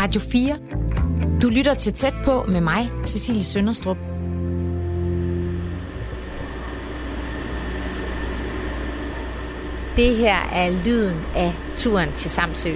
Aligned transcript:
Radio 0.00 0.20
4. 0.20 0.58
Du 1.42 1.48
lytter 1.48 1.74
til 1.74 1.92
tæt 1.92 2.14
på 2.24 2.42
med 2.48 2.60
mig, 2.60 2.90
Cecilie 3.06 3.44
Sønderstrup. 3.44 3.96
Det 9.96 10.16
her 10.16 10.36
er 10.52 10.84
lyden 10.84 11.16
af 11.34 11.54
turen 11.74 12.12
til 12.12 12.30
Samsø. 12.30 12.74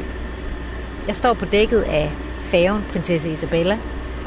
Jeg 1.07 1.17
står 1.17 1.35
på 1.35 1.45
dækket 1.45 1.83
af 1.83 2.13
færgen 2.41 2.83
Prinsesse 2.93 3.33
Isabella, 3.33 3.79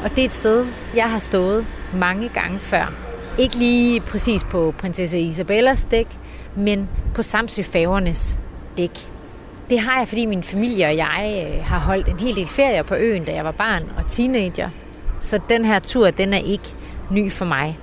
og 0.04 0.10
det 0.10 0.18
er 0.18 0.24
et 0.24 0.32
sted, 0.32 0.66
jeg 0.94 1.10
har 1.10 1.18
stået 1.18 1.66
mange 1.94 2.28
gange 2.28 2.58
før. 2.58 2.92
Ikke 3.38 3.56
lige 3.56 4.00
præcis 4.00 4.44
på 4.44 4.74
Prinsesse 4.78 5.20
Isabellas 5.20 5.84
dæk, 5.84 6.18
men 6.56 6.88
på 7.14 7.22
Samsø 7.22 7.62
færgernes 7.62 8.38
dæk. 8.78 9.08
Det 9.70 9.80
har 9.80 9.98
jeg, 9.98 10.08
fordi 10.08 10.26
min 10.26 10.42
familie 10.42 10.86
og 10.86 10.96
jeg 10.96 11.46
øh, 11.46 11.64
har 11.64 11.78
holdt 11.78 12.08
en 12.08 12.20
hel 12.20 12.36
del 12.36 12.46
ferier 12.46 12.82
på 12.82 12.94
øen, 12.94 13.24
da 13.24 13.32
jeg 13.32 13.44
var 13.44 13.50
barn 13.52 13.82
og 13.96 14.08
teenager. 14.08 14.70
Så 15.20 15.40
den 15.48 15.64
her 15.64 15.78
tur, 15.78 16.10
den 16.10 16.34
er 16.34 16.38
ikke 16.38 16.74
ny 17.10 17.32
for 17.32 17.44
mig. 17.44 17.78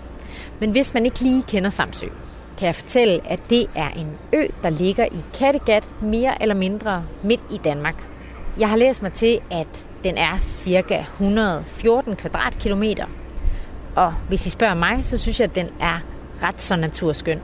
Men 0.60 0.72
hvis 0.72 0.94
man 0.94 1.06
ikke 1.06 1.20
lige 1.22 1.44
kender 1.48 1.70
Samsø, 1.70 2.08
kan 2.58 2.66
jeg 2.66 2.76
fortælle, 2.76 3.20
at 3.26 3.40
det 3.50 3.68
er 3.76 3.90
en 3.90 4.08
ø, 4.34 4.48
der 4.64 4.70
ligger 4.70 5.06
i 5.06 5.24
Kattegat, 5.40 5.90
mere 6.02 6.42
eller 6.42 6.56
mindre 6.56 7.04
midt 7.24 7.42
i 7.52 7.58
Danmark. 7.64 7.96
Jeg 8.60 8.70
har 8.70 8.78
læst 8.78 9.02
mig 9.02 9.14
til, 9.14 9.40
at 9.52 9.86
den 10.04 10.18
er 10.18 10.40
cirka 10.40 11.00
114 11.00 12.16
kvadratkilometer. 12.16 13.06
Og 13.96 14.14
hvis 14.28 14.48
I 14.48 14.50
spørger 14.50 14.74
mig, 14.74 15.06
så 15.06 15.18
synes 15.18 15.40
jeg, 15.40 15.50
at 15.50 15.56
den 15.56 15.70
er 15.80 16.00
ret 16.44 16.62
så 16.62 16.76
naturskøn. 16.76 17.40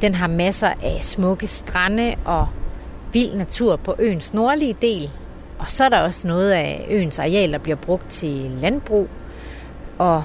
Den 0.00 0.14
har 0.14 0.26
masser 0.26 0.72
af 0.82 0.98
smukke 1.00 1.46
strande 1.46 2.14
og 2.24 2.48
vild 3.12 3.34
natur 3.34 3.76
på 3.76 3.94
øens 3.98 4.34
nordlige 4.34 4.76
del. 4.82 5.10
Og 5.58 5.70
så 5.70 5.84
er 5.84 5.88
der 5.88 5.98
også 5.98 6.28
noget 6.28 6.50
af 6.50 6.86
øens 6.90 7.18
areal, 7.18 7.52
der 7.52 7.58
bliver 7.58 7.76
brugt 7.76 8.08
til 8.08 8.50
landbrug. 8.60 9.08
Og 9.98 10.24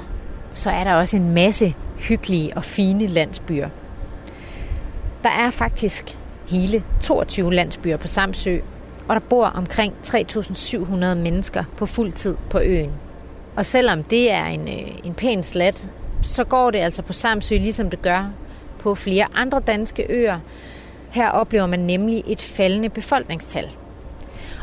så 0.53 0.69
er 0.69 0.83
der 0.83 0.93
også 0.93 1.17
en 1.17 1.33
masse 1.33 1.75
hyggelige 1.97 2.57
og 2.57 2.63
fine 2.63 3.07
landsbyer. 3.07 3.69
Der 5.23 5.29
er 5.29 5.51
faktisk 5.51 6.17
hele 6.47 6.83
22 7.01 7.53
landsbyer 7.53 7.97
på 7.97 8.07
Samsø, 8.07 8.57
og 9.07 9.15
der 9.15 9.21
bor 9.21 9.45
omkring 9.45 9.93
3.700 10.07 10.95
mennesker 10.95 11.63
på 11.77 11.85
fuld 11.85 12.11
tid 12.11 12.35
på 12.49 12.59
øen. 12.59 12.91
Og 13.55 13.65
selvom 13.65 14.03
det 14.03 14.31
er 14.31 14.45
en, 14.45 14.67
øh, 14.67 14.91
en 15.03 15.13
pæn 15.13 15.43
slat, 15.43 15.87
så 16.21 16.43
går 16.43 16.71
det 16.71 16.79
altså 16.79 17.01
på 17.01 17.13
Samsø, 17.13 17.57
ligesom 17.57 17.89
det 17.89 18.01
gør 18.01 18.31
på 18.85 18.95
flere 18.95 19.27
andre 19.33 19.59
danske 19.59 20.05
øer. 20.09 20.39
Her 21.11 21.29
oplever 21.29 21.65
man 21.65 21.79
nemlig 21.79 22.23
et 22.27 22.41
faldende 22.41 22.89
befolkningstal. 22.89 23.71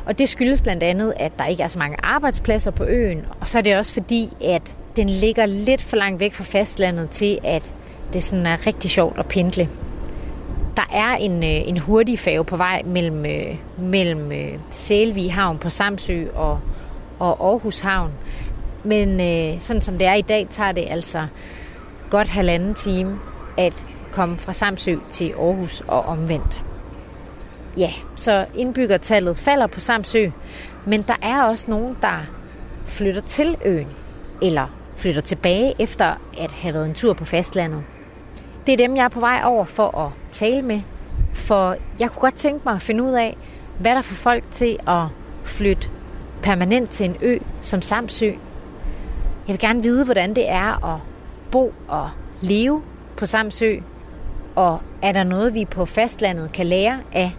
Og 0.06 0.18
det 0.18 0.28
skyldes 0.28 0.62
blandt 0.62 0.82
andet, 0.82 1.14
at 1.16 1.32
der 1.38 1.46
ikke 1.46 1.62
er 1.62 1.68
så 1.68 1.78
mange 1.78 1.96
arbejdspladser 2.02 2.70
på 2.70 2.84
øen, 2.84 3.24
og 3.40 3.48
så 3.48 3.58
er 3.58 3.62
det 3.62 3.76
også 3.76 3.92
fordi, 3.92 4.28
at 4.44 4.76
den 4.96 5.08
ligger 5.08 5.46
lidt 5.46 5.82
for 5.82 5.96
langt 5.96 6.20
væk 6.20 6.32
fra 6.32 6.44
fastlandet 6.44 7.10
til, 7.10 7.38
at 7.44 7.72
det 8.12 8.22
sådan 8.22 8.46
er 8.46 8.66
rigtig 8.66 8.90
sjovt 8.90 9.18
at 9.18 9.26
pendle. 9.26 9.68
Der 10.76 10.88
er 10.92 11.16
en, 11.16 11.44
øh, 11.44 11.68
en 11.68 11.78
hurtig 11.78 12.18
færge 12.18 12.44
på 12.44 12.56
vej 12.56 12.82
mellem, 12.86 13.26
øh, 13.26 13.56
mellem 13.78 14.32
øh, 14.32 14.52
Sælvig 14.70 15.34
Havn 15.34 15.58
på 15.58 15.68
Samsø 15.68 16.26
og, 16.34 16.60
og 17.18 17.48
Aarhus 17.50 17.80
Havn. 17.80 18.10
Men 18.84 19.20
øh, 19.20 19.60
sådan 19.60 19.82
som 19.82 19.98
det 19.98 20.06
er 20.06 20.14
i 20.14 20.22
dag, 20.22 20.46
tager 20.50 20.72
det 20.72 20.86
altså 20.90 21.26
godt 22.10 22.28
halvanden 22.28 22.74
time 22.74 23.18
at 23.58 23.86
komme 24.12 24.38
fra 24.38 24.52
Samsø 24.52 24.96
til 25.10 25.34
Aarhus 25.38 25.82
og 25.88 26.04
omvendt. 26.04 26.62
Ja, 27.76 27.90
så 28.16 28.46
indbyggertallet 28.54 29.36
falder 29.36 29.66
på 29.66 29.80
Samsø, 29.80 30.30
men 30.86 31.02
der 31.02 31.16
er 31.22 31.42
også 31.42 31.70
nogen, 31.70 31.96
der 32.02 32.18
flytter 32.84 33.22
til 33.22 33.56
øen, 33.64 33.88
eller 34.42 34.66
flytter 34.96 35.20
tilbage 35.20 35.74
efter 35.78 36.14
at 36.38 36.52
have 36.52 36.74
været 36.74 36.86
en 36.86 36.94
tur 36.94 37.12
på 37.12 37.24
fastlandet. 37.24 37.84
Det 38.66 38.72
er 38.72 38.76
dem, 38.76 38.96
jeg 38.96 39.04
er 39.04 39.08
på 39.08 39.20
vej 39.20 39.42
over 39.44 39.64
for 39.64 39.98
at 39.98 40.10
tale 40.30 40.62
med, 40.62 40.80
for 41.34 41.76
jeg 42.00 42.10
kunne 42.10 42.20
godt 42.20 42.34
tænke 42.34 42.60
mig 42.64 42.74
at 42.74 42.82
finde 42.82 43.02
ud 43.02 43.12
af, 43.12 43.36
hvad 43.78 43.94
der 43.94 44.02
får 44.02 44.14
folk 44.14 44.44
til 44.50 44.78
at 44.88 45.04
flytte 45.44 45.88
permanent 46.42 46.90
til 46.90 47.06
en 47.06 47.16
ø 47.22 47.38
som 47.62 47.82
Samsø. 47.82 48.26
Jeg 48.26 49.48
vil 49.48 49.58
gerne 49.58 49.82
vide, 49.82 50.04
hvordan 50.04 50.34
det 50.34 50.50
er 50.50 50.94
at 50.94 51.00
bo 51.50 51.74
og 51.88 52.10
leve 52.40 52.82
på 53.16 53.26
Samsø, 53.26 53.76
og 54.56 54.80
er 55.02 55.12
der 55.12 55.22
noget, 55.22 55.54
vi 55.54 55.64
på 55.64 55.84
fastlandet 55.84 56.52
kan 56.52 56.66
lære 56.66 57.00
af 57.12 57.32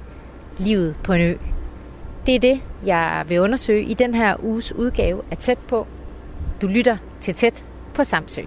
livet 0.57 0.95
på 1.03 1.13
en 1.13 1.21
ø? 1.21 1.35
Det 2.25 2.35
er 2.35 2.39
det, 2.39 2.61
jeg 2.85 3.25
vil 3.27 3.39
undersøge 3.39 3.83
i 3.83 3.93
den 3.93 4.13
her 4.13 4.43
uges 4.43 4.73
udgave 4.73 5.21
af 5.31 5.37
Tæt 5.37 5.57
på. 5.57 5.87
Du 6.61 6.67
lytter 6.67 6.97
til 7.21 7.33
Tæt 7.33 7.65
på 7.93 8.03
Samsø. 8.03 8.41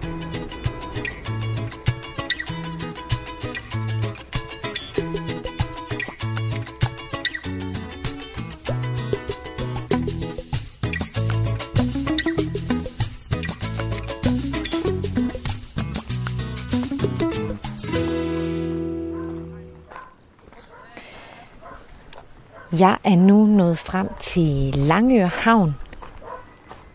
Jeg 22.79 22.97
er 23.03 23.15
nu 23.15 23.45
nået 23.45 23.77
frem 23.77 24.09
til 24.19 24.75
Langør 24.75 25.25
Havn, 25.25 25.75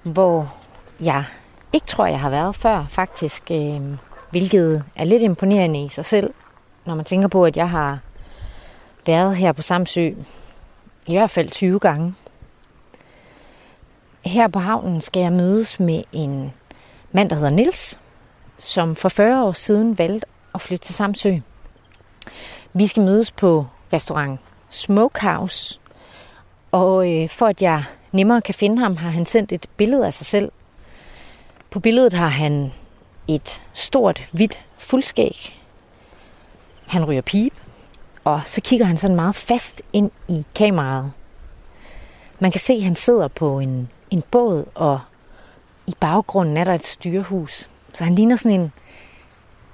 hvor 0.02 0.54
jeg 1.00 1.24
ikke 1.72 1.86
tror, 1.86 2.06
jeg 2.06 2.20
har 2.20 2.30
været 2.30 2.56
før, 2.56 2.86
faktisk. 2.88 3.50
Øh, 3.50 3.80
hvilket 4.30 4.84
er 4.96 5.04
lidt 5.04 5.22
imponerende 5.22 5.84
i 5.84 5.88
sig 5.88 6.04
selv, 6.04 6.34
når 6.86 6.94
man 6.94 7.04
tænker 7.04 7.28
på, 7.28 7.44
at 7.44 7.56
jeg 7.56 7.70
har 7.70 7.98
været 9.06 9.36
her 9.36 9.52
på 9.52 9.62
Samsø 9.62 10.10
i 11.06 11.12
hvert 11.12 11.30
fald 11.30 11.50
20 11.50 11.78
gange. 11.78 12.14
Her 14.24 14.48
på 14.48 14.58
havnen 14.58 15.00
skal 15.00 15.20
jeg 15.20 15.32
mødes 15.32 15.80
med 15.80 16.02
en 16.12 16.52
mand, 17.12 17.30
der 17.30 17.36
hedder 17.36 17.50
Nils, 17.50 18.00
som 18.58 18.96
for 18.96 19.08
40 19.08 19.44
år 19.44 19.52
siden 19.52 19.98
valgte 19.98 20.26
at 20.54 20.60
flytte 20.60 20.84
til 20.84 20.94
Samsø. 20.94 21.36
Vi 22.72 22.86
skal 22.86 23.02
mødes 23.02 23.32
på 23.32 23.66
restaurant 23.92 24.40
Smokehouse. 24.72 25.80
Og 26.72 27.12
øh, 27.12 27.28
for 27.28 27.46
at 27.46 27.62
jeg 27.62 27.84
nemmere 28.12 28.40
kan 28.40 28.54
finde 28.54 28.78
ham, 28.78 28.96
har 28.96 29.10
han 29.10 29.26
sendt 29.26 29.52
et 29.52 29.66
billede 29.76 30.06
af 30.06 30.14
sig 30.14 30.26
selv. 30.26 30.52
På 31.70 31.80
billedet 31.80 32.12
har 32.12 32.28
han 32.28 32.72
et 33.28 33.62
stort, 33.72 34.28
hvidt 34.32 34.60
fuldskæg. 34.78 35.60
Han 36.86 37.04
ryger 37.04 37.22
pipe, 37.22 37.56
og 38.24 38.40
så 38.44 38.60
kigger 38.60 38.86
han 38.86 38.96
sådan 38.96 39.16
meget 39.16 39.34
fast 39.34 39.82
ind 39.92 40.10
i 40.28 40.46
kameraet. 40.54 41.12
Man 42.40 42.50
kan 42.50 42.60
se, 42.60 42.72
at 42.72 42.82
han 42.82 42.96
sidder 42.96 43.28
på 43.28 43.58
en, 43.58 43.88
en 44.10 44.22
båd, 44.30 44.64
og 44.74 45.00
i 45.86 45.94
baggrunden 46.00 46.56
er 46.56 46.64
der 46.64 46.74
et 46.74 46.86
styrehus. 46.86 47.68
Så 47.92 48.04
han 48.04 48.14
ligner 48.14 48.36
sådan 48.36 48.60
en, 48.60 48.72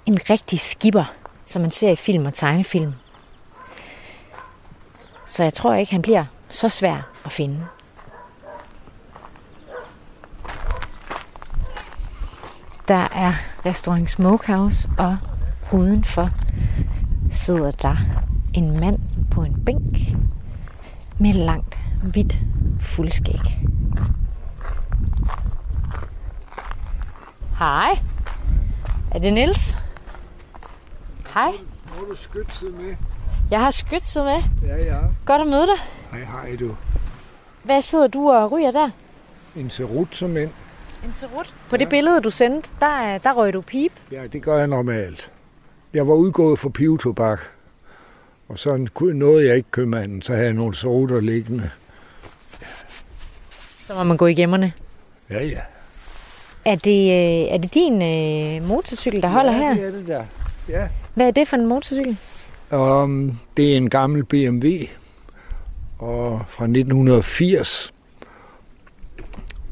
en 0.07 0.19
rigtig 0.31 0.61
skipper, 0.61 1.15
som 1.47 1.63
man 1.63 1.71
ser 1.71 1.91
i 1.91 1.97
film 1.97 2.27
og 2.27 2.35
tegnefilm. 2.35 2.93
Så 5.29 5.43
jeg 5.43 5.55
tror 5.55 5.75
ikke, 5.75 5.93
han 5.93 6.03
bliver 6.03 6.25
så 6.49 6.69
svær 6.69 7.11
at 7.25 7.33
finde. 7.33 7.67
Der 12.89 13.09
er 13.15 13.33
restaurant 13.67 14.11
Smokehouse, 14.11 14.89
og 14.99 15.17
udenfor 15.73 16.31
sidder 17.31 17.71
der 17.71 17.97
en 18.55 18.81
mand 18.81 18.99
på 19.31 19.43
en 19.43 19.65
bænk 19.65 19.97
med 21.19 21.33
langt 21.33 21.79
hvidt 22.03 22.39
fuldskæg. 22.81 23.41
Hej. 27.59 27.99
Er 29.11 29.19
det 29.19 29.33
Niels? 29.33 29.79
Hej. 31.35 31.53
Må 31.99 32.05
du 32.05 32.17
skytse 32.17 32.65
med? 32.67 32.97
Jeg 33.51 33.61
har 33.61 33.71
skytset 33.71 34.25
med. 34.25 34.43
Ja, 34.69 34.77
ja. 34.77 34.99
Godt 35.25 35.41
at 35.43 35.47
møde 35.47 35.67
dig. 35.67 35.79
Hej, 36.11 36.21
hej 36.21 36.57
du. 36.57 36.77
Hvad 37.63 37.83
sidder 37.83 38.07
du 38.07 38.31
og 38.31 38.53
ryger 38.53 38.71
der? 38.71 38.91
En 39.57 39.71
serut 39.71 40.17
som 40.17 40.37
en. 40.37 40.49
En 41.05 41.13
serut. 41.13 41.55
På 41.71 41.77
det 41.77 41.89
billede, 41.89 42.21
du 42.21 42.31
sendte, 42.31 42.69
der, 42.81 43.19
der 43.19 43.33
røg 43.33 43.53
du 43.53 43.61
pip. 43.61 43.93
Ja, 44.13 44.27
det 44.27 44.43
gør 44.43 44.59
jeg 44.59 44.67
normalt. 44.67 45.33
Jeg 45.95 46.09
var 46.09 46.15
udgået 46.15 46.59
for 46.59 46.69
pivetobak, 46.69 47.41
og 48.49 48.59
så 48.59 48.89
nåede 48.99 49.47
jeg 49.47 49.57
ikke 49.57 49.71
købmanden, 49.71 50.23
så 50.23 50.33
havde 50.33 50.45
jeg 50.45 50.55
nogle 50.55 50.75
soder 50.75 51.21
liggende. 51.21 51.71
Så 53.81 53.95
må 53.95 54.03
man 54.05 54.17
gå 54.17 54.27
i 54.27 54.35
gemmerne. 54.35 54.73
Ja, 55.31 55.45
ja. 55.45 55.61
Er 56.65 56.75
det, 56.75 57.11
øh, 57.11 57.55
er 57.55 57.59
det 57.59 57.75
din 57.75 58.03
øh, 58.03 58.69
motorcykel, 58.69 59.23
der 59.23 59.29
holder 59.29 59.53
ja, 59.53 59.59
her? 59.59 59.75
det 59.75 59.85
er 59.85 59.91
det 59.91 60.07
der. 60.07 60.25
Ja. 60.69 60.89
Hvad 61.15 61.27
er 61.27 61.31
det 61.31 61.49
for 61.49 61.57
en 61.57 61.67
motorcykel? 61.67 62.19
Um, 62.73 63.39
det 63.57 63.73
er 63.73 63.77
en 63.77 63.91
gammel 63.91 64.25
BMW 64.25 64.69
og 65.99 66.41
fra 66.49 66.65
1980 66.65 67.93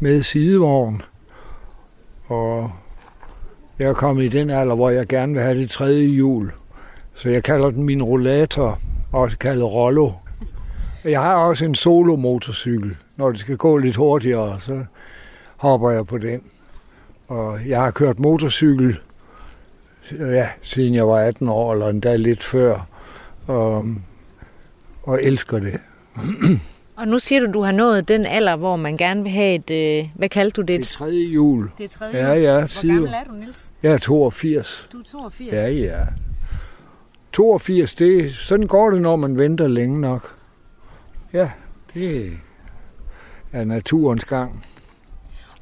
med 0.01 0.23
sidevogn. 0.23 1.03
Og 2.27 2.71
jeg 3.79 3.89
er 3.89 3.93
kommet 3.93 4.25
i 4.25 4.29
den 4.29 4.51
alder, 4.51 4.75
hvor 4.75 4.91
jeg 4.91 5.07
gerne 5.07 5.33
vil 5.33 5.43
have 5.43 5.59
det 5.59 5.71
tredje 5.71 6.07
hjul. 6.07 6.53
Så 7.15 7.29
jeg 7.29 7.43
kalder 7.45 7.71
den 7.71 7.83
min 7.83 8.03
rollator, 8.03 8.79
også 9.13 9.39
kaldet 9.39 9.73
Rollo. 9.73 10.13
Jeg 11.05 11.23
har 11.23 11.35
også 11.35 11.65
en 11.65 11.75
solo 11.75 12.17
motorcykel. 12.17 12.97
Når 13.17 13.31
det 13.31 13.41
skal 13.41 13.57
gå 13.57 13.77
lidt 13.77 13.97
hurtigere, 13.97 14.61
så 14.61 14.85
hopper 15.57 15.91
jeg 15.91 16.07
på 16.07 16.19
den. 16.19 16.43
Og 17.29 17.69
jeg 17.69 17.83
har 17.83 17.91
kørt 17.91 18.19
motorcykel 18.19 18.99
ja, 20.12 20.49
siden 20.62 20.94
jeg 20.94 21.08
var 21.08 21.19
18 21.20 21.49
år, 21.49 21.73
eller 21.73 21.88
endda 21.88 22.17
lidt 22.17 22.44
før, 22.44 22.87
og, 23.47 23.85
og 25.03 25.23
elsker 25.23 25.58
det. 25.58 25.81
Og 26.97 27.08
nu 27.08 27.19
siger 27.19 27.41
du, 27.47 27.53
du 27.53 27.62
har 27.62 27.73
nået 27.73 28.08
den 28.08 28.26
alder, 28.26 28.56
hvor 28.56 28.76
man 28.76 28.97
gerne 28.97 29.23
vil 29.23 29.32
have 29.32 29.55
et, 29.55 29.70
øh, 29.70 30.08
hvad 30.14 30.29
kaldte 30.29 30.55
du 30.56 30.61
det? 30.67 30.81
Det 30.81 30.87
tredje 30.88 31.25
jul. 31.25 31.70
Det 31.79 31.85
er 31.85 31.88
tredje 31.88 32.17
Ja, 32.29 32.35
ja. 32.35 32.58
Hvor 32.58 32.67
side- 32.67 32.93
gammel 32.93 33.12
er 33.14 33.25
du, 33.31 33.35
Nils? 33.35 33.70
Jeg 33.82 33.93
er 33.93 33.99
82. 33.99 34.88
Du 34.93 34.99
er 34.99 35.03
82. 35.03 35.53
Ja, 35.53 35.69
ja. 35.69 36.00
82, 37.32 37.94
det, 37.94 38.35
sådan 38.35 38.67
går 38.67 38.91
det, 38.91 39.02
når 39.02 39.17
man 39.17 39.38
venter 39.38 39.67
længe 39.69 40.00
nok. 40.00 40.35
Ja, 41.32 41.50
det 41.94 42.32
er 43.52 43.64
naturens 43.64 44.25
gang. 44.25 44.64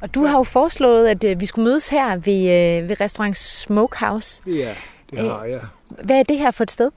Og 0.04 0.14
du 0.14 0.24
har 0.24 0.36
jo 0.38 0.42
foreslået, 0.42 1.06
at 1.06 1.24
øh, 1.24 1.40
vi 1.40 1.46
skulle 1.46 1.64
mødes 1.64 1.88
her 1.88 2.16
ved, 2.16 2.38
øh, 2.38 2.88
ved 2.88 3.00
restaurant 3.00 3.36
Smokehouse. 3.36 4.42
Ja, 4.46 4.74
det 5.10 5.18
Øh. 5.18 5.24
har 5.24 5.44
jeg. 5.44 5.60
Hvad 5.88 6.18
er 6.18 6.22
det 6.22 6.38
her 6.38 6.50
for 6.50 6.62
et 6.64 6.70
sted? 6.70 6.90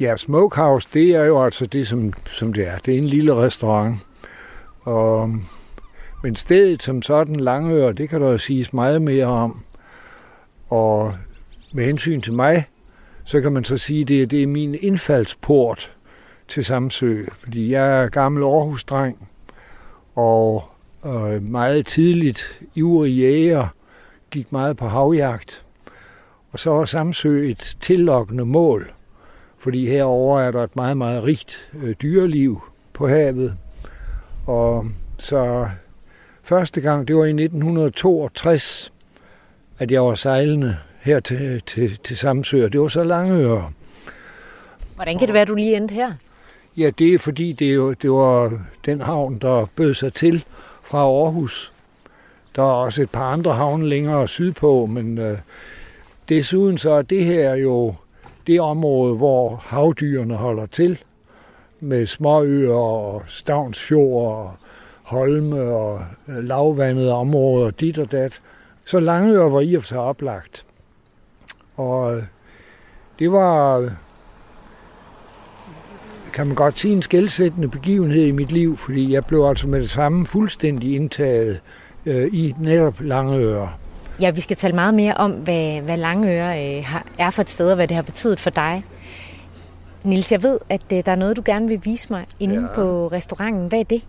Ja, 0.00 0.16
Smokehouse, 0.16 0.88
det 0.94 1.10
er 1.14 1.24
jo 1.24 1.44
altså 1.44 1.66
det, 1.66 1.88
som, 1.88 2.12
som 2.30 2.52
det 2.52 2.68
er. 2.68 2.78
Det 2.78 2.94
er 2.94 2.98
en 2.98 3.06
lille 3.06 3.34
restaurant. 3.34 3.96
Og, 4.80 5.30
men 6.22 6.36
stedet 6.36 6.82
som 6.82 7.02
sådan, 7.02 7.36
Langør, 7.36 7.92
det 7.92 8.08
kan 8.08 8.20
der 8.20 8.30
jo 8.30 8.38
siges 8.38 8.72
meget 8.72 9.02
mere 9.02 9.26
om. 9.26 9.62
Og 10.68 11.14
med 11.72 11.84
hensyn 11.84 12.20
til 12.20 12.32
mig, 12.32 12.64
så 13.24 13.40
kan 13.40 13.52
man 13.52 13.64
så 13.64 13.78
sige, 13.78 14.00
at 14.02 14.08
det, 14.08 14.30
det 14.30 14.42
er 14.42 14.46
min 14.46 14.74
indfaldsport 14.80 15.92
til 16.48 16.64
Samsø. 16.64 17.24
Fordi 17.32 17.72
jeg 17.72 18.02
er 18.02 18.08
gammel 18.08 18.42
Aarhus-dreng, 18.44 19.28
og 20.14 20.70
øh, 21.06 21.42
meget 21.42 21.86
tidligt 21.86 22.60
ivrig 22.74 23.12
jæger, 23.12 23.68
gik 24.30 24.52
meget 24.52 24.76
på 24.76 24.86
havjagt. 24.86 25.62
Og 26.52 26.58
så 26.58 26.70
var 26.70 26.84
Samsø 26.84 27.50
et 27.50 27.76
tillokkende 27.80 28.44
mål 28.44 28.92
fordi 29.66 29.86
herover 29.86 30.40
er 30.40 30.50
der 30.50 30.64
et 30.64 30.76
meget, 30.76 30.96
meget 30.96 31.24
rigt 31.24 31.70
øh, 31.82 31.94
dyreliv 32.02 32.62
på 32.92 33.08
havet. 33.08 33.56
Og 34.46 34.86
så 35.18 35.68
første 36.42 36.80
gang, 36.80 37.08
det 37.08 37.16
var 37.16 37.24
i 37.24 37.28
1962, 37.28 38.92
at 39.78 39.90
jeg 39.90 40.04
var 40.04 40.14
sejlende 40.14 40.76
her 41.00 41.20
til, 41.20 41.62
til, 41.66 41.98
til 42.04 42.16
Samsø, 42.16 42.64
og 42.64 42.72
det 42.72 42.80
var 42.80 42.88
så 42.88 43.04
Langøre. 43.04 43.72
Hvordan 44.94 45.18
kan 45.18 45.28
det 45.28 45.34
være, 45.34 45.42
at 45.42 45.48
du 45.48 45.54
lige 45.54 45.76
endte 45.76 45.94
her? 45.94 46.12
Ja, 46.76 46.90
det 46.98 47.14
er 47.14 47.18
fordi, 47.18 47.52
det, 47.52 47.74
jo, 47.74 47.92
det 47.92 48.10
var 48.10 48.60
den 48.84 49.00
havn, 49.00 49.38
der 49.38 49.66
bød 49.76 49.94
sig 49.94 50.12
til 50.12 50.44
fra 50.86 50.98
Aarhus. 50.98 51.72
Der 52.56 52.62
er 52.62 52.84
også 52.84 53.02
et 53.02 53.10
par 53.10 53.32
andre 53.32 53.52
havne 53.52 53.88
længere 53.88 54.28
sydpå, 54.28 54.86
men 54.86 55.18
øh, 55.18 55.38
desuden 56.28 56.78
så 56.78 56.90
er 56.90 57.02
det 57.02 57.24
her 57.24 57.54
jo 57.54 57.94
det 58.46 58.60
område, 58.60 59.14
hvor 59.14 59.56
havdyrene 59.56 60.34
holder 60.34 60.66
til, 60.66 60.98
med 61.80 62.06
småøer 62.06 62.74
og 62.74 63.22
stavnsfjord 63.26 64.36
og 64.36 64.50
holme 65.02 65.60
og 65.60 66.00
øh, 66.28 66.44
lavvandede 66.44 67.12
områder, 67.12 67.70
dit 67.70 67.98
og 67.98 68.12
dat. 68.12 68.40
Så 68.84 69.00
Langør 69.00 69.48
var 69.48 69.60
i 69.60 69.74
og 69.74 69.82
for 69.82 69.88
sig 69.88 69.98
oplagt. 69.98 70.64
Og 71.76 72.16
øh, 72.16 72.22
det 73.18 73.32
var, 73.32 73.90
kan 76.36 76.46
man 76.46 76.56
godt 76.56 76.80
sige, 76.80 76.92
en 76.92 77.02
skældsættende 77.02 77.68
begivenhed 77.68 78.26
i 78.26 78.30
mit 78.30 78.52
liv, 78.52 78.76
fordi 78.76 79.12
jeg 79.12 79.24
blev 79.24 79.44
altså 79.44 79.68
med 79.68 79.80
det 79.80 79.90
samme 79.90 80.26
fuldstændig 80.26 80.94
indtaget 80.94 81.60
øh, 82.06 82.28
i 82.32 82.54
netop 82.60 83.00
Langør. 83.00 83.78
Ja, 84.20 84.30
vi 84.30 84.40
skal 84.40 84.56
tale 84.56 84.74
meget 84.74 84.94
mere 84.94 85.14
om, 85.14 85.30
hvad, 85.30 85.80
hvad 85.80 85.96
Langøre 85.96 86.76
øh, 86.76 86.94
er 87.18 87.30
for 87.30 87.42
et 87.42 87.50
sted, 87.50 87.70
og 87.70 87.76
hvad 87.76 87.88
det 87.88 87.94
har 87.94 88.02
betydet 88.02 88.40
for 88.40 88.50
dig. 88.50 88.84
Nils, 90.04 90.32
jeg 90.32 90.42
ved, 90.42 90.58
at 90.68 90.82
øh, 90.92 91.02
der 91.06 91.12
er 91.12 91.16
noget, 91.16 91.36
du 91.36 91.42
gerne 91.44 91.68
vil 91.68 91.80
vise 91.84 92.06
mig 92.10 92.26
inde 92.40 92.54
ja. 92.54 92.60
Ja. 92.60 92.66
på 92.74 93.08
restauranten. 93.08 93.68
Hvad 93.68 93.78
er 93.78 93.84
det? 93.84 94.02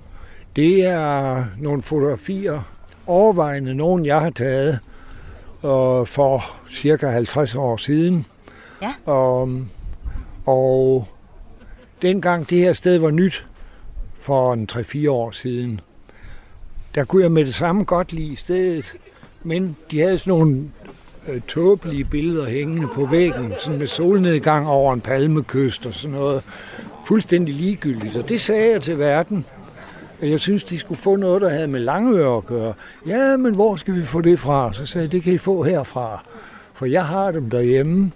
Det 0.56 0.86
er 0.86 1.46
nogle 1.60 1.82
fotografier, 1.82 2.62
overvejende 3.08 3.76
nogen, 3.76 4.06
jeg 4.06 4.22
har 4.22 4.30
taget 4.30 4.80
øh, 5.66 6.06
for 6.06 6.44
cirka 6.72 7.08
50 7.08 7.56
år 7.56 7.78
siden. 7.78 8.26
Ja. 8.82 8.94
Og, 9.06 9.50
og 10.46 11.08
dengang 12.02 12.50
det 12.50 12.58
her 12.58 12.74
sted 12.74 12.98
var 12.98 13.12
nyt, 13.12 13.46
for 14.20 14.54
en 14.54 14.70
3-4 14.72 15.10
år 15.10 15.32
siden, 15.32 15.82
der 16.96 17.04
kunne 17.04 17.24
jeg 17.24 17.32
med 17.32 17.46
det 17.46 17.54
samme 17.54 17.84
godt 17.84 18.14
lide 18.14 18.36
stedet, 18.36 18.94
men 19.44 19.78
de 19.92 20.00
havde 20.00 20.18
sådan 20.18 20.32
nogle 20.32 20.70
øh, 21.28 21.42
tåbelige 21.42 22.04
billeder 22.04 22.46
hængende 22.46 22.88
på 22.88 23.06
væggen, 23.06 23.54
sådan 23.60 23.80
med 23.80 23.88
solnedgang 23.88 24.68
over 24.68 24.94
en 24.94 25.02
palmekyst 25.02 25.86
og 25.86 25.94
sådan 25.94 26.18
noget. 26.18 26.44
Fuldstændig 27.06 27.56
ligegyldigt, 27.56 28.16
og 28.16 28.30
det 28.30 28.42
sagde 28.42 28.72
jeg 28.72 28.82
til 28.82 29.00
verden. 29.00 29.46
at 30.22 30.30
Jeg 30.30 30.40
synes, 30.40 30.64
de 30.64 30.80
skulle 30.80 31.02
få 31.02 31.16
noget, 31.16 31.42
der 31.42 31.50
havde 31.50 31.68
med 31.68 31.80
Langøre 31.80 32.38
at 32.38 32.46
gøre. 32.46 32.74
Ja, 33.08 33.38
men 33.38 33.56
hvor 33.56 33.76
skal 33.76 33.96
vi 33.96 34.04
få 34.04 34.22
det 34.22 34.40
fra? 34.40 34.74
Så 34.74 34.86
sagde 34.86 35.04
jeg, 35.06 35.12
det 35.12 35.24
kan 35.24 35.34
I 35.34 35.38
få 35.38 35.64
herfra, 35.64 36.24
for 36.74 36.86
jeg 36.86 37.06
har 37.06 37.32
dem 37.32 37.50
derhjemme. 37.50 38.12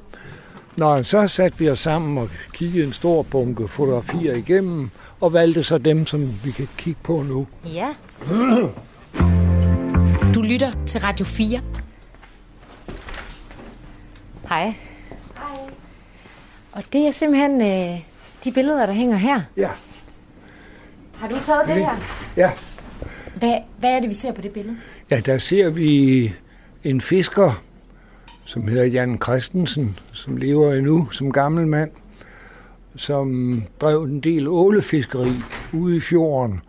Nå, 0.78 1.04
så 1.04 1.28
satte 1.28 1.60
vi 1.60 1.70
os 1.70 1.80
sammen 1.80 2.18
og 2.18 2.30
kiggede 2.54 2.86
en 2.88 2.94
stor 2.94 3.22
bunke 3.24 3.68
fotografier 3.68 4.36
igennem, 4.36 4.90
og 5.22 5.34
valgte 5.34 5.64
så 5.64 5.78
dem, 5.78 6.06
som 6.06 6.22
vi 6.44 6.52
kan 6.52 6.68
kigge 6.78 7.00
på 7.04 7.24
nu. 7.24 7.48
Ja. 7.66 7.88
Du 10.36 10.42
lytter 10.42 10.72
til 10.86 11.02
Radio 11.02 11.26
4. 11.26 11.62
Hej. 14.50 14.64
Hej. 15.38 15.58
Og 16.72 16.84
det 16.94 17.08
er 17.08 17.12
simpelthen 17.12 17.62
øh, 17.62 18.00
de 18.44 18.52
billeder, 18.52 18.86
der 18.86 18.94
hænger 18.94 19.18
her. 19.18 19.42
Ja, 19.58 19.70
Har 21.16 21.28
du 21.28 21.36
taget 21.44 21.68
det 21.68 21.76
her? 21.76 21.96
ja. 22.38 22.52
Hvad, 23.36 23.58
hvad 23.80 23.90
er 23.90 24.00
det, 24.00 24.10
vi 24.10 24.14
ser 24.14 24.32
på 24.34 24.42
det 24.42 24.52
billede? 24.52 24.78
Ja, 25.12 25.20
der 25.20 25.38
ser 25.38 25.70
vi 25.70 26.34
en 26.84 27.02
fisker, 27.02 27.62
som 28.52 28.68
hedder 28.68 28.86
Jan 28.86 29.20
Christensen, 29.24 30.00
som 30.14 30.38
lever 30.38 30.74
endnu 30.74 31.08
som 31.12 31.32
gammel 31.32 31.68
mand, 31.68 31.92
som 32.96 33.64
drev 33.82 34.04
en 34.04 34.20
del 34.20 34.48
ålefiskeri 34.48 35.34
ude 35.74 35.98
i 35.98 36.00
fjorden. 36.00 36.62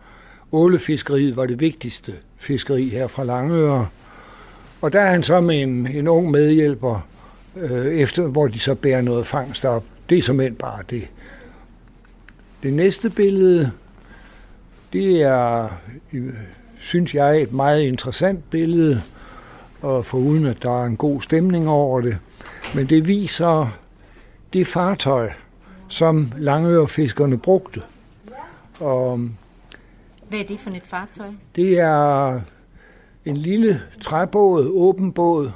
Ålefiskeriet 0.51 1.35
var 1.35 1.45
det 1.45 1.59
vigtigste 1.59 2.13
fiskeri 2.37 2.89
her 2.89 3.07
fra 3.07 3.23
Langøre. 3.23 3.87
Og 4.81 4.93
der 4.93 5.01
er 5.01 5.11
han 5.11 5.23
så 5.23 5.41
med 5.41 5.61
en, 5.61 5.87
en 5.87 6.07
ung 6.07 6.31
medhjælper, 6.31 7.07
øh, 7.55 7.85
efter, 7.85 8.27
hvor 8.27 8.47
de 8.47 8.59
så 8.59 8.75
bærer 8.75 9.01
noget 9.01 9.27
fangst 9.27 9.65
op. 9.65 9.83
Det 10.09 10.17
er 10.17 10.21
som 10.21 10.41
bare 10.59 10.83
det. 10.89 11.07
Det 12.63 12.73
næste 12.73 13.09
billede, 13.09 13.71
det 14.93 15.21
er, 15.21 15.69
øh, 16.13 16.33
synes 16.79 17.15
jeg, 17.15 17.41
et 17.41 17.53
meget 17.53 17.81
interessant 17.81 18.49
billede, 18.49 19.01
og 19.83 20.05
foruden 20.05 20.45
at 20.45 20.63
der 20.63 20.81
er 20.81 20.85
en 20.85 20.97
god 20.97 21.21
stemning 21.21 21.69
over 21.69 22.01
det. 22.01 22.17
Men 22.75 22.89
det 22.89 23.07
viser 23.07 23.77
det 24.53 24.67
fartøj, 24.67 25.31
som 25.87 26.31
Langørefiskerne 26.37 27.37
brugte. 27.37 27.81
Og 28.79 29.19
Hvad 30.29 30.39
er 30.39 30.43
det 30.43 30.59
for 30.59 30.69
et 30.69 30.81
fartøj? 30.85 31.27
det 31.55 31.79
er 31.79 32.39
en 33.25 33.37
lille 33.37 33.81
træbåd, 34.01 34.67
åben 34.67 35.11
båd, 35.11 35.51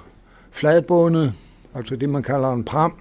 fladbundet, 0.52 1.34
altså 1.76 1.96
det 1.96 2.10
man 2.10 2.24
kalder 2.24 2.54
en 2.54 2.64
pram, 2.64 2.94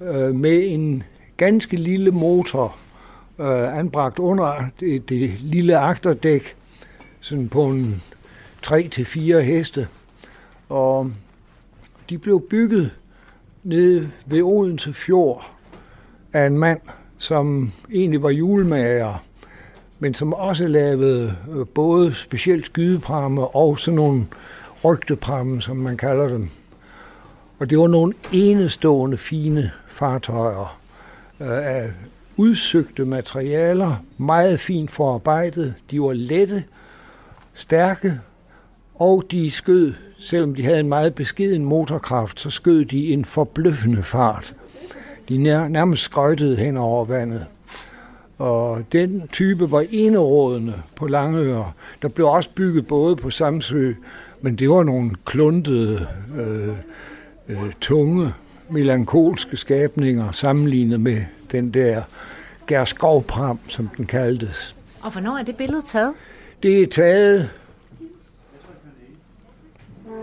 øh, 0.00 0.34
med 0.34 0.62
en 0.66 1.02
ganske 1.36 1.76
lille 1.76 2.10
motor 2.10 2.76
øh, 3.38 3.78
anbragt 3.78 4.18
under 4.18 4.64
det, 4.80 5.08
det 5.08 5.30
lille 5.40 5.76
agterdæk, 5.78 6.56
sådan 7.20 7.48
på 7.48 7.64
en 7.64 8.02
3-4 8.66 9.38
heste. 9.38 9.88
Og 10.72 11.10
de 12.10 12.18
blev 12.18 12.40
bygget 12.50 12.90
nede 13.62 14.10
ved 14.26 14.42
Odense 14.42 14.92
Fjord 14.92 15.50
af 16.32 16.46
en 16.46 16.58
mand, 16.58 16.80
som 17.18 17.72
egentlig 17.92 18.22
var 18.22 18.30
julemager, 18.30 19.24
men 19.98 20.14
som 20.14 20.34
også 20.34 20.66
lavede 20.66 21.36
øh, 21.50 21.66
både 21.66 22.14
specielt 22.14 22.66
skydepramme 22.66 23.46
og 23.46 23.78
sådan 23.78 23.96
nogle 23.96 24.26
rygtepramme, 24.84 25.62
som 25.62 25.76
man 25.76 25.96
kalder 25.96 26.28
dem. 26.28 26.48
Og 27.58 27.70
det 27.70 27.78
var 27.78 27.88
nogle 27.88 28.14
enestående 28.32 29.16
fine 29.16 29.70
fartøjer 29.88 30.78
øh, 31.40 31.48
af 31.48 31.90
udsøgte 32.36 33.04
materialer, 33.04 33.96
meget 34.18 34.60
fint 34.60 34.90
forarbejdet. 34.90 35.74
De 35.90 36.00
var 36.00 36.12
lette, 36.12 36.64
stærke, 37.54 38.20
og 38.94 39.24
de 39.30 39.50
skød, 39.50 39.92
selvom 40.22 40.54
de 40.54 40.64
havde 40.64 40.80
en 40.80 40.88
meget 40.88 41.14
beskeden 41.14 41.64
motorkraft, 41.64 42.40
så 42.40 42.50
skød 42.50 42.84
de 42.84 43.12
en 43.12 43.24
forbløffende 43.24 44.02
fart. 44.02 44.54
De 45.28 45.38
nærmest 45.68 46.02
skøjtede 46.02 46.56
hen 46.56 46.76
over 46.76 47.04
vandet. 47.04 47.46
Og 48.38 48.82
den 48.92 49.28
type 49.32 49.70
var 49.70 49.84
enerådende 49.90 50.74
på 50.96 51.06
Langøre. 51.06 51.72
Der 52.02 52.08
blev 52.08 52.26
også 52.26 52.50
bygget 52.54 52.86
både 52.86 53.16
på 53.16 53.30
Samsø, 53.30 53.92
men 54.40 54.56
det 54.56 54.70
var 54.70 54.82
nogle 54.82 55.10
kluntede, 55.24 56.06
øh, 56.38 56.68
øh, 57.48 57.72
tunge, 57.80 58.32
melankolske 58.70 59.56
skabninger 59.56 60.32
sammenlignet 60.32 61.00
med 61.00 61.20
den 61.52 61.70
der 61.70 62.02
Gerskovpram, 62.66 63.58
som 63.68 63.90
den 63.96 64.06
kaldtes. 64.06 64.74
Og 65.02 65.12
hvornår 65.12 65.38
er 65.38 65.42
det 65.42 65.56
billede 65.56 65.82
taget? 65.86 66.12
Det 66.62 66.82
er 66.82 66.86
taget 66.86 67.50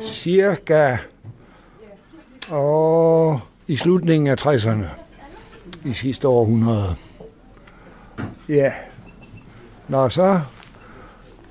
cirka 0.03 0.97
og 2.49 3.39
i 3.67 3.75
slutningen 3.75 4.27
af 4.27 4.47
60'erne 4.47 4.85
i 5.85 5.93
sidste 5.93 6.27
århundrede. 6.27 6.95
Ja. 8.49 8.73
Når 9.87 10.09
så 10.09 10.41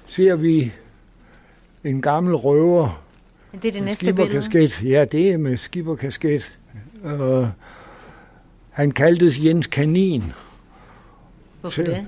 ser 0.07 0.37
vi 0.37 0.73
en 1.85 2.03
gammel 2.03 2.35
røver. 2.35 3.03
Det 3.53 3.65
er 3.65 3.73
det 3.73 3.83
næste 3.83 4.13
billede. 4.13 4.71
Ja, 4.83 5.05
det 5.05 5.31
er 5.31 5.37
med 5.37 5.57
skibberkasket. 5.57 6.59
Uh, 7.05 7.47
han 8.71 8.91
kaldtes 8.91 9.45
Jens 9.45 9.67
Kanin. 9.67 10.25
Hvorfor 11.61 11.83
det? 11.83 12.07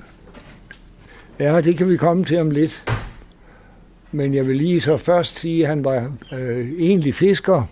Ja, 1.38 1.60
det 1.60 1.78
kan 1.78 1.88
vi 1.88 1.96
komme 1.96 2.24
til 2.24 2.40
om 2.40 2.50
lidt. 2.50 2.84
Men 4.12 4.34
jeg 4.34 4.46
vil 4.46 4.56
lige 4.56 4.80
så 4.80 4.96
først 4.96 5.38
sige, 5.38 5.62
at 5.62 5.68
han 5.68 5.84
var 5.84 6.12
øh, 6.32 6.72
egentlig 6.78 7.14
fisker, 7.14 7.62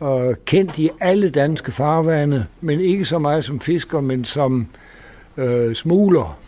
og 0.00 0.34
kendt 0.44 0.78
i 0.78 0.90
alle 1.00 1.30
danske 1.30 1.72
farvande, 1.72 2.46
men 2.60 2.80
ikke 2.80 3.04
så 3.04 3.18
meget 3.18 3.44
som 3.44 3.60
fisker, 3.60 4.00
men 4.00 4.24
som 4.24 4.66
øh, 5.36 5.74
smugler. 5.74 6.38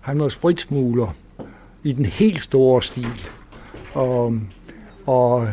Han 0.00 0.20
var 0.20 0.28
spritsmugler 0.28 1.14
i 1.82 1.92
den 1.92 2.04
helt 2.04 2.42
store 2.42 2.82
stil. 2.82 3.28
Og, 3.94 4.34
og 5.06 5.48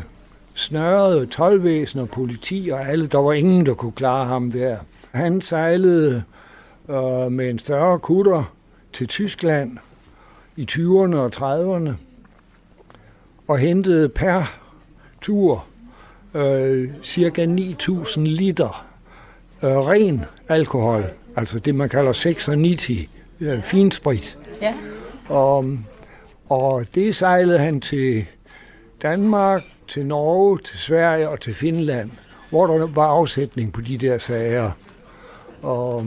snørrede 0.54 1.26
tolvvæsen 1.26 2.00
og 2.00 2.10
politi 2.10 2.70
og 2.74 2.90
alle. 2.90 3.08
Der 3.08 3.18
var 3.18 3.34
ingen, 3.34 3.66
der 3.66 3.74
kunne 3.74 3.92
klare 3.92 4.26
ham 4.26 4.52
der. 4.52 4.78
Han 5.12 5.42
sejlede 5.42 6.24
øh, 6.90 7.32
med 7.32 7.50
en 7.50 7.60
større 7.60 8.00
kutter 8.00 8.54
til 8.94 9.08
Tyskland 9.08 9.78
i 10.56 10.68
20'erne 10.72 11.16
og 11.16 11.32
30'erne 11.36 11.92
og 13.48 13.58
hentede 13.58 14.10
per 14.10 14.60
tur 15.22 15.66
øh, 16.34 16.90
cirka 17.04 17.46
9.000 17.46 18.20
liter 18.20 18.86
øh, 19.64 19.70
ren 19.70 20.26
alkohol, 20.48 21.06
altså 21.36 21.60
det 21.60 21.76
man 21.76 21.90
kalder 21.90 22.14
96 22.14 23.10
øh, 23.40 23.62
finsprit. 23.64 24.38
Ja. 24.62 24.74
Og, 25.30 25.66
og 26.50 26.86
det 26.96 27.16
sejlede 27.16 27.60
han 27.60 27.82
til 27.82 28.26
Danmark, 29.02 29.64
til 29.88 30.06
Norge, 30.06 30.60
til 30.60 30.78
Sverige 30.78 31.30
og 31.30 31.42
til 31.42 31.54
Finland, 31.54 32.12
hvor 32.50 32.68
der 32.68 32.88
var 32.88 33.08
afsætning 33.08 33.74
på 33.74 33.82
de 33.82 33.98
der 33.98 34.18
sager. 34.18 34.72
Og, 35.62 36.06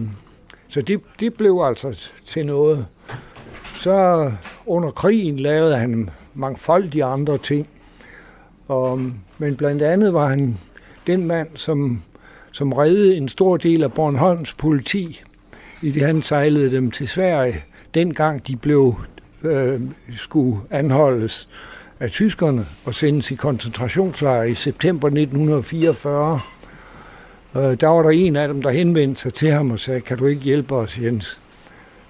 så 0.69 0.83
det, 0.83 1.01
det 1.21 1.35
blev 1.35 1.63
altså 1.65 2.11
til 2.27 2.47
noget. 2.47 2.87
Så 3.75 4.33
under 4.67 4.91
krigen 4.91 5.39
lavede 5.39 5.77
han 5.77 6.11
mangfoldige 6.39 7.05
andre 7.05 7.39
ting. 7.39 7.69
Og, 8.69 9.01
men 9.39 9.57
blandt 9.57 9.83
andet 9.83 10.13
var 10.13 10.27
han 10.27 10.59
den 11.07 11.27
mand, 11.27 11.49
som, 11.55 12.03
som 12.53 12.73
reddede 12.73 13.17
en 13.17 13.29
stor 13.29 13.57
del 13.57 13.83
af 13.83 13.93
Bornholms 13.93 14.55
politi, 14.55 15.23
i 15.83 15.91
det 15.91 16.03
han 16.03 16.23
sejlede 16.23 16.71
dem 16.71 16.91
til 16.91 17.09
Sverige, 17.09 17.65
dengang 17.95 18.47
de 18.47 18.57
blev 18.57 18.95
øh, 19.43 19.81
skulle 20.17 20.61
anholdes 20.71 21.49
af 22.01 22.11
tyskerne 22.11 22.67
og 22.85 22.95
sendes 22.95 23.31
i 23.31 23.35
koncentrationslejre 23.35 24.51
i 24.51 24.55
september 24.55 25.09
1944. 25.09 26.41
Øh, 27.57 27.63
der 27.63 27.87
var 27.87 28.03
der 28.03 28.11
en 28.11 28.37
af 28.37 28.49
dem, 28.49 28.63
der 28.63 28.71
henvendte 28.71 29.21
sig 29.21 29.35
til 29.35 29.51
ham 29.51 29.71
og 29.71 29.81
sagde, 29.81 30.01
kan 30.01 30.19
du 30.19 30.27
ikke 30.27 30.43
hjælpe 30.43 30.75
os, 30.75 30.99
Jens? 30.99 31.41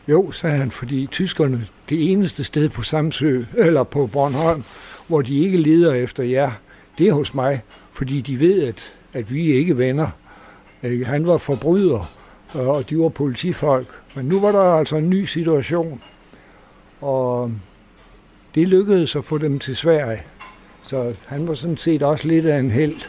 Jo, 0.08 0.32
sagde 0.32 0.56
han, 0.56 0.70
fordi 0.70 1.06
tyskerne, 1.06 1.66
det 1.88 2.12
eneste 2.12 2.44
sted 2.44 2.68
på 2.68 2.82
Samsø, 2.82 3.44
eller 3.56 3.82
på 3.82 4.06
Bornholm, 4.06 4.64
hvor 5.06 5.22
de 5.22 5.38
ikke 5.38 5.58
leder 5.58 5.94
efter 5.94 6.24
jer, 6.24 6.50
det 6.98 7.08
er 7.08 7.12
hos 7.12 7.34
mig, 7.34 7.62
fordi 7.92 8.20
de 8.20 8.40
ved, 8.40 8.62
at, 8.62 8.92
at 9.12 9.32
vi 9.32 9.52
ikke 9.52 9.70
er 9.70 9.74
venner. 9.74 10.08
Han 11.04 11.26
var 11.26 11.38
forbryder, 11.38 12.12
øh, 12.54 12.68
og 12.68 12.90
de 12.90 12.98
var 12.98 13.08
politifolk. 13.08 13.88
Men 14.14 14.26
nu 14.26 14.40
var 14.40 14.52
der 14.52 14.78
altså 14.78 14.96
en 14.96 15.10
ny 15.10 15.24
situation, 15.24 16.02
og 17.00 17.52
det 18.54 18.68
lykkedes 18.68 19.16
at 19.16 19.24
få 19.24 19.38
dem 19.38 19.58
til 19.58 19.76
Sverige. 19.76 20.22
Så 20.82 21.14
han 21.26 21.48
var 21.48 21.54
sådan 21.54 21.76
set 21.76 22.02
også 22.02 22.28
lidt 22.28 22.46
af 22.46 22.58
en 22.58 22.70
held. 22.70 23.08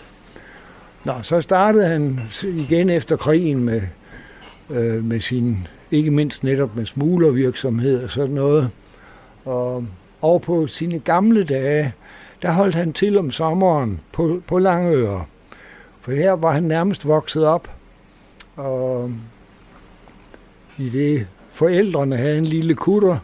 Nå, 1.04 1.14
så 1.22 1.42
startede 1.42 1.88
han 1.88 2.20
igen 2.44 2.90
efter 2.90 3.16
krigen 3.16 3.64
med, 3.64 3.82
øh, 4.70 5.04
med 5.04 5.20
sin 5.20 5.68
ikke 5.92 6.12
mindst 6.12 6.44
netop 6.44 6.76
med 6.76 6.86
smuglervirksomhed 6.86 8.04
og 8.04 8.10
sådan 8.10 8.36
noget. 8.36 8.70
Og, 9.46 9.86
og 10.22 10.42
på 10.42 10.68
sine 10.68 11.00
gamle 11.00 11.44
dage, 11.44 11.94
der 12.42 12.52
holdt 12.52 12.76
han 12.76 12.94
til 12.94 13.18
om 13.18 13.32
sommeren 13.32 14.00
på, 14.12 14.42
på 14.48 14.60
Langeøre. 14.60 15.26
For 16.02 16.12
her 16.12 16.32
var 16.32 16.52
han 16.52 16.64
nærmest 16.64 17.08
vokset 17.08 17.46
op. 17.46 17.72
Og 18.56 19.12
i 20.78 20.90
det 20.90 21.28
forældrene 21.52 22.18
havde 22.18 22.38
en 22.38 22.46
lille 22.46 22.76
kutter, 22.76 23.18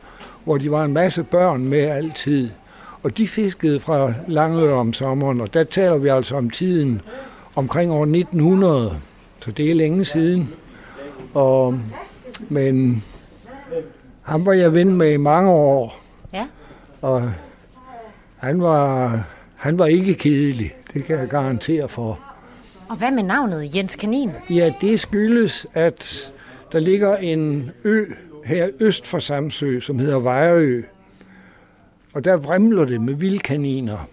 hvor 0.43 0.57
de 0.57 0.72
var 0.72 0.86
en 0.86 0.93
masse 0.93 1.24
børn 1.24 1.65
med 1.65 1.79
altid. 1.79 2.50
Og 3.03 3.17
de 3.17 3.27
fiskede 3.27 3.79
fra 3.79 4.13
Langøre 4.27 4.74
om 4.74 4.93
sommeren, 4.93 5.41
og 5.41 5.53
der 5.53 5.63
taler 5.63 5.98
vi 5.98 6.07
altså 6.07 6.36
om 6.36 6.50
tiden 6.50 7.01
omkring 7.55 7.91
år 7.91 8.03
1900. 8.03 8.98
Så 9.39 9.51
det 9.51 9.72
er 9.72 9.75
længe 9.75 10.05
siden. 10.05 10.53
Og 11.34 11.79
men 12.50 13.04
ham 14.22 14.46
var 14.46 14.54
jeg 14.54 14.74
ven 14.74 14.98
med 14.98 15.12
i 15.12 15.18
mange 15.18 15.51
år. 15.51 16.01
Ja. 16.34 16.48
Og 17.01 17.32
han 18.38 18.62
var, 18.62 19.24
han 19.56 19.80
var 19.80 19.86
ikke 19.86 20.13
kedelig, 20.13 20.75
det 20.94 21.04
kan 21.04 21.20
jeg 21.20 21.27
garantere 21.27 21.88
for. 21.88 22.20
Og 22.89 22.96
hvad 22.96 23.12
med 23.12 23.24
navnet 23.24 23.75
Jens 23.75 23.96
Kanin? 23.96 24.32
Ja, 24.50 24.74
det 24.82 25.00
skyldes, 25.00 25.68
at 25.74 26.32
der 26.72 26.80
ligger 26.80 27.18
en 27.18 27.72
ø 27.84 28.06
her 28.46 28.70
øst 28.80 29.08
for 29.08 29.20
Samsø, 29.20 29.80
som 29.80 30.00
hedder 30.00 30.20
Vejrø. 30.20 30.82
Og 32.13 32.25
der 32.25 32.38
vrimler 32.38 32.86
det 32.86 33.01
med 33.01 33.13
vildkaniner. 33.13 34.08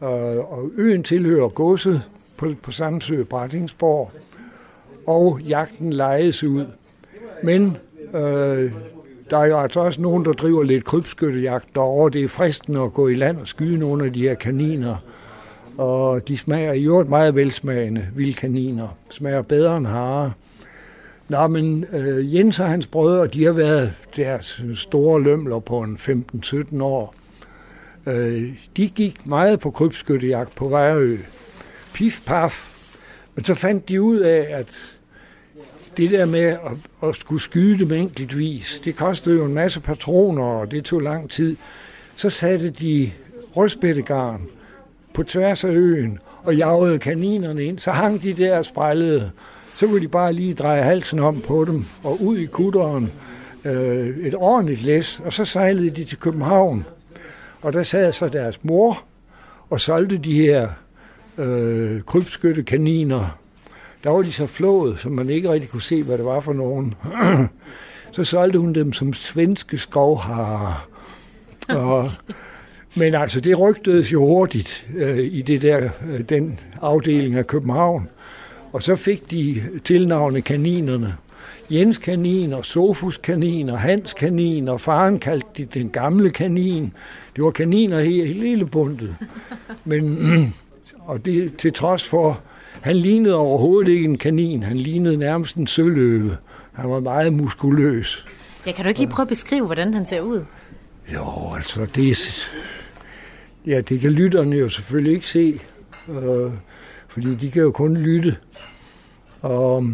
Og, 0.00 0.52
og 0.52 0.70
øen 0.76 1.02
tilhører 1.02 1.48
godset 1.48 2.02
på, 2.36 2.54
på 2.62 2.72
Samsø, 2.72 3.24
Brattingsborg. 3.24 4.12
Og 5.06 5.40
jagten 5.40 5.92
lejes 5.92 6.44
ud. 6.44 6.66
Men 7.42 7.76
øh, 8.14 8.72
der 9.30 9.38
er 9.38 9.46
jo 9.46 9.58
altså 9.58 9.80
også 9.80 10.00
nogen, 10.00 10.24
der 10.24 10.32
driver 10.32 10.62
lidt 10.62 10.84
krybskyttejagt 10.84 11.74
derovre. 11.74 12.10
Det 12.10 12.24
er 12.24 12.28
fristende 12.28 12.80
at 12.80 12.92
gå 12.92 13.08
i 13.08 13.14
land 13.14 13.38
og 13.38 13.48
skyde 13.48 13.78
nogle 13.78 14.04
af 14.04 14.12
de 14.12 14.22
her 14.22 14.34
kaniner. 14.34 14.96
Og 15.78 16.28
de 16.28 16.38
smager 16.38 16.72
i 16.72 16.84
øvrigt 16.84 17.08
meget 17.08 17.34
velsmagende, 17.34 18.06
vilde 18.14 18.32
kaniner. 18.32 18.88
Smager 19.10 19.42
bedre 19.42 19.76
end 19.76 19.86
hare. 19.86 20.32
Nå, 21.28 21.46
men 21.46 21.84
øh, 21.92 22.34
Jens 22.34 22.60
og 22.60 22.68
hans 22.68 22.86
brødre, 22.86 23.26
de 23.26 23.44
har 23.44 23.52
været 23.52 23.92
deres 24.16 24.62
store 24.74 25.22
lømler 25.22 25.58
på 25.58 25.80
en 25.80 25.98
15-17 26.00 26.82
år. 26.82 27.14
Øh, 28.06 28.52
de 28.76 28.88
gik 28.88 29.26
meget 29.26 29.60
på 29.60 29.70
krybskyttejagt 29.70 30.54
på 30.54 30.68
Vejrø. 30.68 31.16
Pif, 31.94 32.20
paf. 32.26 32.72
Men 33.34 33.44
så 33.44 33.54
fandt 33.54 33.88
de 33.88 34.02
ud 34.02 34.18
af, 34.18 34.46
at 34.50 34.95
det 35.96 36.10
der 36.10 36.26
med 36.26 36.40
at, 36.40 36.58
at 37.02 37.14
skulle 37.14 37.42
skyde 37.42 37.78
dem 37.78 37.92
enkeltvis, 37.92 38.80
det 38.84 38.96
kostede 38.96 39.36
jo 39.36 39.44
en 39.44 39.54
masse 39.54 39.80
patroner, 39.80 40.42
og 40.42 40.70
det 40.70 40.84
tog 40.84 41.00
lang 41.00 41.30
tid. 41.30 41.56
Så 42.16 42.30
satte 42.30 42.70
de 42.70 43.10
rødspættegarn 43.56 44.42
på 45.14 45.22
tværs 45.22 45.64
af 45.64 45.68
øen 45.68 46.18
og 46.42 46.56
jagede 46.56 46.98
kaninerne 46.98 47.64
ind. 47.64 47.78
Så 47.78 47.90
hang 47.90 48.22
de 48.22 48.32
der 48.32 48.58
og 48.58 48.64
sprællede. 48.64 49.30
Så 49.76 49.86
kunne 49.86 50.00
de 50.00 50.08
bare 50.08 50.32
lige 50.32 50.54
dreje 50.54 50.82
halsen 50.82 51.18
om 51.18 51.40
på 51.40 51.64
dem 51.64 51.84
og 52.04 52.22
ud 52.22 52.38
i 52.38 52.46
kutteren. 52.46 53.12
Øh, 53.64 54.16
et 54.18 54.34
ordentligt 54.34 54.82
læs, 54.82 55.20
og 55.24 55.32
så 55.32 55.44
sejlede 55.44 55.90
de 55.90 56.04
til 56.04 56.18
København. 56.18 56.86
Og 57.62 57.72
der 57.72 57.82
sad 57.82 58.12
så 58.12 58.28
deres 58.28 58.64
mor 58.64 59.04
og 59.70 59.80
solgte 59.80 60.18
de 60.18 60.34
her 60.34 60.68
øh, 61.38 62.02
krybskytte 62.02 62.62
kaniner 62.62 63.38
der 64.06 64.12
var 64.12 64.22
de 64.22 64.32
så 64.32 64.46
flået, 64.46 64.98
så 65.00 65.08
man 65.08 65.30
ikke 65.30 65.52
rigtig 65.52 65.70
kunne 65.70 65.82
se, 65.82 66.02
hvad 66.02 66.18
det 66.18 66.24
var 66.24 66.40
for 66.40 66.52
nogen. 66.52 66.94
så 68.12 68.24
solgte 68.24 68.58
hun 68.58 68.72
dem 68.72 68.92
som 68.92 69.12
svenske 69.12 69.78
skovharer. 69.78 70.88
Og, 71.68 72.10
men 72.94 73.14
altså, 73.14 73.40
det 73.40 73.60
rygtedes 73.60 74.12
jo 74.12 74.20
hurtigt 74.20 74.86
øh, 74.96 75.18
i 75.18 75.42
det 75.42 75.62
der, 75.62 75.90
øh, 76.10 76.20
den 76.20 76.60
afdeling 76.82 77.34
af 77.34 77.46
København. 77.46 78.08
Og 78.72 78.82
så 78.82 78.96
fik 78.96 79.30
de 79.30 79.62
tilnavne 79.84 80.40
kaninerne. 80.40 81.16
Jens 81.70 81.98
kanin 81.98 82.52
og 82.52 82.64
Sofus 82.64 83.16
kanin 83.16 83.68
og 83.68 83.78
Hans 83.78 84.12
kanin 84.12 84.68
og 84.68 84.80
faren 84.80 85.18
kaldte 85.18 85.48
de 85.56 85.64
den 85.64 85.90
gamle 85.90 86.30
kanin. 86.30 86.92
Det 87.36 87.44
var 87.44 87.50
kaniner 87.50 88.00
hele, 88.00 88.48
hele 88.48 88.66
bundet. 88.66 89.16
Men, 89.84 90.18
og 91.08 91.24
det 91.24 91.56
til 91.56 91.72
trods 91.72 92.08
for, 92.08 92.40
han 92.86 92.96
lignede 92.96 93.34
overhovedet 93.34 93.92
ikke 93.92 94.04
en 94.04 94.18
kanin. 94.18 94.62
Han 94.62 94.76
lignede 94.76 95.16
nærmest 95.16 95.56
en 95.56 95.66
søløve. 95.66 96.36
Han 96.72 96.90
var 96.90 97.00
meget 97.00 97.32
muskuløs. 97.32 98.26
Ja, 98.66 98.72
kan 98.72 98.84
du 98.84 98.88
ikke 98.88 99.00
lige 99.00 99.10
prøve 99.10 99.24
at 99.24 99.28
beskrive, 99.28 99.66
hvordan 99.66 99.94
han 99.94 100.06
ser 100.06 100.20
ud? 100.20 100.44
Jo, 101.14 101.54
altså 101.56 101.86
det. 101.94 102.50
Ja, 103.66 103.80
det 103.80 104.00
kan 104.00 104.10
lytterne 104.10 104.56
jo 104.56 104.68
selvfølgelig 104.68 105.14
ikke 105.14 105.28
se, 105.28 105.60
øh, 106.08 106.52
fordi 107.08 107.34
de 107.34 107.50
kan 107.50 107.62
jo 107.62 107.70
kun 107.70 107.96
lytte. 107.96 108.36
Og 109.40 109.84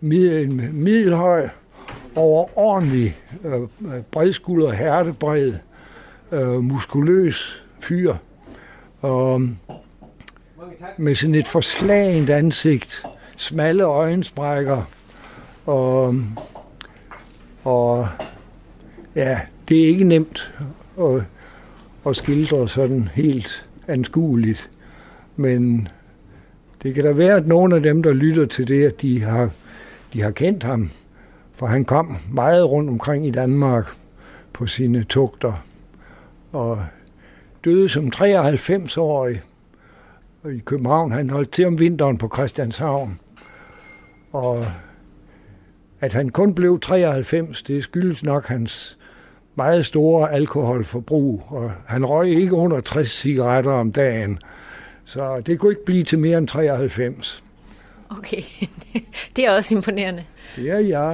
middel, 0.00 0.54
middelhøj, 0.72 1.48
overordentlig 2.14 3.16
øh, 3.44 3.60
bredskulder, 4.10 4.72
hærtebred, 4.72 5.54
øh, 6.32 6.62
muskuløs 6.62 7.62
fyr. 7.80 8.14
Og 9.00 9.42
med 10.96 11.14
sådan 11.14 11.34
et 11.34 11.48
forslagent 11.48 12.30
ansigt, 12.30 13.02
smalle 13.36 13.84
øjensprækker, 13.84 14.82
og, 15.66 16.14
og 17.64 18.08
ja, 19.14 19.40
det 19.68 19.84
er 19.84 19.86
ikke 19.86 20.04
nemt 20.04 20.54
at, 21.00 21.22
at 22.06 22.16
skildre 22.16 22.68
sådan 22.68 23.08
helt 23.14 23.70
anskueligt, 23.88 24.70
men 25.36 25.88
det 26.82 26.94
kan 26.94 27.04
da 27.04 27.12
være, 27.12 27.36
at 27.36 27.46
nogle 27.46 27.76
af 27.76 27.82
dem, 27.82 28.02
der 28.02 28.12
lytter 28.12 28.46
til 28.46 28.68
det, 28.68 28.86
at 28.86 29.02
de 29.02 29.22
har, 29.24 29.50
de 30.12 30.22
har 30.22 30.30
kendt 30.30 30.64
ham, 30.64 30.90
for 31.54 31.66
han 31.66 31.84
kom 31.84 32.16
meget 32.32 32.70
rundt 32.70 32.90
omkring 32.90 33.26
i 33.26 33.30
Danmark 33.30 33.86
på 34.52 34.66
sine 34.66 35.04
tugter, 35.04 35.64
og 36.52 36.84
døde 37.64 37.88
som 37.88 38.12
93-årig 38.16 39.42
i 40.50 40.58
København. 40.58 41.12
Han 41.12 41.30
holdt 41.30 41.50
til 41.50 41.66
om 41.66 41.78
vinteren 41.78 42.18
på 42.18 42.30
Christianshavn. 42.34 43.20
Og 44.32 44.66
at 46.00 46.12
han 46.12 46.28
kun 46.28 46.54
blev 46.54 46.80
93, 46.80 47.62
det 47.62 47.84
skyldes 47.84 48.22
nok 48.22 48.46
hans 48.46 48.98
meget 49.54 49.86
store 49.86 50.32
alkoholforbrug. 50.32 51.42
Og 51.48 51.72
han 51.86 52.06
røg 52.06 52.28
ikke 52.28 52.54
under 52.54 52.80
60 52.80 53.10
cigaretter 53.10 53.72
om 53.72 53.92
dagen. 53.92 54.38
Så 55.04 55.40
det 55.46 55.58
kunne 55.58 55.72
ikke 55.72 55.84
blive 55.84 56.04
til 56.04 56.18
mere 56.18 56.38
end 56.38 56.48
93. 56.48 57.44
Okay, 58.10 58.42
det 59.36 59.44
er 59.44 59.50
også 59.50 59.74
imponerende. 59.74 60.24
Ja, 60.58 60.78
ja. 60.78 61.10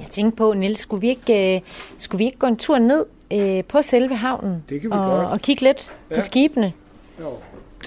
Jeg 0.00 0.06
tænkte 0.10 0.36
på, 0.36 0.52
Niels, 0.52 0.78
skulle 0.78 1.00
vi 1.00 1.08
ikke, 1.08 1.62
uh, 1.66 1.68
skulle 1.98 2.18
vi 2.18 2.24
ikke 2.24 2.38
gå 2.38 2.46
en 2.46 2.56
tur 2.56 2.78
ned 2.78 3.06
uh, 3.34 3.64
på 3.64 3.82
selve 3.82 4.16
havnen? 4.16 4.64
Det 4.68 4.80
kan 4.80 4.90
vi 4.90 4.96
og, 4.96 5.04
godt. 5.04 5.30
Og 5.30 5.40
kigge 5.40 5.62
lidt 5.62 5.90
ja. 6.10 6.14
på 6.14 6.20
skibene? 6.20 6.72
Jo, 7.20 7.30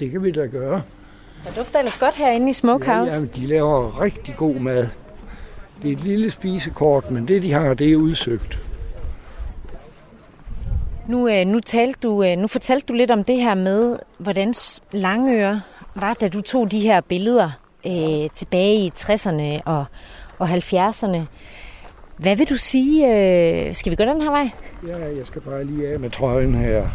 det 0.00 0.10
kan 0.10 0.22
vi 0.22 0.30
da 0.30 0.46
gøre. 0.46 0.82
Der 1.44 1.50
dufter 1.56 1.78
ellers 1.78 1.98
godt 1.98 2.14
herinde 2.14 2.50
i 2.50 2.52
Smokehouse. 2.52 3.12
Ja, 3.12 3.18
ja, 3.18 3.26
de 3.36 3.46
laver 3.46 4.00
rigtig 4.00 4.34
god 4.36 4.54
mad. 4.54 4.88
Det 5.82 5.88
er 5.88 5.92
et 5.92 6.04
lille 6.04 6.30
spisekort, 6.30 7.10
men 7.10 7.28
det 7.28 7.42
de 7.42 7.52
har, 7.52 7.74
det 7.74 7.92
er 7.92 7.96
udsøgt. 7.96 8.58
Nu, 11.08 11.28
øh, 11.28 11.46
nu, 11.46 11.60
talte 11.60 11.98
du, 12.02 12.22
øh, 12.22 12.38
nu 12.38 12.46
fortalte 12.46 12.86
du 12.86 12.92
lidt 12.92 13.10
om 13.10 13.24
det 13.24 13.36
her 13.36 13.54
med, 13.54 13.98
hvordan 14.18 14.54
Langøre 14.92 15.60
var, 15.94 16.14
da 16.14 16.28
du 16.28 16.40
tog 16.40 16.70
de 16.70 16.80
her 16.80 17.00
billeder 17.00 17.50
øh, 17.86 18.30
tilbage 18.34 18.76
i 18.76 18.92
60'erne 18.98 19.62
og, 19.64 19.84
og 20.38 20.50
70'erne. 20.50 21.18
Hvad 22.16 22.36
vil 22.36 22.48
du 22.48 22.56
sige? 22.56 23.06
Øh, 23.06 23.74
skal 23.74 23.90
vi 23.90 23.96
gå 23.96 24.04
den 24.04 24.20
her 24.20 24.30
vej? 24.30 24.50
Ja, 24.86 25.16
jeg 25.16 25.26
skal 25.26 25.40
bare 25.40 25.64
lige 25.64 25.88
af 25.88 26.00
med 26.00 26.10
trøjen 26.10 26.54
her. 26.54 26.88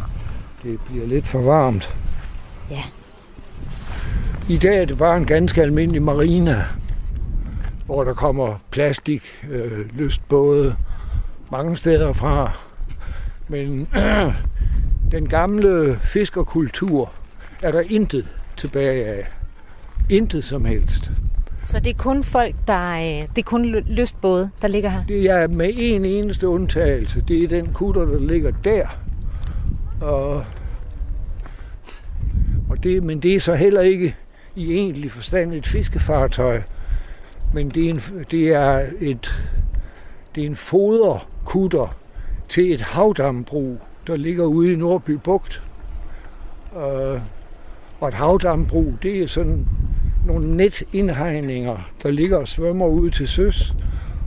Det 0.64 0.80
bliver 0.90 1.08
lidt 1.08 1.28
for 1.28 1.40
varmt. 1.40 1.96
Ja. 2.72 2.84
I 4.50 4.58
dag 4.58 4.82
er 4.82 4.86
det 4.86 4.98
bare 4.98 5.18
en 5.18 5.26
ganske 5.26 5.62
almindelig 5.62 6.02
marina, 6.02 6.66
hvor 7.86 8.04
der 8.04 8.14
kommer 8.14 8.56
plastik, 8.72 9.22
øh, 9.52 9.98
lystbåde 9.98 10.76
mange 11.52 11.78
steder 11.78 12.14
fra. 12.14 12.52
Men 13.48 13.88
øh, 13.98 14.34
den 15.12 15.30
gamle 15.30 16.00
fiskerkultur 16.04 17.12
er 17.62 17.72
der 17.72 17.82
intet 17.90 18.28
tilbage 18.58 19.06
af. 19.06 19.28
Intet 20.10 20.44
som 20.44 20.66
helst. 20.66 21.12
Så 21.64 21.80
det 21.80 21.90
er 21.90 21.98
kun 21.98 22.24
folk, 22.24 22.56
der 22.68 22.92
øh, 22.92 23.28
det 23.36 23.38
er 23.38 23.44
kun 23.44 23.66
lystbåde, 23.76 24.50
der 24.62 24.68
ligger 24.68 24.90
her? 24.90 25.06
Det 25.08 25.30
er 25.30 25.48
med 25.48 25.72
en 25.76 26.06
eneste 26.06 26.48
undtagelse. 26.48 27.24
Det 27.28 27.44
er 27.44 27.48
den 27.48 27.74
kutter, 27.74 28.06
der 28.06 28.20
ligger 28.20 28.52
der. 28.52 28.88
Og, 30.02 30.46
og 32.70 32.84
det, 32.84 33.04
men 33.04 33.20
det 33.20 33.36
er 33.36 33.40
så 33.40 33.56
heller 33.56 33.82
ikke 33.82 34.16
i 34.56 34.74
egentlig 34.74 35.12
forstand 35.12 35.54
et 35.54 35.68
fiskefartøj. 35.68 36.62
Men 37.54 37.70
det 37.70 37.86
er, 37.86 37.90
en, 37.90 38.02
det 38.32 38.50
er 38.50 38.88
et 39.00 39.52
det 40.36 40.44
er 40.44 40.48
en 40.48 40.56
foderkutter 40.56 41.96
til 42.50 42.74
et 42.74 42.82
havdambrug, 42.82 43.80
der 44.08 44.16
ligger 44.16 44.46
ude 44.46 44.74
i 44.74 44.76
Nordby 44.76 45.12
Bugt. 45.12 45.64
Øh, 46.76 47.22
og 48.00 48.08
et 48.08 48.14
havdambrug, 48.14 48.94
det 49.04 49.24
er 49.24 49.28
sådan 49.28 49.68
nogle 50.26 50.58
netindhegninger, 50.58 51.78
der 52.04 52.12
ligger 52.12 52.38
og 52.38 52.48
svømmer 52.48 52.88
ud 52.88 53.10
til 53.10 53.28
søs, 53.28 53.74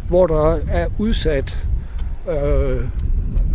hvor 0.09 0.27
der 0.27 0.61
er 0.71 0.89
udsat 0.99 1.69
øh, 2.29 2.81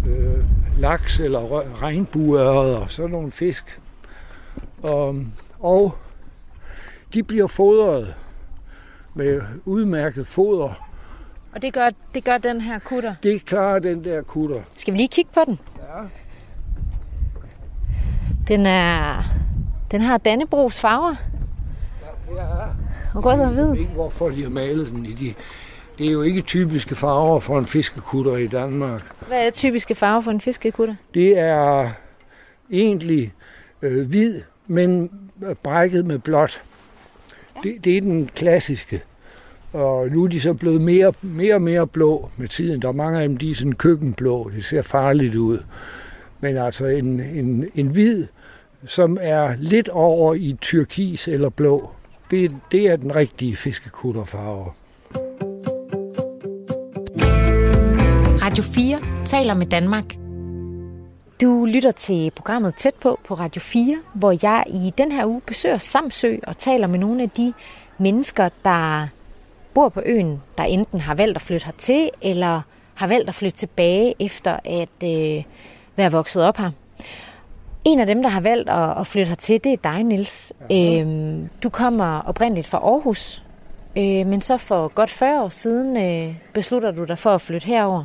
øh, 0.08 0.46
laks 0.78 1.20
eller 1.20 1.82
regnbueørder 1.82 2.78
og 2.78 2.92
sådan 2.92 3.12
nogle 3.12 3.32
fisk. 3.32 3.80
Um, 4.92 5.34
og 5.60 5.98
de 7.14 7.24
bliver 7.24 7.48
fodret 7.48 8.16
med 9.14 9.42
udmærket 9.66 10.28
foder. 10.28 10.90
Og 11.54 11.62
det 11.62 11.74
gør, 11.74 11.90
det 12.14 12.24
gør 12.24 12.38
den 12.38 12.62
her 12.62 12.80
kutter? 12.80 13.16
Det 13.24 13.46
klarer 13.46 13.80
den 13.80 14.04
der 14.04 14.22
kutter. 14.22 14.62
Skal 14.76 14.94
vi 14.94 14.98
lige 14.98 15.08
kigge 15.08 15.32
på 15.34 15.42
den? 15.46 15.60
Ja. 15.78 16.04
Den 18.48 18.66
er... 18.66 19.24
Den 19.92 20.02
har 20.02 20.18
Dannebrogs 20.18 20.82
farver. 20.82 21.16
Ja, 22.36 22.44
ja. 22.44 22.66
Og 23.16 23.26
rød 23.26 23.40
og 23.40 23.50
hvid. 23.50 23.64
Jeg 23.64 23.72
ved 23.72 23.78
ikke, 23.78 23.94
hvorfor 23.94 24.30
de 24.30 24.44
har 24.44 24.50
malet 24.50 24.92
den 24.92 25.06
i 25.06 25.14
de... 25.14 25.34
Det 25.98 26.08
er 26.08 26.12
jo 26.12 26.22
ikke 26.22 26.42
typiske 26.42 26.96
farver 26.96 27.40
for 27.40 27.60
en 27.60 27.66
fiskekutter 27.66 28.38
i 28.38 28.48
Danmark. 28.48 29.16
Hvad 29.28 29.46
er 29.46 29.50
typiske 29.50 29.96
farver 29.96 30.22
for 30.22 30.32
en 30.32 30.42
fiskekutter? 30.42 30.96
Det 31.14 31.40
er 31.40 31.90
egentlig 32.72 33.34
øh, 33.82 34.08
hvid, 34.08 34.42
men 34.74 35.10
brækket 35.64 36.06
med 36.06 36.20
blåt. 36.20 36.62
Det, 37.64 37.86
det 37.86 37.98
er 37.98 38.02
den 38.02 38.30
klassiske. 38.36 39.02
Og 39.74 40.08
nu 40.12 40.24
er 40.24 40.28
de 40.28 40.42
så 40.42 40.54
blevet 40.54 40.82
mere, 40.82 41.14
mere 41.22 41.56
og 41.56 41.62
mere 41.62 41.88
blå 41.88 42.30
med 42.38 42.48
tiden. 42.48 42.82
Der 42.82 42.88
er 42.88 42.92
mange 42.92 43.22
af 43.22 43.28
dem, 43.28 43.38
de 43.38 43.52
er 43.52 43.56
sådan 43.56 43.74
køkkenblå. 43.74 44.52
Det 44.56 44.66
ser 44.66 44.82
farligt 44.82 45.36
ud. 45.36 45.60
Men 46.40 46.58
altså 46.58 46.86
en, 46.86 47.20
en, 47.20 47.70
en 47.76 47.88
hvid, 47.88 48.26
som 48.86 49.18
er 49.22 49.56
lidt 49.60 49.90
over 49.90 50.34
i 50.34 50.58
turkis 50.62 51.28
eller 51.28 51.50
blå, 51.50 51.90
det, 52.32 52.56
det 52.72 52.88
er 52.88 52.96
den 52.96 53.16
rigtige 53.16 53.56
fiskekutterfarve. 53.56 54.66
Radio 58.42 58.64
4 58.64 59.26
taler 59.26 59.54
med 59.54 59.66
Danmark. 59.66 60.23
Du 61.42 61.66
lytter 61.66 61.92
til 61.92 62.32
programmet 62.36 62.76
Tæt 62.76 62.94
på 62.96 63.20
på 63.28 63.34
Radio 63.34 63.62
4, 63.62 63.98
hvor 64.14 64.38
jeg 64.44 64.64
i 64.68 64.94
den 64.98 65.12
her 65.12 65.26
uge 65.26 65.42
besøger 65.42 65.78
Samsø 65.78 66.38
og 66.48 66.58
taler 66.58 66.88
med 66.88 67.00
nogle 67.00 67.24
af 67.24 67.30
de 67.30 67.54
mennesker, 67.98 68.50
der 68.66 69.08
bor 69.74 69.90
på 69.90 70.02
øen, 70.06 70.42
der 70.58 70.64
enten 70.64 71.02
har 71.02 71.16
valgt 71.16 71.36
at 71.36 71.42
flytte 71.42 71.66
hertil, 71.66 72.10
eller 72.22 72.62
har 72.94 73.08
valgt 73.08 73.30
at 73.30 73.36
flytte 73.36 73.58
tilbage 73.58 74.16
efter 74.20 74.60
at 74.66 75.04
øh, 75.04 75.44
være 75.96 76.12
vokset 76.12 76.44
op 76.44 76.58
her. 76.58 76.72
En 77.86 78.00
af 78.00 78.08
dem, 78.08 78.22
der 78.22 78.30
har 78.30 78.42
valgt 78.42 78.70
at, 78.70 79.00
at 79.00 79.08
flytte 79.08 79.30
hertil, 79.30 79.64
det 79.64 79.74
er 79.74 79.78
dig, 79.92 80.04
Nils. 80.04 80.54
Øhm, 80.72 81.50
du 81.64 81.70
kommer 81.70 82.22
oprindeligt 82.22 82.68
fra 82.68 82.78
Aarhus, 82.78 83.44
øh, 83.98 84.28
men 84.28 84.42
så 84.42 84.58
for 84.58 84.88
godt 84.88 85.10
40 85.10 85.44
år 85.44 85.50
siden 85.50 85.98
øh, 85.98 86.36
beslutter 86.54 86.92
du 86.92 87.04
dig 87.04 87.18
for 87.18 87.30
at 87.32 87.42
flytte 87.42 87.68
herover. 87.68 88.04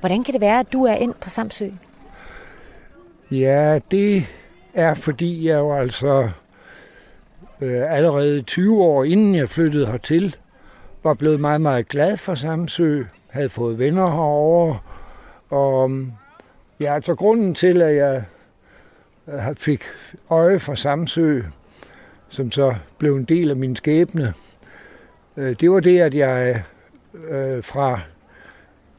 Hvordan 0.00 0.24
kan 0.24 0.32
det 0.32 0.40
være, 0.40 0.60
at 0.60 0.72
du 0.72 0.84
er 0.84 0.94
ind 0.94 1.14
på 1.20 1.28
Samsø? 1.28 1.68
Ja, 3.38 3.78
det 3.90 4.26
er 4.74 4.94
fordi 4.94 5.46
jeg 5.46 5.58
jo 5.58 5.74
altså 5.74 6.30
øh, 7.60 7.96
allerede 7.96 8.42
20 8.42 8.82
år 8.82 9.04
inden 9.04 9.34
jeg 9.34 9.48
flyttede 9.48 9.86
hertil, 9.86 10.36
var 11.02 11.14
blevet 11.14 11.40
meget, 11.40 11.60
meget 11.60 11.88
glad 11.88 12.16
for 12.16 12.34
Samsø, 12.34 13.02
havde 13.28 13.48
fået 13.48 13.78
venner 13.78 14.06
herovre, 14.06 14.78
og 15.50 15.90
øhm, 15.90 16.12
ja, 16.80 16.94
altså 16.94 17.14
grunden 17.14 17.54
til, 17.54 17.82
at 17.82 17.96
jeg 17.96 18.24
øh, 19.28 19.54
fik 19.54 19.82
øje 20.30 20.58
for 20.58 20.74
Samsø, 20.74 21.40
som 22.28 22.50
så 22.50 22.74
blev 22.98 23.14
en 23.14 23.24
del 23.24 23.50
af 23.50 23.56
min 23.56 23.76
skæbne, 23.76 24.34
øh, 25.36 25.56
det 25.60 25.70
var 25.70 25.80
det, 25.80 26.00
at 26.00 26.14
jeg 26.14 26.62
øh, 27.14 27.62
fra 27.64 28.00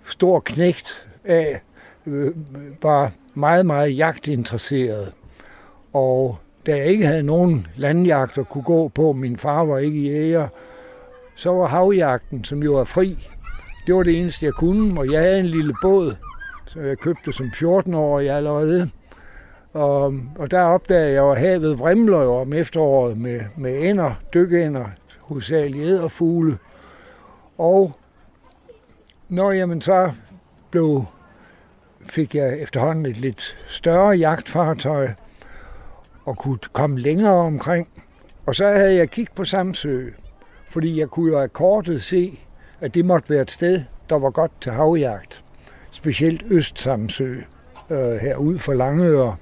stor 0.06 0.40
knægt 0.40 1.08
af 1.24 1.62
øh, 2.06 2.32
var 2.82 3.12
meget, 3.36 3.66
meget 3.66 3.98
jagtinteresseret. 3.98 5.14
Og 5.94 6.38
da 6.66 6.78
jeg 6.78 6.86
ikke 6.86 7.06
havde 7.06 7.24
nogen 7.24 7.68
landjagt 7.76 8.38
at 8.38 8.50
kunne 8.50 8.64
gå 8.64 8.88
på, 8.88 9.12
min 9.12 9.38
far 9.38 9.64
var 9.64 9.78
ikke 9.78 10.02
jæger, 10.02 10.48
så 11.36 11.52
var 11.52 11.68
havjagten, 11.68 12.44
som 12.44 12.64
jo 12.64 12.76
er 12.76 12.84
fri, 12.84 13.28
det 13.88 13.96
var 13.96 14.04
det 14.04 14.20
eneste, 14.20 14.46
jeg 14.46 14.54
kunne. 14.54 15.00
Og 15.00 15.12
jeg 15.12 15.22
havde 15.22 15.40
en 15.40 15.46
lille 15.46 15.76
båd, 15.82 16.16
så 16.66 16.80
jeg 16.80 16.98
købte 16.98 17.34
som 17.34 17.46
14-årig 17.46 18.30
allerede. 18.30 18.90
Og, 19.74 20.14
og 20.36 20.52
der 20.52 20.62
opdagede 20.62 21.14
jeg, 21.14 21.32
at 21.32 21.40
havet 21.40 21.80
vrimler 21.80 22.22
jo 22.24 22.36
om 22.36 22.54
efteråret 22.54 23.18
med, 23.18 23.42
med 23.58 23.90
ender, 23.90 24.14
dykænder, 24.34 24.86
hovedsageligt 25.20 25.84
æderfugle. 25.84 26.58
Og 27.58 27.92
når 29.30 29.52
jamen 29.52 29.82
så 29.82 30.12
blev, 30.72 31.06
fik 32.06 32.36
jeg 32.36 32.60
efterhånden 32.60 33.06
et 33.06 33.18
lidt 33.18 33.58
større 33.68 34.10
jagtfartøj 34.10 35.10
og 36.26 36.38
kunne 36.38 36.60
komme 36.74 37.00
længere 37.00 37.34
omkring. 37.34 37.88
Og 38.46 38.56
så 38.56 38.68
havde 38.68 38.96
jeg 38.96 39.10
kigget 39.10 39.36
på 39.36 39.44
Samsø, 39.46 40.10
fordi 40.70 41.00
jeg 41.00 41.10
kunne 41.10 41.32
jo 41.32 41.40
af 41.40 41.54
kortet 41.54 42.04
se, 42.04 42.40
at 42.82 42.94
det 42.94 43.06
måtte 43.06 43.30
være 43.30 43.42
et 43.42 43.52
sted, 43.52 43.84
der 44.10 44.20
var 44.20 44.30
godt 44.30 44.52
til 44.62 44.72
havjagt. 44.72 45.44
Specielt 45.92 46.44
Øst-Samsø, 46.50 47.36
øh, 47.90 48.16
herude 48.16 48.60
for 48.60 48.74
Langøre. 48.74 49.36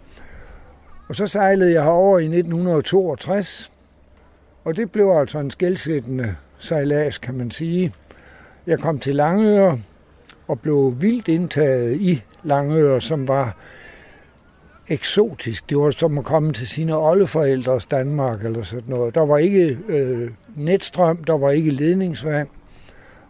Og 1.10 1.16
så 1.16 1.28
sejlede 1.28 1.74
jeg 1.74 1.84
herover 1.84 2.20
i 2.20 2.24
1962, 2.24 3.72
og 4.64 4.76
det 4.76 4.92
blev 4.92 5.10
altså 5.10 5.40
en 5.40 5.52
skældsættende 5.52 6.36
sejlads, 6.58 7.18
kan 7.18 7.38
man 7.38 7.52
sige. 7.52 7.94
Jeg 8.68 8.80
kom 8.80 9.00
til 9.00 9.16
Langøre 9.16 9.80
og 10.48 10.60
blev 10.60 10.96
vildt 11.00 11.28
indtaget 11.28 11.96
i 12.02 12.24
Langøre, 12.44 13.02
som 13.02 13.28
var 13.28 13.56
eksotisk. 14.88 15.70
Det 15.70 15.78
var 15.78 15.92
som 15.92 16.18
at 16.18 16.26
komme 16.26 16.54
til 16.54 16.68
sine 16.68 16.98
oldeforældres 16.98 17.86
Danmark 17.86 18.46
eller 18.46 18.64
sådan 18.64 18.84
noget. 18.88 19.16
Der 19.16 19.26
var 19.26 19.38
ikke 19.38 19.80
øh, 19.88 20.32
netstrøm, 20.56 21.24
der 21.24 21.38
var 21.38 21.52
ikke 21.52 21.72
ledningsvand, 21.72 22.48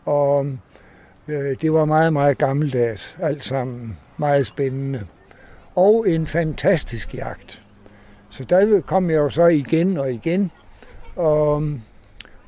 og 0.05 0.47
øh, 1.27 1.55
det 1.61 1.73
var 1.73 1.85
meget, 1.85 2.13
meget 2.13 2.37
gammeldags, 2.37 3.17
alt 3.21 3.43
sammen 3.43 3.97
meget 4.17 4.47
spændende. 4.47 5.05
Og 5.75 6.09
en 6.09 6.27
fantastisk 6.27 7.15
jagt. 7.15 7.63
Så 8.29 8.43
der 8.43 8.81
kom 8.81 9.09
jeg 9.09 9.17
jo 9.17 9.29
så 9.29 9.45
igen 9.45 9.97
og 9.97 10.13
igen, 10.13 10.51
og, 11.15 11.63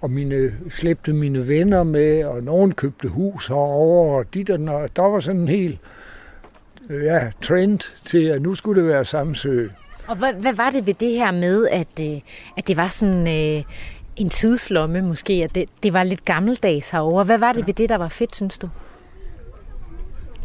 og 0.02 0.12
mine, 0.12 0.54
slæbte 0.70 1.12
mine 1.12 1.48
venner 1.48 1.84
med, 1.84 2.24
og 2.24 2.44
nogen 2.44 2.72
købte 2.74 3.08
hus 3.08 3.48
herovre, 3.48 4.18
og 4.18 4.34
dit 4.34 4.50
og 4.50 4.96
der 4.96 5.02
var 5.02 5.20
sådan 5.20 5.42
en 5.42 5.48
helt 5.48 5.80
ja, 6.90 7.32
trend 7.42 7.80
til, 8.06 8.24
at 8.24 8.42
nu 8.42 8.56
skulle 8.56 8.82
det 8.82 8.90
være 8.90 9.06
Samsø. 9.06 9.68
Og 10.08 10.16
hvad, 10.16 10.34
hvad 10.34 10.54
var 10.54 10.70
det 10.70 10.88
ved 10.88 10.94
det 10.94 11.12
her 11.12 11.32
med, 11.32 11.68
at, 11.68 12.00
øh, 12.02 12.22
at 12.58 12.68
det 12.68 12.78
var 12.78 12.88
sådan 12.88 13.28
øh, 13.28 13.64
en 14.16 14.30
tidslomme 14.30 15.02
måske, 15.02 15.34
at 15.34 15.56
det, 15.56 15.66
det 15.84 15.94
var 15.94 16.04
lidt 16.04 16.26
gammeldags 16.26 16.92
herovre? 16.92 17.24
Hvad 17.24 17.38
var 17.38 17.52
det 17.52 17.60
ja. 17.60 17.66
ved 17.66 17.74
det, 17.74 17.90
der 17.90 17.96
var 17.96 18.10
fedt, 18.10 18.36
synes 18.36 18.58
du? 18.58 18.70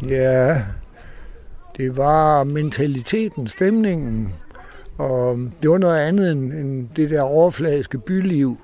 Ja, 0.07 0.61
det 1.77 1.97
var 1.97 2.43
mentaliteten, 2.43 3.47
stemningen, 3.47 4.33
og 4.97 5.37
det 5.61 5.69
var 5.69 5.77
noget 5.77 5.99
andet 5.99 6.31
end, 6.31 6.53
end 6.53 6.89
det 6.95 7.09
der 7.09 7.21
overfladiske 7.21 7.97
byliv, 7.97 8.57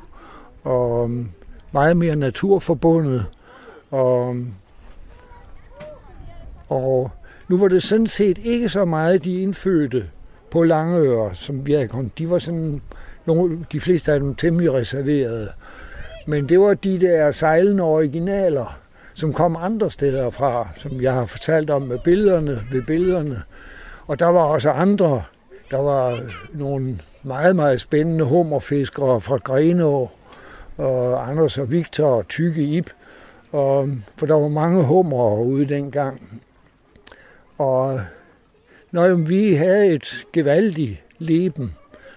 og 0.64 1.12
meget 1.72 1.98
mere 1.98 2.16
naturforbundet, 2.16 3.26
og, 3.92 4.36
og 6.70 7.12
nu 7.48 7.58
var 7.58 7.68
det 7.68 7.84
sådan 7.84 8.08
set 8.08 8.38
ikke 8.38 8.70
så 8.70 8.86
meget 8.86 9.24
de 9.24 9.42
indfødte 9.42 10.06
på 10.52 10.64
Langeøre, 10.64 11.36
som 11.36 11.68
vi 11.68 11.74
havde 11.74 11.88
kommet. 11.88 12.18
De 12.18 12.30
var 12.30 12.40
sådan, 12.40 12.82
nogle, 13.26 13.66
de 13.72 13.80
fleste 13.80 14.14
af 14.14 14.20
dem 14.20 14.36
temmelig 14.36 14.74
reserverede. 14.74 15.50
Men 16.28 16.50
det 16.50 16.60
var 16.60 16.74
de 16.74 17.00
der 17.00 17.32
sejlende 17.32 17.84
originaler, 17.84 18.80
som 19.14 19.34
kom 19.34 19.56
andre 19.56 19.92
steder 19.92 20.30
fra, 20.30 20.68
som 20.76 21.02
jeg 21.02 21.14
har 21.14 21.26
fortalt 21.26 21.70
om 21.70 21.82
med 21.82 22.00
billederne, 22.04 22.60
ved 22.72 22.82
billederne. 22.82 23.42
Og 24.08 24.20
der 24.20 24.26
var 24.26 24.44
også 24.44 24.70
andre. 24.70 25.24
Der 25.72 25.78
var 25.78 26.20
nogle 26.54 27.00
meget, 27.24 27.56
meget 27.56 27.82
spændende 27.82 28.24
hummerfiskere 28.24 29.22
fra 29.22 29.38
Grenå, 29.38 30.10
og 30.78 31.30
Anders 31.30 31.58
og 31.58 31.72
Victor 31.72 32.08
og 32.08 32.28
Tykke 32.28 32.64
Ip. 32.64 32.90
Og, 33.52 33.90
for 34.18 34.26
der 34.26 34.34
var 34.34 34.48
mange 34.48 34.84
hummer 34.84 35.40
ude 35.40 35.66
dengang. 35.66 36.42
Og 37.58 38.02
når 38.92 39.14
vi 39.14 39.54
havde 39.54 39.88
et 39.88 40.26
gevaldigt 40.34 41.04
leben, 41.18 41.76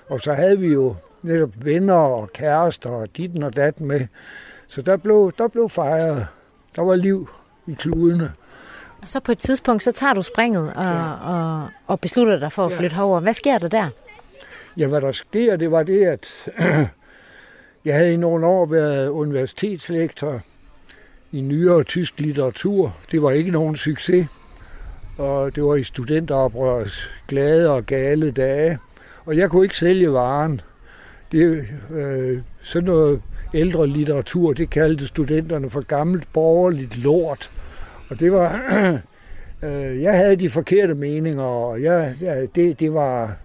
og 0.09 0.20
så 0.20 0.33
havde 0.33 0.59
vi 0.59 0.66
jo 0.66 0.96
netop 1.22 1.50
venner 1.64 1.94
og 1.94 2.33
kærester 2.33 2.90
og 2.90 3.16
dit 3.16 3.44
og 3.44 3.57
dat 3.57 3.81
med. 3.81 4.07
Så 4.66 4.83
der 4.83 4.96
blev, 4.96 5.33
der 5.38 5.48
blev 5.48 5.68
fejret. 5.68 6.26
Der 6.76 6.83
var 6.83 6.94
liv 6.94 7.29
i 7.66 7.72
kludene. 7.72 8.33
Og 9.03 9.09
så 9.09 9.20
på 9.20 9.33
et 9.33 9.38
tidspunkt, 9.38 9.83
så 9.83 9.92
tager 9.92 10.14
du 10.14 10.22
springet 10.22 10.72
og, 10.76 10.85
ja. 10.85 11.12
og, 11.12 11.68
og 11.87 12.00
beslutter 12.00 12.38
dig 12.38 12.53
for 12.53 12.66
at 12.66 12.72
flytte 12.72 12.94
ja. 12.94 12.96
herover. 12.96 13.20
Hvad 13.20 13.35
sker 13.35 13.59
der 13.59 13.68
der? 13.68 13.88
Ja, 14.76 14.87
hvad 14.87 15.00
der 15.00 15.12
sker, 15.12 15.57
det 15.57 15.70
var 15.70 15.83
det, 15.83 16.05
at 16.05 16.50
jeg 17.85 17.94
havde 17.94 18.12
i 18.12 18.16
nogle 18.16 18.46
år 18.46 18.66
været 18.66 19.09
universitetslektor 19.09 20.40
i 21.33 21.40
nyere 21.40 21.85
tysk 21.85 22.20
litteratur. 22.20 22.96
Det 23.11 23.22
var 23.22 23.31
ikke 23.31 23.50
nogen 23.50 23.76
succes 23.76 24.26
og 25.20 25.56
det 25.56 25.64
var 25.64 25.74
i 25.74 25.85
studenteroprørets 25.85 27.11
glade 27.28 27.70
og 27.70 27.87
gale 27.87 28.30
dage. 28.30 28.78
Og 29.26 29.37
jeg 29.37 29.50
kunne 29.50 29.64
ikke 29.64 29.76
sælge 29.76 30.12
varen. 30.12 30.61
Det, 31.33 31.66
øh, 31.94 32.38
sådan 32.62 32.87
noget 32.87 33.22
ældre 33.54 33.87
litteratur, 33.87 34.52
det 34.52 34.70
kaldte 34.70 35.06
studenterne 35.06 35.70
for 35.70 35.80
gammelt 35.80 36.33
borgerligt 36.33 36.98
lort. 36.98 37.50
Og 38.09 38.20
det 38.20 38.33
var, 38.33 38.61
øh, 39.64 40.02
jeg 40.02 40.16
havde 40.16 40.37
de 40.37 40.50
forkerte 40.50 40.94
meninger, 40.94 41.44
og 41.44 41.83
jeg, 41.83 42.14
ja, 42.20 42.46
det, 42.54 42.80
det 42.80 42.94
var, 42.94 43.37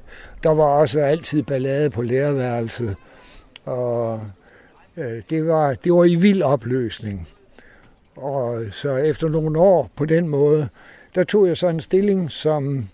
der 0.44 0.54
var 0.54 0.64
også 0.64 1.00
altid 1.00 1.44
ballade 1.44 1.90
på 1.90 2.02
lærerværelset. 2.02 2.96
Og 3.66 4.22
øh, 4.98 5.22
det, 5.30 5.48
var, 5.48 5.74
det 5.74 5.94
var 5.94 6.04
i 6.04 6.16
vild 6.16 6.42
opløsning. 6.42 7.28
Og 8.16 8.64
så 8.72 8.96
efter 8.96 9.30
nogle 9.30 9.60
år 9.60 9.90
på 9.96 10.06
den 10.06 10.28
måde, 10.28 10.70
der 11.16 11.24
tog 11.24 11.48
jeg 11.48 11.58
så 11.58 11.68
en 11.68 11.82
stilling 11.82 12.32
som 12.32 12.90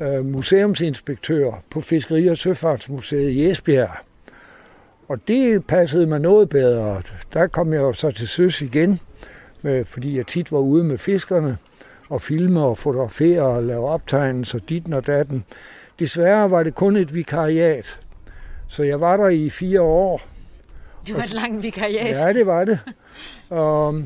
øh, 0.00 0.24
museumsinspektør 0.24 1.62
på 1.70 1.80
Fiskeri- 1.80 2.30
og 2.30 2.38
Søfartsmuseet 2.38 3.30
i 3.30 3.50
Esbjerg. 3.50 3.96
Og 5.08 5.28
det 5.28 5.66
passede 5.66 6.06
mig 6.06 6.20
noget 6.20 6.48
bedre. 6.48 7.02
Der 7.32 7.46
kom 7.46 7.72
jeg 7.72 7.80
jo 7.80 7.92
så 7.92 8.10
til 8.10 8.28
søs 8.28 8.62
igen, 8.62 9.00
med, 9.62 9.84
fordi 9.84 10.16
jeg 10.16 10.26
tit 10.26 10.52
var 10.52 10.58
ude 10.58 10.84
med 10.84 10.98
fiskerne 10.98 11.58
og 12.08 12.22
filme 12.22 12.60
og 12.60 12.78
fotografere 12.78 13.42
og 13.42 13.62
lave 13.62 13.88
optegnelser 13.88 14.58
dit 14.58 14.94
og 14.94 15.06
datten. 15.06 15.44
Desværre 15.98 16.50
var 16.50 16.62
det 16.62 16.74
kun 16.74 16.96
et 16.96 17.14
vikariat, 17.14 18.00
så 18.68 18.82
jeg 18.82 19.00
var 19.00 19.16
der 19.16 19.28
i 19.28 19.50
fire 19.50 19.80
år. 19.80 20.22
Det 21.06 21.16
var 21.16 21.22
et 21.22 21.34
langt 21.34 21.62
vikariat. 21.62 22.16
Ja, 22.16 22.32
det 22.32 22.46
var 22.46 22.64
det. 22.64 22.78
Og, 23.50 24.02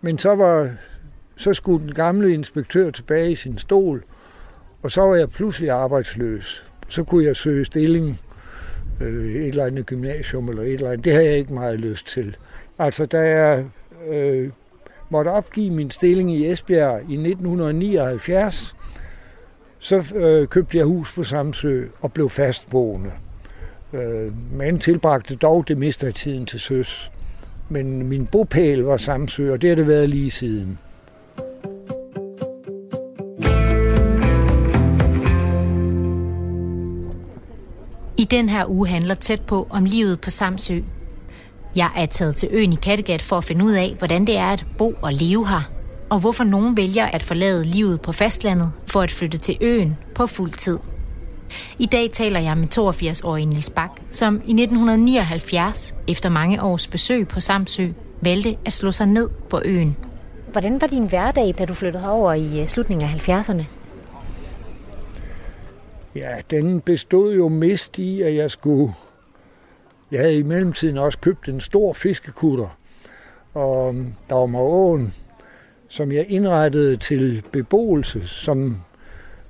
men 0.00 0.18
så 0.18 0.34
var 0.34 0.70
så 1.40 1.54
skulle 1.54 1.86
den 1.86 1.94
gamle 1.94 2.34
inspektør 2.34 2.90
tilbage 2.90 3.32
i 3.32 3.34
sin 3.34 3.58
stol, 3.58 4.02
og 4.82 4.90
så 4.90 5.02
var 5.02 5.14
jeg 5.14 5.30
pludselig 5.30 5.70
arbejdsløs. 5.70 6.64
Så 6.88 7.04
kunne 7.04 7.24
jeg 7.24 7.36
søge 7.36 7.64
stilling 7.64 8.20
øh, 9.00 9.34
et 9.34 9.48
eller 9.48 9.64
andet 9.64 9.86
gymnasium 9.86 10.48
eller 10.48 10.62
et 10.62 10.72
eller 10.72 10.90
andet. 10.90 11.04
Det 11.04 11.12
havde 11.12 11.26
jeg 11.26 11.38
ikke 11.38 11.54
meget 11.54 11.80
lyst 11.80 12.06
til. 12.06 12.36
Altså, 12.78 13.06
da 13.06 13.18
jeg 13.18 13.64
øh, 14.10 14.50
måtte 15.10 15.28
opgive 15.28 15.70
min 15.70 15.90
stilling 15.90 16.32
i 16.32 16.50
Esbjerg 16.50 17.00
i 17.00 17.14
1979, 17.14 18.76
så 19.78 20.14
øh, 20.14 20.48
købte 20.48 20.78
jeg 20.78 20.86
hus 20.86 21.12
på 21.14 21.24
Samsø 21.24 21.86
og 22.00 22.12
blev 22.12 22.30
fastboende. 22.30 23.10
Øh, 23.92 24.32
men 24.52 24.78
tilbragte 24.78 25.36
dog 25.36 25.68
det 25.68 25.78
meste 25.78 26.06
af 26.06 26.14
tiden 26.14 26.46
til 26.46 26.60
søs. 26.60 27.10
Men 27.68 28.08
min 28.08 28.26
bopæl 28.26 28.78
var 28.78 28.96
Samsø, 28.96 29.52
og 29.52 29.62
det 29.62 29.68
har 29.68 29.76
det 29.76 29.86
været 29.88 30.08
lige 30.08 30.30
siden. 30.30 30.78
Den 38.30 38.48
her 38.48 38.64
uge 38.68 38.88
handler 38.88 39.14
tæt 39.14 39.40
på 39.40 39.66
om 39.70 39.84
livet 39.84 40.20
på 40.20 40.30
Samsø. 40.30 40.80
Jeg 41.76 41.90
er 41.96 42.06
taget 42.06 42.36
til 42.36 42.48
øen 42.52 42.72
i 42.72 42.76
Kattegat 42.76 43.22
for 43.22 43.38
at 43.38 43.44
finde 43.44 43.64
ud 43.64 43.72
af, 43.72 43.94
hvordan 43.98 44.24
det 44.24 44.36
er 44.36 44.46
at 44.46 44.64
bo 44.78 44.94
og 45.02 45.12
leve 45.12 45.48
her, 45.48 45.70
og 46.10 46.18
hvorfor 46.18 46.44
nogen 46.44 46.76
vælger 46.76 47.06
at 47.06 47.22
forlade 47.22 47.64
livet 47.64 48.00
på 48.00 48.12
fastlandet 48.12 48.72
for 48.86 49.02
at 49.02 49.10
flytte 49.10 49.38
til 49.38 49.58
øen 49.60 49.96
på 50.14 50.26
fuld 50.26 50.50
tid. 50.50 50.78
I 51.78 51.86
dag 51.86 52.10
taler 52.12 52.40
jeg 52.40 52.58
med 52.58 52.78
82-årige 52.78 53.46
Nils 53.46 53.70
Bak, 53.70 53.90
som 54.10 54.34
i 54.34 54.52
1979, 54.62 55.94
efter 56.08 56.28
mange 56.28 56.62
års 56.62 56.88
besøg 56.88 57.28
på 57.28 57.40
Samsø, 57.40 57.88
valgte 58.22 58.56
at 58.64 58.72
slå 58.72 58.90
sig 58.90 59.06
ned 59.06 59.28
på 59.50 59.62
øen. 59.64 59.96
Hvordan 60.52 60.80
var 60.80 60.86
din 60.86 61.06
hverdag, 61.06 61.54
da 61.58 61.64
du 61.64 61.74
flyttede 61.74 62.02
herover 62.02 62.32
i 62.32 62.60
øh, 62.60 62.68
slutningen 62.68 63.08
af 63.08 63.28
70'erne? 63.28 63.79
Ja, 66.14 66.36
den 66.50 66.80
bestod 66.80 67.34
jo 67.34 67.48
mest 67.48 67.98
i, 67.98 68.22
at 68.22 68.34
jeg 68.34 68.50
skulle... 68.50 68.92
Jeg 70.10 70.20
havde 70.20 70.38
i 70.38 70.42
mellemtiden 70.42 70.98
også 70.98 71.18
købt 71.18 71.48
en 71.48 71.60
stor 71.60 71.92
fiskekutter, 71.92 72.78
og 73.54 73.94
øhm, 73.94 74.14
der 74.28 74.34
var 74.34 74.58
åen, 74.58 75.14
som 75.88 76.12
jeg 76.12 76.26
indrettede 76.28 76.96
til 76.96 77.42
beboelse, 77.52 78.28
som 78.28 78.76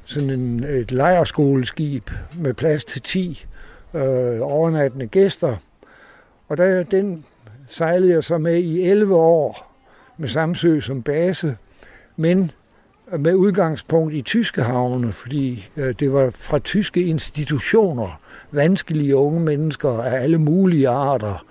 sådan 0.04 0.30
en, 0.30 0.64
et 0.64 0.92
lejerskoleskib 0.92 2.10
med 2.36 2.54
plads 2.54 2.84
til 2.84 3.02
10 3.02 3.46
øh, 3.94 4.38
overnattende 4.40 5.06
gæster. 5.06 5.56
Og 6.48 6.56
der, 6.56 6.82
den 6.82 7.24
sejlede 7.68 8.12
jeg 8.12 8.24
så 8.24 8.38
med 8.38 8.58
i 8.58 8.82
11 8.82 9.16
år 9.16 9.76
med 10.16 10.28
Samsø 10.28 10.80
som 10.80 11.02
base, 11.02 11.56
men 12.16 12.50
med 13.18 13.34
udgangspunkt 13.34 14.14
i 14.14 14.22
tyske 14.22 14.62
havne, 14.62 15.12
fordi 15.12 15.68
øh, 15.76 15.94
det 16.00 16.12
var 16.12 16.30
fra 16.34 16.58
tyske 16.58 17.02
institutioner, 17.02 18.20
vanskelige 18.50 19.16
unge 19.16 19.40
mennesker 19.40 19.90
af 19.90 20.22
alle 20.22 20.38
mulige 20.38 20.88
arter, 20.88 21.44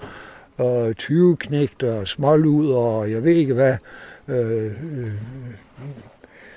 og 0.58 0.98
tyveknægter, 0.98 2.06
småluder 2.06 2.78
og 2.78 3.12
jeg 3.12 3.24
ved 3.24 3.36
ikke 3.36 3.54
hvad. 3.54 3.76
Øh, 4.28 4.66
øh, 4.66 5.12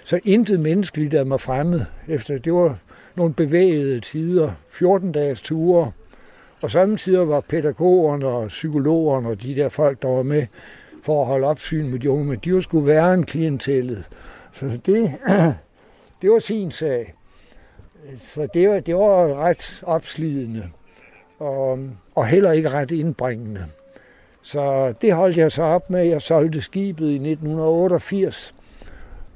så 0.05 0.21
intet 0.25 0.61
menneskeligt 0.61 1.15
er 1.15 1.25
mig 1.25 1.41
fremmed. 1.41 1.81
Efter 2.09 2.39
det 2.39 2.53
var 2.53 2.79
nogle 3.15 3.35
bevægede 3.35 4.01
tider, 4.01 4.53
14 4.71 5.13
dages 5.13 5.43
ture, 5.43 5.93
og 6.63 6.71
samtidig 6.71 7.29
var 7.29 7.41
pædagogerne 7.41 8.27
og 8.27 8.49
psykologerne 8.49 9.29
og 9.29 9.43
de 9.43 9.55
der 9.55 9.69
folk, 9.69 10.03
der 10.03 10.09
var 10.09 10.23
med 10.23 10.47
for 11.03 11.21
at 11.21 11.27
holde 11.27 11.47
opsyn 11.47 11.89
med 11.89 11.99
de 11.99 12.11
unge, 12.11 12.25
men 12.25 12.39
de 12.45 12.55
var 12.55 12.61
skulle 12.61 12.87
være 12.87 13.15
en 13.15 13.27
klientellet. 13.27 14.05
Så 14.53 14.67
det, 14.87 15.19
det 16.23 16.31
var 16.31 16.39
sin 16.39 16.71
sag. 16.71 17.15
Så 18.19 18.49
det 18.55 18.69
var, 18.69 18.81
det 18.81 18.97
var 18.97 19.35
ret 19.35 19.83
opslidende 19.83 20.71
og, 21.39 21.79
og 22.15 22.27
heller 22.27 22.53
ikke 22.53 22.71
ret 22.71 22.91
indbringende. 22.91 23.67
Så 24.43 24.95
det 25.01 25.15
holdt 25.15 25.37
jeg 25.37 25.53
så 25.53 25.63
op 25.63 25.91
med. 25.91 26.05
Jeg 26.05 26.23
solgte 26.23 26.63
skibet 26.63 27.07
i 27.07 27.15
1988. 27.15 28.55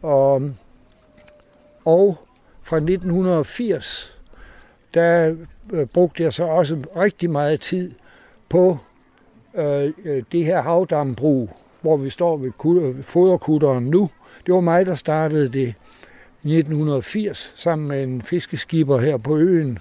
Og, 0.03 0.51
og 1.85 2.19
fra 2.63 2.77
1980, 2.77 4.19
der 4.95 5.37
øh, 5.73 5.87
brugte 5.87 6.23
jeg 6.23 6.33
så 6.33 6.45
også 6.45 6.83
rigtig 6.97 7.31
meget 7.31 7.61
tid 7.61 7.93
på 8.49 8.79
øh, 9.55 9.93
øh 10.05 10.23
det 10.33 10.45
her 10.45 10.63
havdambrug, 10.63 11.51
hvor 11.81 11.97
vi 11.97 12.11
står 12.11 12.37
ved 12.37 13.03
foderkutteren 13.03 13.85
nu. 13.85 14.11
Det 14.47 14.55
var 14.55 14.61
mig, 14.61 14.87
der 14.87 14.95
startede 14.95 15.49
det 15.49 15.75
i 16.43 16.59
1980 16.59 17.53
sammen 17.57 17.89
med 17.89 18.03
en 18.03 18.23
fiskeskipper 18.23 18.99
her 18.99 19.17
på 19.17 19.37
øen, 19.37 19.79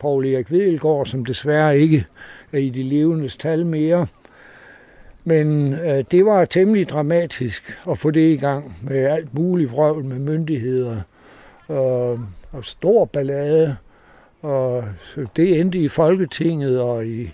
Paul 0.00 0.26
Erik 0.26 0.50
Vedelgaard, 0.50 1.06
som 1.06 1.24
desværre 1.24 1.78
ikke 1.78 2.06
er 2.52 2.58
i 2.58 2.68
de 2.68 2.82
levendes 2.82 3.36
tal 3.36 3.66
mere. 3.66 4.06
Men 5.24 5.74
øh, 5.74 6.04
det 6.10 6.24
var 6.24 6.44
temmelig 6.44 6.88
dramatisk 6.88 7.78
at 7.90 7.98
få 7.98 8.10
det 8.10 8.32
i 8.32 8.36
gang 8.36 8.76
med 8.82 9.04
alt 9.04 9.34
muligt 9.34 9.70
vrøvl 9.70 10.04
med 10.04 10.18
myndigheder 10.18 11.00
og, 11.68 12.18
og 12.52 12.64
stor 12.64 13.04
ballade. 13.04 13.76
Og 14.42 14.84
så 15.02 15.26
det 15.36 15.60
endte 15.60 15.78
i 15.78 15.88
Folketinget 15.88 16.80
og 16.80 17.06
i 17.06 17.32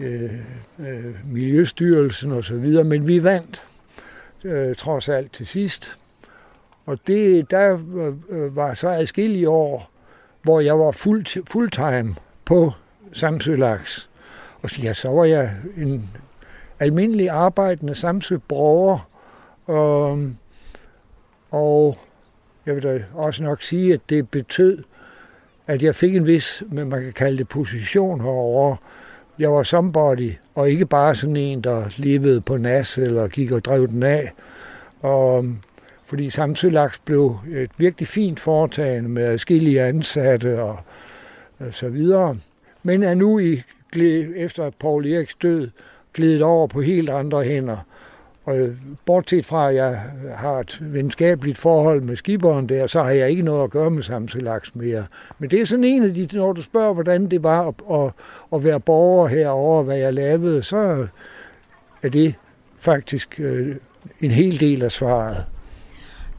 øh, 0.00 0.30
øh, 0.78 1.32
Miljøstyrelsen 1.32 2.32
og 2.32 2.44
så 2.44 2.54
videre, 2.54 2.84
men 2.84 3.08
vi 3.08 3.24
vandt 3.24 3.64
øh, 4.44 4.74
trods 4.74 5.08
alt 5.08 5.32
til 5.32 5.46
sidst. 5.46 6.01
Og 6.86 6.98
det, 7.06 7.50
der 7.50 7.78
øh, 7.96 8.14
øh, 8.28 8.56
var 8.56 8.74
så 8.74 8.88
adskillige 8.88 9.48
år, 9.48 9.90
hvor 10.42 10.60
jeg 10.60 10.78
var 10.78 10.90
fuld, 10.90 11.44
fulltime 11.46 12.14
på 12.44 12.72
Samsølaks. 13.12 14.10
Og 14.62 14.62
Og 14.62 14.82
ja, 14.82 14.92
så 14.92 15.08
var 15.08 15.24
jeg 15.24 15.52
en 15.76 16.10
almindelig 16.80 17.30
arbejdende 17.30 17.94
Samsø 17.94 18.36
borger. 18.48 19.08
Og, 19.66 20.30
og 21.50 21.98
jeg 22.66 22.74
vil 22.74 22.82
da 22.82 23.04
også 23.14 23.42
nok 23.42 23.62
sige, 23.62 23.94
at 23.94 24.00
det 24.08 24.28
betød, 24.28 24.82
at 25.66 25.82
jeg 25.82 25.94
fik 25.94 26.16
en 26.16 26.26
vis, 26.26 26.62
man 26.70 26.90
kan 26.90 27.12
kalde 27.12 27.38
det 27.38 27.48
position 27.48 28.20
herovre. 28.20 28.76
Jeg 29.38 29.52
var 29.52 29.62
somebody, 29.62 30.32
og 30.54 30.70
ikke 30.70 30.86
bare 30.86 31.14
sådan 31.14 31.36
en, 31.36 31.60
der 31.60 31.84
levede 31.96 32.40
på 32.40 32.56
nas 32.56 32.98
eller 32.98 33.28
gik 33.28 33.52
og 33.52 33.64
drev 33.64 33.88
den 33.88 34.02
af. 34.02 34.32
Og 35.00 35.46
fordi 36.12 36.30
Samsølaks 36.30 36.98
blev 37.04 37.38
et 37.52 37.70
virkelig 37.76 38.08
fint 38.08 38.40
foretagende 38.40 39.08
med 39.08 39.22
adskillige 39.22 39.82
ansatte 39.82 40.62
og, 40.62 40.78
og 41.58 41.74
så 41.74 41.88
videre. 41.88 42.36
Men 42.82 43.02
er 43.02 43.14
nu 43.14 43.38
i, 43.38 43.62
efter 44.36 44.70
Paul 44.70 45.06
Eriks 45.06 45.34
død 45.34 45.70
glidet 46.14 46.42
over 46.42 46.66
på 46.66 46.80
helt 46.80 47.10
andre 47.10 47.44
hænder. 47.44 47.76
Og 48.44 48.58
øh, 48.58 48.76
bortset 49.06 49.46
fra, 49.46 49.68
at 49.68 49.74
jeg 49.74 50.02
har 50.36 50.58
et 50.60 50.78
venskabeligt 50.80 51.58
forhold 51.58 52.00
med 52.00 52.16
skiberen 52.16 52.68
der, 52.68 52.86
så 52.86 53.02
har 53.02 53.10
jeg 53.10 53.30
ikke 53.30 53.42
noget 53.42 53.64
at 53.64 53.70
gøre 53.70 53.90
med 53.90 54.02
Samsølaks 54.02 54.74
mere. 54.74 55.06
Men 55.38 55.50
det 55.50 55.60
er 55.60 55.64
sådan 55.64 55.84
en 55.84 56.02
af 56.02 56.14
de, 56.14 56.28
når 56.32 56.52
du 56.52 56.62
spørger, 56.62 56.94
hvordan 56.94 57.26
det 57.26 57.42
var 57.42 57.68
at, 57.68 57.74
at, 57.92 58.12
at 58.54 58.64
være 58.64 58.80
borger 58.80 59.26
herover, 59.26 59.82
hvad 59.82 59.96
jeg 59.96 60.14
lavede, 60.14 60.62
så 60.62 61.06
er 62.02 62.08
det 62.08 62.34
faktisk 62.78 63.40
øh, 63.40 63.76
en 64.20 64.30
hel 64.30 64.60
del 64.60 64.82
af 64.82 64.92
svaret. 64.92 65.46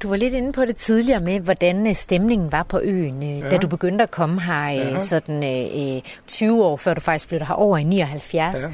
Du 0.03 0.09
var 0.09 0.15
lidt 0.15 0.33
inde 0.33 0.51
på 0.51 0.65
det 0.65 0.75
tidligere 0.75 1.21
med, 1.21 1.39
hvordan 1.39 1.87
øh, 1.87 1.95
stemningen 1.95 2.51
var 2.51 2.63
på 2.63 2.79
øen, 2.79 3.23
øh, 3.23 3.39
ja. 3.39 3.49
da 3.49 3.57
du 3.57 3.67
begyndte 3.67 4.03
at 4.03 4.11
komme 4.11 4.41
her 4.41 4.69
øh, 4.69 4.93
ja. 4.93 4.99
sådan 4.99 6.01
20 6.27 6.65
år 6.65 6.77
før 6.77 6.93
du 6.93 7.01
faktisk 7.01 7.27
flytter 7.27 7.47
herover 7.47 7.77
i 7.77 7.83
79. 7.83 8.63
Ja. 8.63 8.73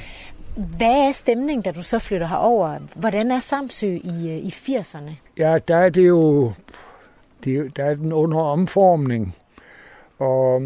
Hvad 0.77 1.07
er 1.07 1.11
stemningen, 1.11 1.61
da 1.61 1.71
du 1.71 1.83
så 1.83 1.99
flytter 1.99 2.27
herover? 2.27 2.79
Hvordan 2.95 3.31
er 3.31 3.39
Samsø 3.39 3.87
i, 3.87 4.39
i 4.43 4.47
80'erne? 4.47 5.11
Ja, 5.37 5.57
der 5.67 5.75
er 5.75 5.89
det 5.89 6.07
jo 6.07 6.53
det, 7.43 7.77
der 7.77 7.85
er 7.85 7.95
den 7.95 8.13
under 8.13 8.39
omformning. 8.39 9.35
Og 10.19 10.61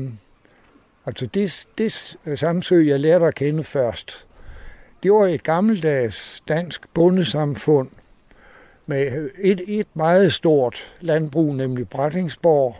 altså 1.05 1.25
det, 1.25 1.65
det 1.77 2.17
Samsø, 2.39 2.83
jeg 2.87 2.99
lærte 2.99 3.25
at 3.25 3.35
kende 3.35 3.63
først, 3.63 4.25
det 5.03 5.13
var 5.13 5.27
et 5.27 5.43
gammeldags 5.43 6.43
dansk 6.47 6.93
bondesamfund, 6.93 7.89
med 8.85 9.29
et, 9.41 9.61
et 9.67 9.87
meget 9.93 10.33
stort 10.33 10.95
landbrug, 11.01 11.55
nemlig 11.55 11.89
Brattingsborg, 11.89 12.75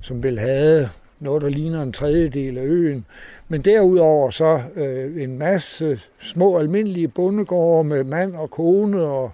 som 0.00 0.22
vil 0.22 0.38
have 0.38 0.88
noget, 1.20 1.42
der 1.42 1.48
ligner 1.48 1.82
en 1.82 1.92
tredjedel 1.92 2.58
af 2.58 2.64
øen. 2.64 3.06
Men 3.48 3.62
derudover 3.62 4.30
så 4.30 4.62
øh, 4.74 5.22
en 5.22 5.38
masse 5.38 6.00
små 6.18 6.58
almindelige 6.58 7.08
bondegårde 7.08 7.88
med 7.88 8.04
mand 8.04 8.34
og 8.34 8.50
kone 8.50 9.02
og 9.02 9.32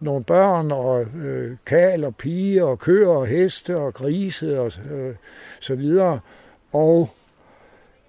nogle 0.00 0.24
børn 0.24 0.72
og 0.72 1.06
øh, 1.24 1.56
kal 1.66 2.04
og 2.04 2.16
piger 2.16 2.64
og 2.64 2.78
køer 2.78 3.08
og 3.08 3.26
heste 3.26 3.76
og 3.76 3.94
grise 3.94 4.60
og 4.60 4.72
øh, 4.90 5.14
så 5.60 5.74
videre. 5.74 6.20
Og 6.72 7.10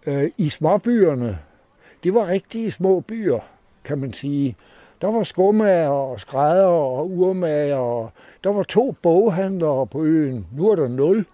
øh, 0.06 0.32
i 0.38 0.49
småbyerne, 0.49 1.39
det 2.03 2.13
var 2.13 2.27
rigtige 2.27 2.71
små 2.71 2.99
byer, 2.99 3.39
kan 3.84 3.97
man 3.97 4.13
sige. 4.13 4.56
Der 5.04 5.12
var 5.12 5.24
skomager 5.24 5.88
og 5.88 6.20
skrædder 6.20 6.66
og 6.66 7.12
urmager, 7.12 7.76
og 7.76 8.12
der 8.44 8.50
var 8.50 8.63
to 8.63 8.96
boghandlere 9.02 9.88
på 9.88 10.04
øen. 10.04 10.48
Nu 10.52 10.70
er 10.70 10.76
der 10.76 10.88
nul. 10.88 11.26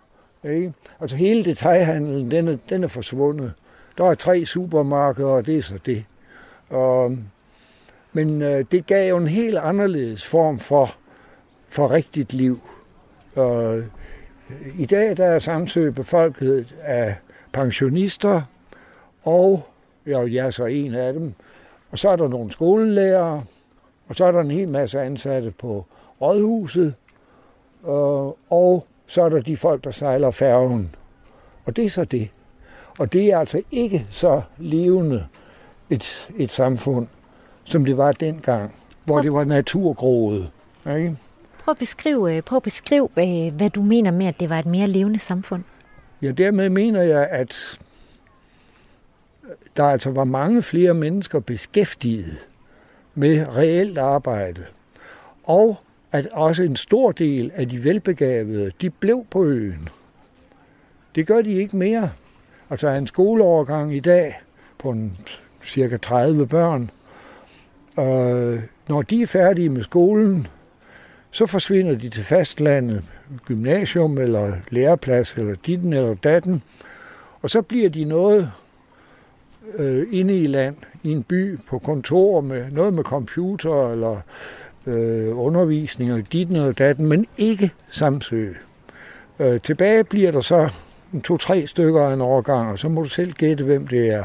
Ikke? 0.43 0.73
Altså 0.99 1.17
hele 1.17 1.45
detaljhandlen, 1.45 2.31
den 2.31 2.47
er, 2.47 2.57
den 2.69 2.83
er 2.83 2.87
forsvundet. 2.87 3.53
Der 3.97 4.05
er 4.05 4.15
tre 4.15 4.45
supermarkeder, 4.45 5.29
og 5.29 5.45
det 5.45 5.57
er 5.57 5.61
så 5.61 5.79
det. 5.85 6.05
Og, 6.69 7.17
men 8.13 8.41
øh, 8.41 8.65
det 8.71 8.85
gav 8.85 9.09
jo 9.09 9.17
en 9.17 9.27
helt 9.27 9.57
anderledes 9.57 10.25
form 10.25 10.59
for, 10.59 10.95
for 11.67 11.91
rigtigt 11.91 12.33
liv. 12.33 12.59
Og, 13.35 13.77
øh, 13.77 13.85
I 14.77 14.85
dag 14.85 15.17
der 15.17 15.25
er 15.25 15.39
Samsø 15.39 15.89
befolket 15.89 16.75
af 16.81 17.15
pensionister, 17.51 18.41
og 19.23 19.63
ja, 20.07 20.19
jeg 20.19 20.45
er 20.45 20.51
så 20.51 20.65
en 20.65 20.95
af 20.95 21.13
dem, 21.13 21.33
og 21.91 21.99
så 21.99 22.09
er 22.09 22.15
der 22.15 22.27
nogle 22.27 22.51
skolelærere, 22.51 23.43
og 24.09 24.15
så 24.15 24.25
er 24.25 24.31
der 24.31 24.39
en 24.39 24.51
hel 24.51 24.67
masse 24.67 25.01
ansatte 25.01 25.51
på 25.51 25.85
rådhuset, 26.21 26.93
øh, 27.85 28.27
og 28.49 28.85
så 29.07 29.21
er 29.21 29.29
der 29.29 29.41
de 29.41 29.57
folk, 29.57 29.83
der 29.83 29.91
sejler 29.91 30.31
færgen. 30.31 30.95
Og 31.65 31.75
det 31.75 31.85
er 31.85 31.89
så 31.89 32.05
det. 32.05 32.29
Og 32.99 33.13
det 33.13 33.31
er 33.31 33.39
altså 33.39 33.61
ikke 33.71 34.07
så 34.11 34.41
levende 34.57 35.25
et, 35.89 36.29
et 36.37 36.51
samfund, 36.51 37.07
som 37.63 37.85
det 37.85 37.97
var 37.97 38.11
dengang, 38.11 38.75
hvor 39.05 39.21
det 39.21 39.33
var 39.33 39.43
naturgroet. 39.43 40.51
Ikke? 40.87 41.17
Prøv 41.59 41.71
at 41.71 41.77
beskrive, 41.77 42.35
øh, 42.35 42.41
prøv 42.41 42.57
at 42.57 42.63
beskrive 42.63 43.09
hvad, 43.13 43.51
hvad 43.51 43.69
du 43.69 43.81
mener 43.81 44.11
med, 44.11 44.25
at 44.25 44.39
det 44.39 44.49
var 44.49 44.59
et 44.59 44.65
mere 44.65 44.87
levende 44.87 45.19
samfund. 45.19 45.63
Ja, 46.21 46.31
dermed 46.31 46.69
mener 46.69 47.01
jeg, 47.01 47.27
at 47.27 47.79
der 49.77 49.83
altså 49.83 50.11
var 50.11 50.23
mange 50.23 50.61
flere 50.61 50.93
mennesker 50.93 51.39
beskæftiget 51.39 52.37
med 53.19 53.57
reelt 53.57 53.97
arbejde. 53.97 54.65
Og 55.43 55.77
at 56.11 56.27
også 56.33 56.63
en 56.63 56.75
stor 56.75 57.11
del 57.11 57.51
af 57.55 57.69
de 57.69 57.83
velbegavede, 57.83 58.71
de 58.81 58.89
blev 58.89 59.25
på 59.31 59.43
øen. 59.43 59.89
Det 61.15 61.27
gør 61.27 61.41
de 61.41 61.53
ikke 61.53 61.77
mere. 61.77 62.11
Altså 62.69 62.89
en 62.89 63.07
skoleovergang 63.07 63.95
i 63.95 63.99
dag 63.99 64.41
på 64.77 64.89
en 64.89 65.17
cirka 65.63 65.97
30 65.97 66.47
børn, 66.47 66.91
og 67.95 68.57
når 68.87 69.01
de 69.01 69.21
er 69.21 69.27
færdige 69.27 69.69
med 69.69 69.83
skolen, 69.83 70.47
så 71.31 71.45
forsvinder 71.45 71.95
de 71.95 72.09
til 72.09 72.23
fastlandet, 72.23 73.03
gymnasium 73.45 74.17
eller 74.17 74.53
læreplads 74.69 75.33
eller 75.33 75.55
ditten 75.65 75.93
eller 75.93 76.13
datten, 76.13 76.63
og 77.41 77.49
så 77.49 77.61
bliver 77.61 77.89
de 77.89 78.03
noget 78.03 78.51
øh, 79.77 80.07
inde 80.11 80.39
i 80.39 80.47
land, 80.47 80.75
i 81.03 81.11
en 81.11 81.23
by, 81.23 81.59
på 81.59 81.79
kontor 81.79 82.41
med 82.41 82.71
noget 82.71 82.93
med 82.93 83.03
computer 83.03 83.91
eller 83.91 84.17
øh, 84.87 85.39
undervisning 85.39 86.09
eller 86.11 86.25
dit 86.25 86.49
eller 86.49 86.71
datten, 86.71 87.07
men 87.07 87.25
ikke 87.37 87.71
Samsø. 87.89 88.53
Øh, 89.39 89.61
tilbage 89.61 90.03
bliver 90.03 90.31
der 90.31 90.41
så 90.41 90.69
to-tre 91.23 91.67
stykker 91.67 92.01
af 92.01 92.13
en 92.13 92.21
overgang, 92.21 92.71
og 92.71 92.79
så 92.79 92.89
må 92.89 93.01
du 93.01 93.09
selv 93.09 93.33
gætte, 93.33 93.63
hvem 93.63 93.87
det 93.87 94.09
er. 94.09 94.23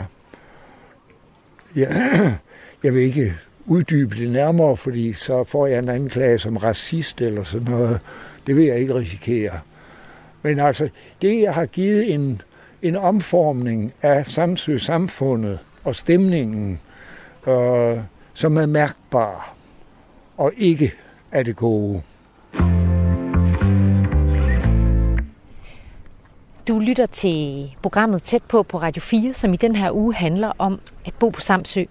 Ja, 1.76 1.88
jeg 2.84 2.94
vil 2.94 3.02
ikke 3.02 3.34
uddybe 3.66 4.16
det 4.16 4.30
nærmere, 4.30 4.76
fordi 4.76 5.12
så 5.12 5.44
får 5.44 5.66
jeg 5.66 5.78
en 5.78 5.88
anklage 5.88 6.38
som 6.38 6.56
racist 6.56 7.20
eller 7.20 7.42
sådan 7.42 7.70
noget. 7.70 8.00
Det 8.46 8.56
vil 8.56 8.64
jeg 8.64 8.78
ikke 8.78 8.94
risikere. 8.94 9.58
Men 10.42 10.58
altså, 10.58 10.88
det 11.22 11.40
jeg 11.40 11.54
har 11.54 11.66
givet 11.66 12.14
en, 12.14 12.42
en 12.84 12.96
omformning 12.96 13.92
af 14.02 14.26
Samsø 14.26 14.78
samfundet 14.78 15.58
og 15.84 15.94
stemningen, 15.94 16.80
øh, 17.46 17.98
som 18.34 18.56
er 18.56 18.66
mærkbar 18.66 19.54
og 20.36 20.52
ikke 20.56 20.92
er 21.32 21.42
det 21.42 21.56
gode. 21.56 22.02
Du 26.68 26.78
lytter 26.78 27.06
til 27.06 27.70
programmet 27.82 28.22
Tæt 28.22 28.42
på 28.42 28.62
på 28.62 28.78
Radio 28.78 29.00
4, 29.00 29.34
som 29.34 29.52
i 29.52 29.56
den 29.56 29.76
her 29.76 29.90
uge 29.92 30.14
handler 30.14 30.52
om 30.58 30.80
at 31.06 31.14
bo 31.14 31.28
på 31.28 31.40
Samsø. 31.40 31.84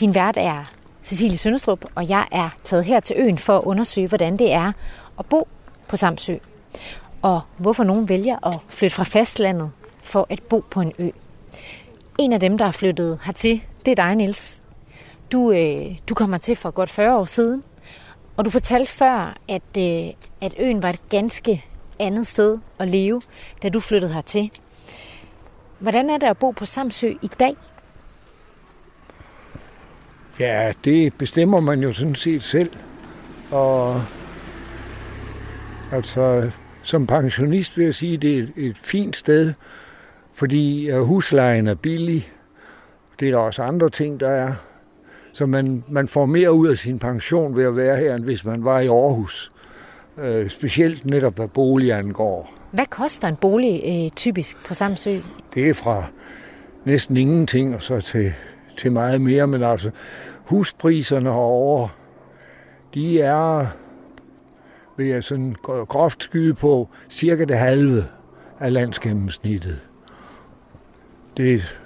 Din 0.00 0.14
vært 0.14 0.36
er 0.36 0.72
Cecilie 1.02 1.38
Sønderstrup, 1.38 1.84
og 1.94 2.08
jeg 2.08 2.26
er 2.32 2.48
taget 2.64 2.84
her 2.84 3.00
til 3.00 3.16
øen 3.18 3.38
for 3.38 3.58
at 3.58 3.64
undersøge, 3.64 4.08
hvordan 4.08 4.36
det 4.36 4.52
er 4.52 4.72
at 5.18 5.26
bo 5.26 5.48
på 5.88 5.96
Samsø. 5.96 6.36
Og 7.22 7.40
hvorfor 7.58 7.84
nogen 7.84 8.08
vælger 8.08 8.46
at 8.46 8.60
flytte 8.68 8.96
fra 8.96 9.04
fastlandet 9.04 9.70
for 10.04 10.26
at 10.30 10.42
bo 10.42 10.64
på 10.70 10.80
en 10.80 10.92
ø. 10.98 11.10
En 12.18 12.32
af 12.32 12.40
dem, 12.40 12.58
der 12.58 12.66
er 12.66 12.70
flyttet 12.70 13.18
hertil, 13.24 13.62
det 13.84 13.90
er 13.90 13.94
dig, 13.94 14.14
Niels. 14.14 14.62
Du, 15.32 15.52
øh, 15.52 15.98
du 16.08 16.14
kommer 16.14 16.38
til 16.38 16.56
for 16.56 16.70
godt 16.70 16.90
40 16.90 17.16
år 17.16 17.24
siden, 17.24 17.62
og 18.36 18.44
du 18.44 18.50
fortalte 18.50 18.92
før, 18.92 19.36
at, 19.48 19.62
øh, 19.78 20.12
at 20.40 20.54
øen 20.58 20.82
var 20.82 20.88
et 20.88 21.08
ganske 21.08 21.64
andet 21.98 22.26
sted 22.26 22.58
at 22.78 22.88
leve, 22.88 23.22
da 23.62 23.68
du 23.68 23.80
flyttede 23.80 24.12
hertil. 24.12 24.50
Hvordan 25.78 26.10
er 26.10 26.18
det 26.18 26.26
at 26.26 26.38
bo 26.38 26.50
på 26.50 26.64
Samsø 26.64 27.14
i 27.22 27.26
dag? 27.26 27.56
Ja, 30.40 30.72
det 30.84 31.14
bestemmer 31.14 31.60
man 31.60 31.80
jo 31.80 31.92
sådan 31.92 32.14
set 32.14 32.42
selv. 32.42 32.70
Og 33.50 34.02
altså, 35.92 36.50
som 36.82 37.06
pensionist 37.06 37.78
vil 37.78 37.84
jeg 37.84 37.94
sige, 37.94 38.14
at 38.14 38.22
det 38.22 38.38
er 38.38 38.42
et, 38.42 38.52
et 38.56 38.78
fint 38.78 39.16
sted, 39.16 39.52
fordi 40.34 40.90
øh, 40.90 41.00
huslejen 41.00 41.66
er 41.66 41.74
billig. 41.74 42.28
Det 43.20 43.28
er 43.28 43.32
der 43.32 43.38
også 43.38 43.62
andre 43.62 43.90
ting, 43.90 44.20
der 44.20 44.28
er. 44.28 44.52
Så 45.32 45.46
man, 45.46 45.84
man 45.88 46.08
får 46.08 46.26
mere 46.26 46.52
ud 46.52 46.68
af 46.68 46.78
sin 46.78 46.98
pension 46.98 47.56
ved 47.56 47.64
at 47.64 47.76
være 47.76 47.96
her, 47.96 48.14
end 48.14 48.24
hvis 48.24 48.44
man 48.44 48.64
var 48.64 48.80
i 48.80 48.86
Aarhus. 48.86 49.52
Øh, 50.18 50.50
specielt 50.50 51.04
netop 51.06 51.34
hvad 51.34 51.48
bolig 51.48 51.92
angår. 51.92 52.54
Hvad 52.70 52.86
koster 52.86 53.28
en 53.28 53.36
bolig 53.36 53.82
øh, 53.86 54.10
typisk 54.10 54.66
på 54.66 54.74
Samsø? 54.74 55.18
Det 55.54 55.68
er 55.68 55.74
fra 55.74 56.04
næsten 56.84 57.16
ingenting 57.16 57.74
og 57.74 57.82
så 57.82 58.00
til, 58.00 58.32
til 58.78 58.92
meget 58.92 59.20
mere, 59.20 59.46
men 59.46 59.62
altså 59.62 59.90
huspriserne 60.44 61.30
herovre, 61.30 61.88
de 62.94 63.20
er, 63.20 63.66
vil 64.96 65.06
jeg 65.06 65.24
sådan 65.24 65.56
groft 65.62 66.22
skyde 66.22 66.54
på, 66.54 66.88
cirka 67.10 67.44
det 67.44 67.58
halve 67.58 68.04
af 68.60 68.72
landsgennemsnittet. 68.72 69.80
Det, 71.36 71.78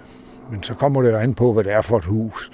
men 0.50 0.62
så 0.62 0.74
kommer 0.74 1.02
det 1.02 1.12
jo 1.12 1.16
an 1.16 1.34
på, 1.34 1.52
hvad 1.52 1.64
det 1.64 1.72
er 1.72 1.82
for 1.82 1.98
et 1.98 2.04
hus. 2.04 2.50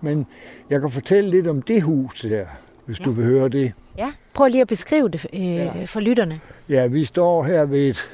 Men 0.00 0.26
jeg 0.70 0.80
kan 0.80 0.90
fortælle 0.90 1.30
lidt 1.30 1.46
om 1.46 1.62
det 1.62 1.82
hus 1.82 2.20
der, 2.20 2.46
hvis 2.86 3.00
ja. 3.00 3.04
du 3.04 3.10
vil 3.10 3.24
høre 3.24 3.48
det. 3.48 3.72
Ja, 3.98 4.12
prøv 4.34 4.48
lige 4.48 4.60
at 4.60 4.68
beskrive 4.68 5.08
det 5.08 5.26
øh, 5.32 5.56
ja. 5.56 5.84
for 5.84 6.00
lytterne. 6.00 6.40
Ja, 6.68 6.86
vi 6.86 7.04
står 7.04 7.44
her 7.44 7.64
ved 7.64 7.88
et, 7.88 8.10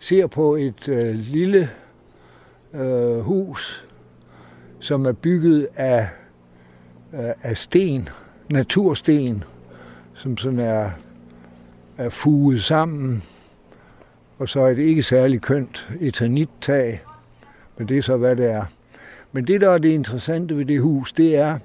ser 0.00 0.26
på 0.26 0.56
et 0.56 0.88
øh, 0.88 1.14
lille 1.14 1.70
øh, 2.74 3.20
hus, 3.20 3.86
som 4.80 5.06
er 5.06 5.12
bygget 5.12 5.68
af, 5.76 6.08
øh, 7.14 7.30
af 7.42 7.56
sten, 7.56 8.08
natursten, 8.50 9.44
som 10.14 10.36
sådan 10.36 10.58
er, 10.58 10.90
er 11.98 12.08
fuget 12.08 12.62
sammen. 12.62 13.22
Og 14.38 14.48
så 14.48 14.60
er 14.60 14.74
det 14.74 14.82
ikke 14.82 15.02
særlig 15.02 15.40
kønt 15.40 15.90
etanittag, 16.00 17.02
men 17.78 17.88
det 17.88 17.98
er 17.98 18.02
så, 18.02 18.16
hvad 18.16 18.36
det 18.36 18.50
er. 18.50 18.64
Men 19.32 19.46
det, 19.46 19.60
der 19.60 19.70
er 19.70 19.78
det 19.78 19.88
interessante 19.88 20.56
ved 20.56 20.64
det 20.64 20.82
hus, 20.82 21.12
det 21.12 21.36
er, 21.36 21.58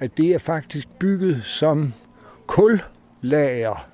at 0.00 0.16
det 0.16 0.34
er 0.34 0.38
faktisk 0.38 0.88
bygget 0.98 1.44
som 1.44 1.92
kullager. 2.46 3.88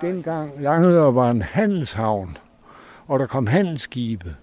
Dengang 0.00 0.52
Langør 0.62 1.10
var 1.10 1.30
en 1.30 1.42
handelshavn, 1.42 2.36
og 3.06 3.18
der 3.18 3.26
kom 3.26 3.46
handelsskibe. 3.46 4.36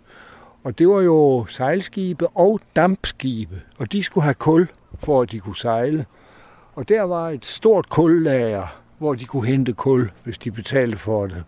Og 0.63 0.79
det 0.79 0.89
var 0.89 1.01
jo 1.01 1.45
sejlskibe 1.45 2.27
og 2.27 2.59
dampskibe, 2.75 3.61
og 3.77 3.91
de 3.91 4.03
skulle 4.03 4.23
have 4.23 4.33
kul, 4.33 4.67
for 4.99 5.21
at 5.21 5.31
de 5.31 5.39
kunne 5.39 5.55
sejle. 5.55 6.05
Og 6.75 6.89
der 6.89 7.01
var 7.01 7.29
et 7.29 7.45
stort 7.45 7.89
kullager, 7.89 8.79
hvor 8.97 9.13
de 9.13 9.25
kunne 9.25 9.47
hente 9.47 9.73
kul, 9.73 10.11
hvis 10.23 10.37
de 10.37 10.51
betalte 10.51 10.97
for 10.97 11.27
det. 11.27 11.43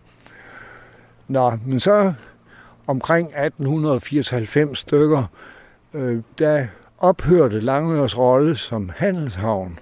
Nå, 1.28 1.52
men 1.66 1.80
så 1.80 2.12
omkring 2.86 3.28
1894 3.28 4.78
stykker, 4.78 5.24
øh, 5.94 6.22
der 6.38 6.66
ophørte 6.98 7.60
Langørs 7.60 8.18
rolle 8.18 8.56
som 8.56 8.90
handelshavn. 8.96 9.78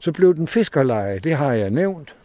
Så 0.00 0.12
blev 0.12 0.34
den 0.34 0.48
fiskerleje, 0.48 1.18
det 1.18 1.34
har 1.34 1.52
jeg 1.52 1.70
nævnt. 1.70 2.16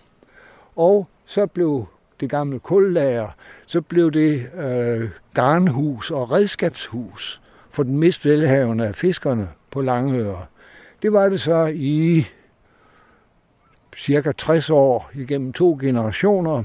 Og 0.76 1.08
så 1.26 1.46
blev 1.46 1.86
det 2.20 2.30
gamle 2.30 2.60
kullager, 2.60 3.28
så 3.66 3.82
blev 3.82 4.12
det 4.12 4.48
øh, 4.56 5.10
garnhus 5.34 6.12
og 6.12 6.32
redskabshus 6.32 7.42
for 7.70 7.84
den 7.84 7.98
mest 7.98 8.26
velhavende 8.26 8.88
af 8.88 8.96
fiskerne 8.96 9.50
på 9.72 9.82
Langøre. 9.82 10.46
Det 11.02 11.14
var 11.14 11.30
det 11.30 11.42
så 11.42 11.72
i 11.76 12.26
cirka 13.98 14.32
60 14.32 14.70
år 14.70 15.12
igennem 15.14 15.54
to 15.54 15.78
generationer. 15.82 16.64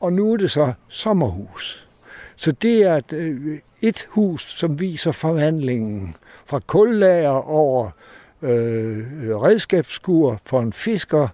Og 0.00 0.12
nu 0.12 0.32
er 0.32 0.36
det 0.36 0.50
så 0.50 0.72
sommerhus. 0.88 1.83
Så 2.36 2.52
det 2.52 2.82
er 2.82 2.96
et, 2.96 3.12
øh, 3.12 3.58
et 3.80 4.06
hus, 4.08 4.58
som 4.58 4.80
viser 4.80 5.12
forvandlingen 5.12 6.16
fra 6.46 6.60
kullager 6.66 7.48
over 7.48 7.90
øh, 8.42 9.06
redskabsskur 9.36 10.40
for 10.46 10.60
en 10.60 10.72
fisker, 10.72 11.28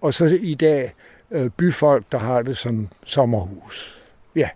og 0.00 0.14
så 0.14 0.38
i 0.40 0.54
dag 0.54 0.94
øh, 1.30 1.50
byfolk, 1.50 2.04
der 2.12 2.18
har 2.18 2.42
det 2.42 2.56
som 2.56 2.88
sommerhus. 3.04 3.98
Ja. 4.36 4.48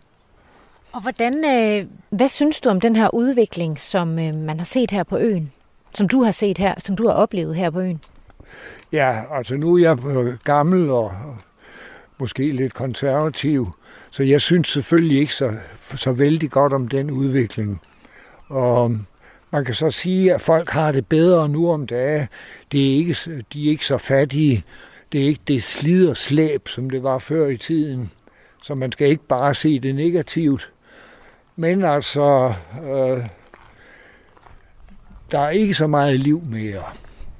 Og 0.92 1.02
hvordan, 1.02 1.44
øh, 1.44 1.86
hvad 2.10 2.28
synes 2.28 2.60
du 2.60 2.68
om 2.68 2.80
den 2.80 2.96
her 2.96 3.14
udvikling, 3.14 3.80
som 3.80 4.18
øh, 4.18 4.34
man 4.34 4.58
har 4.58 4.64
set 4.64 4.90
her 4.90 5.02
på 5.02 5.18
øen? 5.18 5.52
Som 5.94 6.08
du 6.08 6.22
har 6.22 6.30
set 6.30 6.58
her, 6.58 6.74
som 6.78 6.96
du 6.96 7.06
har 7.06 7.14
oplevet 7.14 7.56
her 7.56 7.70
på 7.70 7.80
øen? 7.80 8.00
Ja, 8.92 9.22
altså 9.30 9.56
nu 9.56 9.74
er 9.74 9.78
jeg 9.78 9.98
gammel 10.44 10.90
og 10.90 11.12
måske 12.18 12.52
lidt 12.52 12.74
konservativ, 12.74 13.72
så 14.10 14.22
jeg 14.22 14.40
synes 14.40 14.68
selvfølgelig 14.68 15.18
ikke 15.18 15.34
så, 15.34 15.52
så 15.96 16.12
vældig 16.12 16.50
godt 16.50 16.72
om 16.72 16.88
den 16.88 17.10
udvikling. 17.10 17.80
Og 18.48 18.96
man 19.50 19.64
kan 19.64 19.74
så 19.74 19.90
sige, 19.90 20.34
at 20.34 20.40
folk 20.40 20.70
har 20.70 20.92
det 20.92 21.06
bedre 21.06 21.48
nu 21.48 21.72
om 21.72 21.86
dagen. 21.86 22.26
Det 22.72 22.92
er 22.92 22.96
ikke, 22.96 23.16
de 23.52 23.66
er 23.66 23.70
ikke 23.70 23.86
så 23.86 23.98
fattige. 23.98 24.64
Det 25.12 25.20
er 25.22 25.26
ikke 25.26 25.40
det 25.48 25.62
slid 25.62 26.08
og 26.08 26.16
slæb, 26.16 26.68
som 26.68 26.90
det 26.90 27.02
var 27.02 27.18
før 27.18 27.46
i 27.46 27.56
tiden. 27.56 28.10
Så 28.62 28.74
man 28.74 28.92
skal 28.92 29.08
ikke 29.08 29.26
bare 29.28 29.54
se 29.54 29.80
det 29.80 29.94
negativt. 29.94 30.72
Men 31.56 31.84
altså, 31.84 32.54
øh, 32.82 33.26
der 35.30 35.38
er 35.38 35.50
ikke 35.50 35.74
så 35.74 35.86
meget 35.86 36.20
liv 36.20 36.42
mere. 36.46 36.82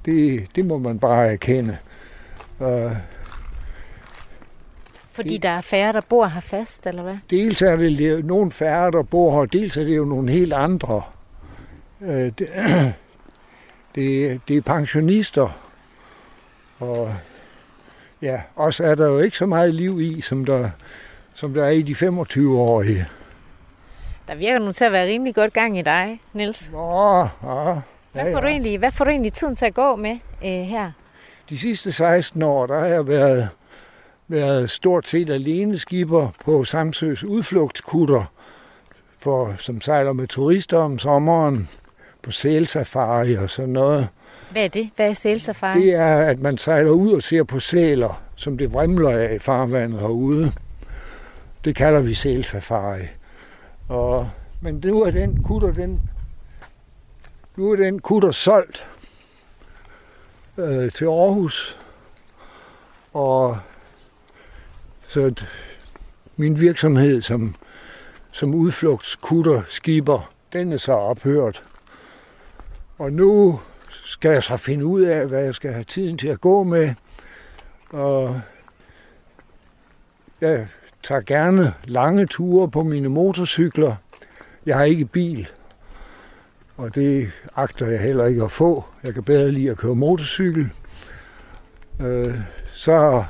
Det, 0.05 0.47
det 0.55 0.65
må 0.65 0.77
man 0.77 0.99
bare 0.99 1.31
erkende. 1.31 1.77
Øh, 2.61 2.91
fordi 5.11 5.37
der 5.37 5.49
er 5.49 5.61
færre, 5.61 5.93
der 5.93 6.01
bor 6.01 6.25
her 6.25 6.41
fast, 6.41 6.87
eller 6.87 7.03
hvad? 7.03 7.17
dels 7.29 7.61
er 7.61 7.75
det 7.75 8.25
nogle 8.25 8.51
færre, 8.51 8.91
der 8.91 9.03
bor 9.03 9.39
her, 9.39 9.45
dels 9.45 9.77
er 9.77 9.83
det 9.83 9.97
jo 9.97 10.05
nogle 10.05 10.31
helt 10.31 10.53
andre. 10.53 11.01
Øh, 12.01 12.31
det, 12.39 12.39
det, 13.95 14.41
det 14.47 14.57
er 14.57 14.61
pensionister, 14.61 15.59
og 16.79 17.15
ja, 18.21 18.41
også 18.55 18.83
er 18.83 18.95
der 18.95 19.07
jo 19.07 19.19
ikke 19.19 19.37
så 19.37 19.45
meget 19.45 19.75
liv 19.75 20.01
i, 20.01 20.21
som 20.21 20.45
der, 20.45 20.69
som 21.33 21.53
der 21.53 21.65
er 21.65 21.69
i 21.69 21.81
de 21.81 22.07
25-årige. 22.07 23.07
Der 24.27 24.35
virker 24.35 24.59
nu 24.59 24.71
til 24.71 24.85
at 24.85 24.91
være 24.91 25.07
rimelig 25.07 25.35
godt 25.35 25.53
gang 25.53 25.79
i 25.79 25.81
dig, 25.81 26.21
Niels. 26.33 26.71
Nå, 26.71 27.19
ja, 27.19 27.75
Hvad 28.11 28.33
får, 28.33 28.39
du 28.39 28.47
egentlig, 28.47 28.77
hvad 28.77 28.91
får 28.91 29.05
du 29.05 29.11
egentlig 29.11 29.33
tiden 29.33 29.55
til 29.55 29.65
at 29.65 29.73
gå 29.73 29.95
med 29.95 30.17
øh, 30.45 30.61
her? 30.61 30.91
De 31.49 31.57
sidste 31.57 31.91
16 31.91 32.41
år, 32.41 32.65
der 32.65 32.79
har 32.79 32.85
jeg 32.85 33.07
været, 33.07 33.49
været 34.31 34.69
stort 34.69 35.07
set 35.07 35.29
alene 35.29 35.77
skipper 35.77 36.29
på 36.45 36.63
Samsøs 36.63 37.23
udflugtskutter, 37.23 38.25
for, 39.19 39.55
som 39.57 39.81
sejler 39.81 40.13
med 40.13 40.27
turister 40.27 40.77
om 40.77 40.99
sommeren 40.99 41.69
på 42.21 42.31
sælsafari 42.31 43.35
og 43.35 43.49
sådan 43.49 43.73
noget. 43.73 44.07
Hvad 44.51 44.61
er 44.61 44.67
det? 44.67 44.89
Hvad 44.95 45.09
er 45.09 45.13
sælsafari? 45.13 45.81
Det 45.81 45.93
er, 45.93 46.17
at 46.17 46.39
man 46.39 46.57
sejler 46.57 46.91
ud 46.91 47.13
og 47.13 47.23
ser 47.23 47.43
på 47.43 47.59
sæler, 47.59 48.21
som 48.35 48.57
det 48.57 48.73
vrimler 48.73 49.09
af 49.09 49.35
i 49.35 49.39
farvandet 49.39 49.99
herude. 49.99 50.51
Det 51.65 51.75
kalder 51.75 52.01
vi 52.01 52.13
sælsafari. 52.13 53.07
Og, 53.89 54.29
men 54.61 54.81
nu 54.85 55.01
er 55.01 55.11
den 55.11 55.43
kutter, 55.43 55.73
den, 55.73 56.01
nu 57.55 57.71
er 57.71 57.75
den 57.75 57.99
kutter 57.99 58.31
solgt 58.31 58.85
øh, 60.57 60.91
til 60.91 61.05
Aarhus. 61.05 61.79
Og 63.13 63.57
så 65.11 65.33
min 66.35 66.59
virksomhed 66.59 67.21
som, 67.21 67.55
som 68.31 68.53
udflugtskutter 68.53 69.61
skiber, 69.67 70.33
den 70.53 70.73
er 70.73 70.77
så 70.77 70.93
ophørt. 70.93 71.63
Og 72.97 73.13
nu 73.13 73.59
skal 73.89 74.31
jeg 74.31 74.43
så 74.43 74.57
finde 74.57 74.85
ud 74.85 75.01
af, 75.01 75.27
hvad 75.27 75.43
jeg 75.43 75.55
skal 75.55 75.71
have 75.71 75.83
tiden 75.83 76.17
til 76.17 76.27
at 76.27 76.41
gå 76.41 76.63
med. 76.63 76.93
Og 77.89 78.41
jeg 80.41 80.67
tager 81.03 81.21
gerne 81.21 81.73
lange 81.83 82.25
ture 82.25 82.71
på 82.71 82.83
mine 82.83 83.09
motorcykler. 83.09 83.95
Jeg 84.65 84.77
har 84.77 84.83
ikke 84.83 85.05
bil, 85.05 85.47
og 86.77 86.95
det 86.95 87.31
agter 87.55 87.87
jeg 87.87 88.01
heller 88.01 88.25
ikke 88.25 88.43
at 88.43 88.51
få. 88.51 88.83
Jeg 89.03 89.13
kan 89.13 89.23
bedre 89.23 89.51
lide 89.51 89.71
at 89.71 89.77
køre 89.77 89.95
motorcykel. 89.95 90.69
Øh, 91.99 92.39
så 92.73 93.23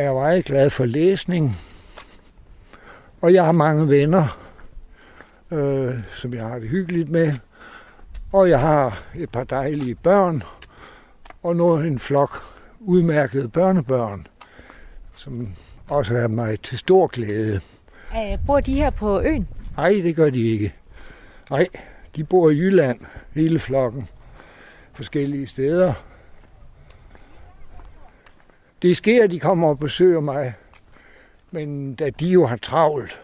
er 0.00 0.04
jeg 0.04 0.14
meget 0.14 0.44
glad 0.44 0.70
for 0.70 0.84
læsning. 0.84 1.56
Og 3.20 3.34
jeg 3.34 3.44
har 3.44 3.52
mange 3.52 3.88
venner, 3.88 4.38
øh, 5.50 5.94
som 6.12 6.34
jeg 6.34 6.42
har 6.42 6.58
det 6.58 6.68
hyggeligt 6.68 7.08
med. 7.08 7.32
Og 8.32 8.48
jeg 8.48 8.60
har 8.60 9.02
et 9.14 9.30
par 9.30 9.44
dejlige 9.44 9.94
børn, 9.94 10.42
og 11.42 11.56
nu 11.56 11.76
en 11.76 11.98
flok 11.98 12.42
udmærkede 12.80 13.48
børnebørn, 13.48 14.26
som 15.16 15.48
også 15.88 16.16
er 16.16 16.28
mig 16.28 16.60
til 16.60 16.78
stor 16.78 17.06
glæde. 17.06 17.60
Øh, 18.12 18.38
bor 18.46 18.60
de 18.60 18.74
her 18.74 18.90
på 18.90 19.20
øen? 19.20 19.48
Nej, 19.76 20.00
det 20.02 20.16
gør 20.16 20.30
de 20.30 20.42
ikke. 20.42 20.74
Nej, 21.50 21.68
de 22.16 22.24
bor 22.24 22.50
i 22.50 22.56
Jylland, 22.56 23.00
hele 23.34 23.58
flokken, 23.58 24.08
forskellige 24.92 25.46
steder. 25.46 25.92
Det 28.82 28.96
sker, 28.96 29.24
at 29.24 29.30
de 29.30 29.40
kommer 29.40 29.68
og 29.68 29.78
besøger 29.78 30.20
mig, 30.20 30.54
men 31.50 31.94
da 31.94 32.10
de 32.10 32.28
jo 32.28 32.46
har 32.46 32.56
travlt, 32.56 33.20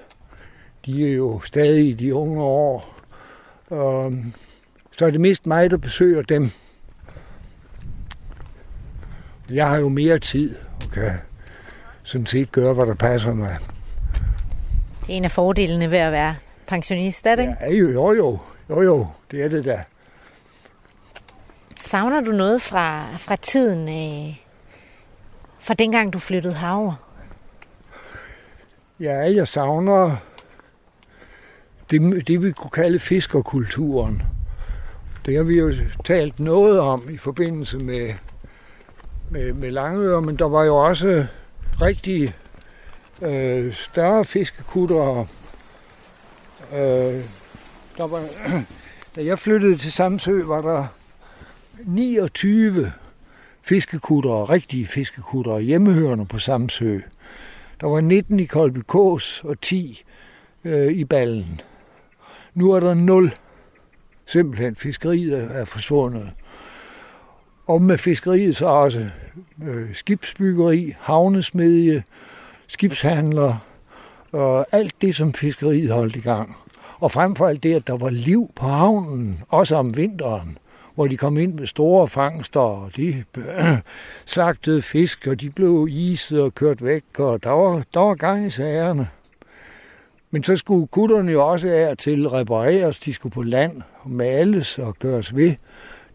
de 0.87 1.09
er 1.11 1.15
jo 1.15 1.41
stadig 1.41 1.89
i 1.89 1.93
de 1.93 2.15
unge 2.15 2.43
år, 2.43 3.01
um, 3.69 4.35
så 4.99 5.07
er 5.07 5.11
det 5.11 5.21
mest 5.21 5.47
mig, 5.47 5.71
der 5.71 5.77
besøger 5.77 6.23
dem. 6.23 6.51
Jeg 9.51 9.69
har 9.69 9.79
jo 9.79 9.89
mere 9.89 10.19
tid 10.19 10.57
og 10.85 10.91
kan 10.93 11.13
sådan 12.03 12.27
set 12.27 12.53
gøre, 12.53 12.75
hvad 12.75 12.87
der 12.87 12.95
passer 12.95 13.35
mig. 13.35 13.57
Det 15.01 15.13
er 15.13 15.17
en 15.17 15.25
af 15.25 15.31
fordelene 15.31 15.91
ved 15.91 15.99
at 15.99 16.13
være 16.13 16.37
pensionist, 16.67 17.27
er 17.27 17.35
det 17.35 17.43
ikke? 17.43 17.55
Ja, 17.61 17.73
jo, 17.73 17.91
jo, 17.91 18.13
jo, 18.13 18.39
jo, 18.71 18.83
jo, 18.83 19.07
det 19.31 19.45
er 19.45 19.49
det 19.49 19.65
da. 19.65 19.85
Savner 21.81 22.21
du 22.21 22.31
noget 22.31 22.63
fra, 22.63 23.17
fra 23.17 23.37
tiden, 23.37 23.89
øh, 23.89 24.37
fra 25.67 25.75
dengang 25.75 26.13
du 26.13 26.19
flyttede 26.19 26.55
herover? 26.55 26.95
Ja, 29.01 29.35
jeg 29.35 29.49
savner 29.49 30.17
det, 31.91 32.29
det 32.29 32.43
vi 32.43 32.53
kunne 32.53 32.71
kalde 32.71 32.99
fiskerkulturen. 32.99 34.23
Det 35.27 35.37
har 35.37 35.43
vi 35.43 35.59
jo 35.59 35.73
talt 36.05 36.41
noget 36.41 36.81
om 36.81 37.11
i 37.11 37.17
forbindelse 37.17 37.79
med, 37.79 38.15
med, 39.31 39.53
med 39.53 39.71
Langøre, 39.71 40.23
men 40.23 40.37
der 40.37 40.49
var 40.49 40.65
jo 40.65 40.77
også 40.77 41.27
rigtig 41.81 42.35
øh, 43.23 43.75
større 43.75 44.25
fiskekutter. 44.25 45.27
Øh, 46.73 47.25
der 47.97 48.07
var, 48.07 48.23
da 49.17 49.25
jeg 49.25 49.39
flyttede 49.39 49.77
til 49.77 49.93
Samsø, 49.93 50.43
var 50.43 50.61
der 50.61 50.87
29 51.85 52.93
fiskekutter, 53.67 54.51
rigtige 54.51 54.87
fiskekutter, 54.87 55.59
hjemmehørende 55.59 56.27
på 56.27 56.39
Samsø. 56.39 56.99
Der 57.81 57.87
var 57.87 58.01
19 58.01 58.41
i 58.41 58.45
Kolby 58.45 58.79
Kås 58.79 59.43
og 59.45 59.61
10 59.61 60.03
øh, 60.65 60.93
i 60.93 61.05
ballen. 61.05 61.61
Nu 62.55 62.73
er 62.73 62.81
der 62.81 62.95
0. 62.95 63.33
Simpelthen, 64.27 64.77
fiskeriet 64.77 65.49
er 65.51 65.65
forsvundet. 65.65 66.31
Og 67.67 67.83
med 67.83 67.99
fiskeriet 67.99 68.57
så 68.57 68.67
også 68.67 69.09
øh, 69.63 69.95
skibsbyggeri, 69.95 70.95
havnesmedie, 71.01 72.05
skibshandler 72.67 73.67
og 74.33 74.67
alt 74.73 74.95
det, 75.01 75.17
som 75.17 75.35
fiskeriet 75.35 75.91
holdt 75.91 76.17
i 76.17 76.21
gang. 76.21 76.57
Og 76.99 77.13
frem 77.13 77.37
for 77.37 77.47
alt 77.47 77.63
det, 77.63 77.75
at 77.75 77.87
der 77.87 77.97
var 77.97 78.11
liv 78.11 78.51
på 78.57 78.67
havnen, 78.67 79.41
også 79.49 79.77
om 79.77 79.97
vinteren, 79.97 80.59
hvor 80.97 81.07
de 81.07 81.17
kom 81.17 81.39
ind 81.39 81.55
med 81.55 81.67
store 81.67 82.09
fangster, 82.09 82.61
og 82.61 82.97
de 82.97 83.25
slagtede 84.27 84.83
fisk, 84.83 85.27
og 85.27 85.41
de 85.41 85.51
blev 85.51 85.89
iset 85.91 86.43
og 86.43 86.55
kørt 86.55 86.85
væk, 86.85 87.05
og 87.19 87.43
der 87.43 87.51
var, 87.51 87.83
der 87.95 88.01
var 88.01 88.15
gang 88.15 88.47
i 88.47 88.51
sagerne. 88.51 89.09
Men 90.31 90.45
så 90.45 90.57
skulle 90.57 90.87
kutterne 90.87 91.33
jo 91.33 91.49
også 91.49 91.69
af 91.69 91.97
til 91.97 92.29
repareres, 92.29 92.99
de 92.99 93.13
skulle 93.13 93.33
på 93.33 93.43
land 93.43 93.83
og 94.01 94.11
males 94.11 94.79
og 94.79 94.95
gøres 94.99 95.37
ved. 95.37 95.55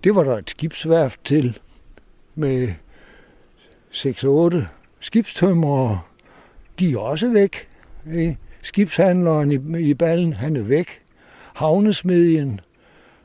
Det 0.03 0.15
var 0.15 0.23
der 0.23 0.37
et 0.37 0.49
skibsværft 0.49 1.19
til 1.25 1.59
med 2.35 2.67
6-8 3.91 4.55
skibstømrere. 4.99 5.99
De 6.79 6.91
er 6.91 6.97
også 6.97 7.29
væk. 7.29 7.67
Eh, 8.07 8.35
skibshandleren 8.61 9.51
i, 9.51 9.89
i 9.89 9.93
ballen, 9.93 10.33
han 10.33 10.55
er 10.55 10.61
væk. 10.61 11.01
Havnesmedien, 11.53 12.59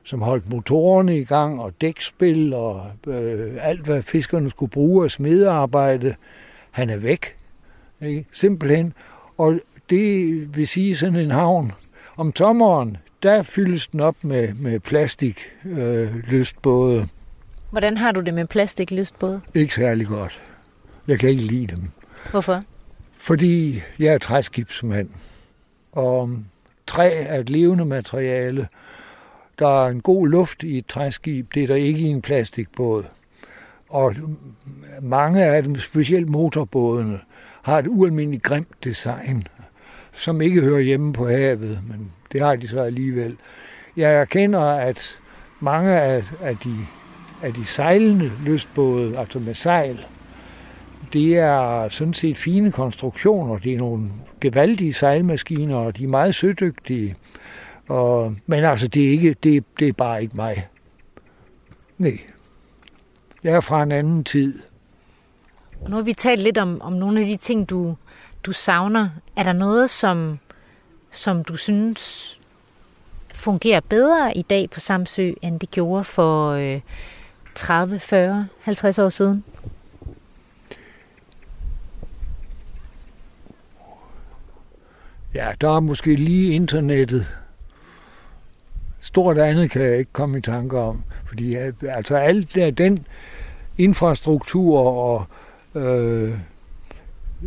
som 0.07 0.23
holdt 0.23 0.51
motorerne 0.51 1.19
i 1.19 1.25
gang, 1.25 1.61
og 1.61 1.73
dækspil, 1.81 2.55
og 2.55 2.83
øh, 3.07 3.53
alt, 3.61 3.81
hvad 3.81 4.03
fiskerne 4.03 4.51
skulle 4.51 4.71
bruge 4.71 5.05
af 5.05 5.11
smedearbejde, 5.11 6.15
han 6.71 6.91
er 6.91 6.97
væk. 6.97 7.37
Ikke? 8.01 8.27
Simpelthen. 8.33 8.93
Og 9.39 9.61
det 9.91 10.57
vil 10.57 10.69
sige 10.69 10.97
sådan 10.97 11.17
en 11.17 11.31
havn. 11.31 11.73
Om 12.17 12.37
sommeren, 12.37 12.97
der 13.23 13.43
fyldes 13.43 13.89
den 13.89 14.01
op 14.01 14.17
med, 14.23 14.55
med 14.55 14.81
plastik 14.81 15.41
øh, 15.65 16.17
lystbåde. 16.17 17.09
Hvordan 17.71 17.97
har 17.97 18.13
du 18.13 18.21
det 18.21 18.35
med 18.35 18.47
plastik 18.47 18.91
lystbåde? 18.91 19.41
Ikke 19.55 19.75
særlig 19.75 20.07
godt. 20.07 20.43
Jeg 21.09 21.19
kan 21.19 21.29
ikke 21.29 21.43
lide 21.43 21.67
dem. 21.67 21.91
Hvorfor? 22.31 22.61
Fordi 23.19 23.83
jeg 23.99 24.15
er 24.15 24.19
træskibsmand. 24.19 25.09
Og 25.93 26.31
træ 26.87 27.25
er 27.27 27.39
et 27.41 27.51
levende 27.51 27.85
materiale. 27.85 28.69
Der 29.59 29.85
er 29.85 29.89
en 29.89 30.01
god 30.01 30.29
luft 30.29 30.63
i 30.63 30.79
et 30.79 30.87
træskib. 30.87 31.55
Det 31.55 31.63
er 31.63 31.67
der 31.67 31.75
ikke 31.75 32.01
i 32.01 32.05
en 32.07 32.23
plastikbåd. 32.23 33.05
Og 33.89 34.15
mange 35.03 35.45
af 35.45 35.63
dem, 35.63 35.77
specielt 35.77 36.29
motorbådene, 36.29 37.21
har 37.63 37.79
et 37.79 37.87
ualmindeligt 37.89 38.43
grimt 38.43 38.85
design, 38.85 39.47
som 40.15 40.41
ikke 40.41 40.61
hører 40.61 40.81
hjemme 40.81 41.13
på 41.13 41.29
havet, 41.29 41.81
men 41.89 42.13
det 42.33 42.41
har 42.41 42.57
de 42.57 42.69
så 42.69 42.81
alligevel. 42.81 43.37
Jeg 43.97 44.15
erkender, 44.15 44.61
at 44.61 45.19
mange 45.61 46.01
af, 46.01 46.25
af, 46.41 46.57
de, 46.57 46.75
af 47.43 47.53
de 47.53 47.65
sejlende 47.65 48.33
lystbåde, 48.45 49.19
altså 49.19 49.39
med 49.39 49.55
sejl, 49.55 50.07
det 51.13 51.39
er 51.39 51.89
sådan 51.89 52.15
set 52.15 52.39
fine 52.39 52.73
konstruktioner. 52.73 53.59
Det 53.59 53.75
er 53.75 53.79
nogle 53.79 54.11
gevaldige 54.41 54.95
sejlmaskiner, 54.95 55.77
og 55.77 55.97
de 55.97 56.05
er 56.05 56.09
meget 56.09 56.35
sødygtige. 56.35 57.15
Og, 57.89 58.35
men 58.47 58.65
altså, 58.65 58.89
det 58.89 59.07
er, 59.07 59.11
ikke, 59.11 59.35
det, 59.43 59.65
det 59.79 59.89
er 59.89 59.93
bare 59.93 60.23
ikke 60.23 60.37
mig. 60.37 60.69
Nej. 61.99 62.19
Jeg 63.45 63.55
er 63.55 63.61
fra 63.61 63.83
en 63.83 63.93
anden 63.93 64.25
tid. 64.25 64.59
Og 65.81 65.91
nu 65.91 65.97
har 65.97 66.03
vi 66.03 66.13
talt 66.13 66.43
lidt 66.43 66.59
om, 66.59 66.81
om 66.81 66.93
nogle 66.93 67.21
af 67.21 67.27
de 67.27 67.37
ting, 67.37 67.71
du, 67.71 67.97
du 68.43 68.53
savner. 68.53 69.09
Er 69.37 69.43
der 69.43 69.53
noget, 69.53 69.91
som, 69.91 70.39
som 71.11 71.45
du 71.45 71.57
synes 71.57 72.41
fungerer 73.35 73.81
bedre 73.81 74.37
i 74.37 74.43
dag 74.43 74.71
på 74.71 74.81
Samsø, 74.81 75.33
end 75.43 75.61
det 75.61 75.71
gjorde 75.71 76.05
for 76.05 76.51
øh, 76.51 76.81
30, 77.55 77.99
40, 77.99 78.49
50 78.61 78.99
år 78.99 79.09
siden? 79.09 79.45
Ja, 85.35 85.53
der 85.61 85.77
er 85.77 85.81
måske 85.81 86.15
lige 86.15 86.55
internettet. 86.55 87.46
Stort 89.07 89.39
andet 89.39 89.71
kan 89.71 89.83
jeg 89.83 89.99
ikke 89.99 90.13
komme 90.13 90.39
i 90.39 90.41
tanke 90.41 90.79
om. 90.79 91.03
Fordi 91.27 91.57
øh, 91.57 91.73
altså 91.83 92.17
alt 92.17 92.55
der, 92.55 92.71
den 92.71 93.07
infrastruktur 93.79 94.79
og 94.79 95.25
øh, 95.75 96.35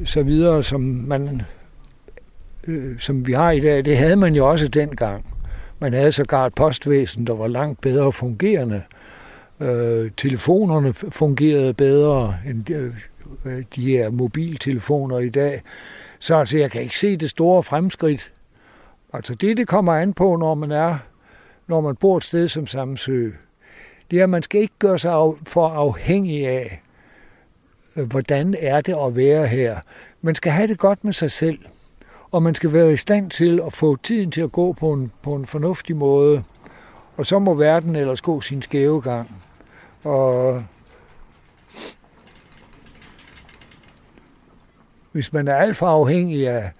så 0.05 0.24
videre, 0.24 0.64
som 0.64 0.82
man 0.82 1.41
øh, 2.68 2.99
som 2.99 3.28
vi 3.28 3.34
har 3.34 3.51
i 3.51 3.60
dag, 3.60 3.86
det 3.86 3.97
havde 3.97 4.16
man 4.16 4.36
jo 4.36 4.49
også 4.49 4.68
dengang. 4.68 5.26
Man 5.80 5.93
havde 5.93 6.12
sågar 6.12 6.45
et 6.45 6.53
postvæsen, 6.53 7.28
der 7.28 7.36
var 7.36 7.47
langt 7.47 7.82
bedre 7.82 8.12
fungerende. 8.12 8.82
Øh, 9.60 10.12
telefonerne 10.18 10.93
fungerede 10.93 11.74
bedre 11.74 12.34
end 12.47 12.66
de, 12.66 12.93
øh, 13.45 13.64
de 13.76 13.82
her 13.82 14.10
mobiltelefoner 14.10 15.20
i 15.20 15.30
dag. 15.30 15.62
Så 16.20 16.36
altså, 16.36 16.57
jeg 16.57 16.72
kan 16.72 16.82
ikke 16.82 16.97
se 16.97 17.18
det 17.18 17.30
store 17.30 17.64
fremskridt. 17.64 18.32
Altså 19.14 19.36
det, 19.36 19.57
det 19.57 19.68
kommer 19.68 19.93
an 19.93 20.14
på, 20.14 20.36
når 20.36 20.55
man 20.55 20.72
er, 20.72 20.97
når 21.70 21.82
man 21.82 21.95
bor 21.95 22.17
et 22.17 22.24
sted 22.24 22.47
som 22.47 22.67
Samsø, 22.67 23.32
det 24.11 24.20
er, 24.20 24.24
at 24.24 24.30
man 24.30 24.43
skal 24.43 24.61
ikke 24.61 24.74
gøre 24.80 24.99
sig 24.99 25.11
for 25.47 25.67
afhængig 25.67 26.47
af, 26.47 26.82
øh, 27.95 28.05
hvordan 28.07 28.55
er 28.59 28.82
det 28.82 28.95
at 29.05 29.15
være 29.15 29.47
her. 29.47 29.80
Man 30.22 30.36
skal 30.36 30.51
have 30.51 30.67
det 30.67 30.78
godt 30.78 31.03
med 31.03 31.13
sig 31.13 31.32
selv, 31.32 31.59
og 32.32 32.43
man 32.43 32.55
skal 32.55 32.74
være 32.74 32.93
i 32.93 32.97
stand 32.97 33.30
til 33.30 33.61
at 33.65 33.74
få 33.74 33.95
tiden 33.95 34.32
til 34.32 34.41
at 34.41 34.51
gå 34.51 34.74
på 34.74 34.93
en, 34.93 35.11
på 35.22 35.36
en 35.36 35.45
fornuftig 35.45 35.95
måde. 35.95 36.43
Og 37.17 37.26
så 37.26 37.39
må 37.39 37.53
verden 37.53 37.95
ellers 37.95 38.22
gå 38.22 38.41
sin 38.41 38.61
skæve 38.61 39.01
gang. 39.01 39.36
Og 40.03 40.63
hvis 45.11 45.34
man 45.34 45.47
er 45.47 45.55
alt 45.55 45.78
for 45.78 45.88
afhængig 45.88 46.47
af 46.47 46.72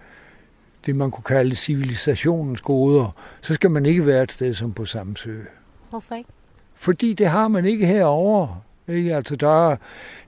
det, 0.89 0.97
man 0.97 1.11
kunne 1.11 1.23
kalde 1.23 1.55
civilisationens 1.55 2.61
goder, 2.61 3.15
så 3.41 3.53
skal 3.53 3.71
man 3.71 3.85
ikke 3.85 4.05
være 4.05 4.23
et 4.23 4.31
sted 4.31 4.53
som 4.53 4.73
på 4.73 4.85
Samsø. 4.85 5.39
Hvorfor 5.89 6.15
ikke? 6.15 6.29
Fordi 6.75 7.13
det 7.13 7.27
har 7.27 7.47
man 7.47 7.65
ikke 7.65 7.85
herovre. 7.85 8.57
Ikke? 8.87 9.15
Altså, 9.15 9.35
der, 9.35 9.75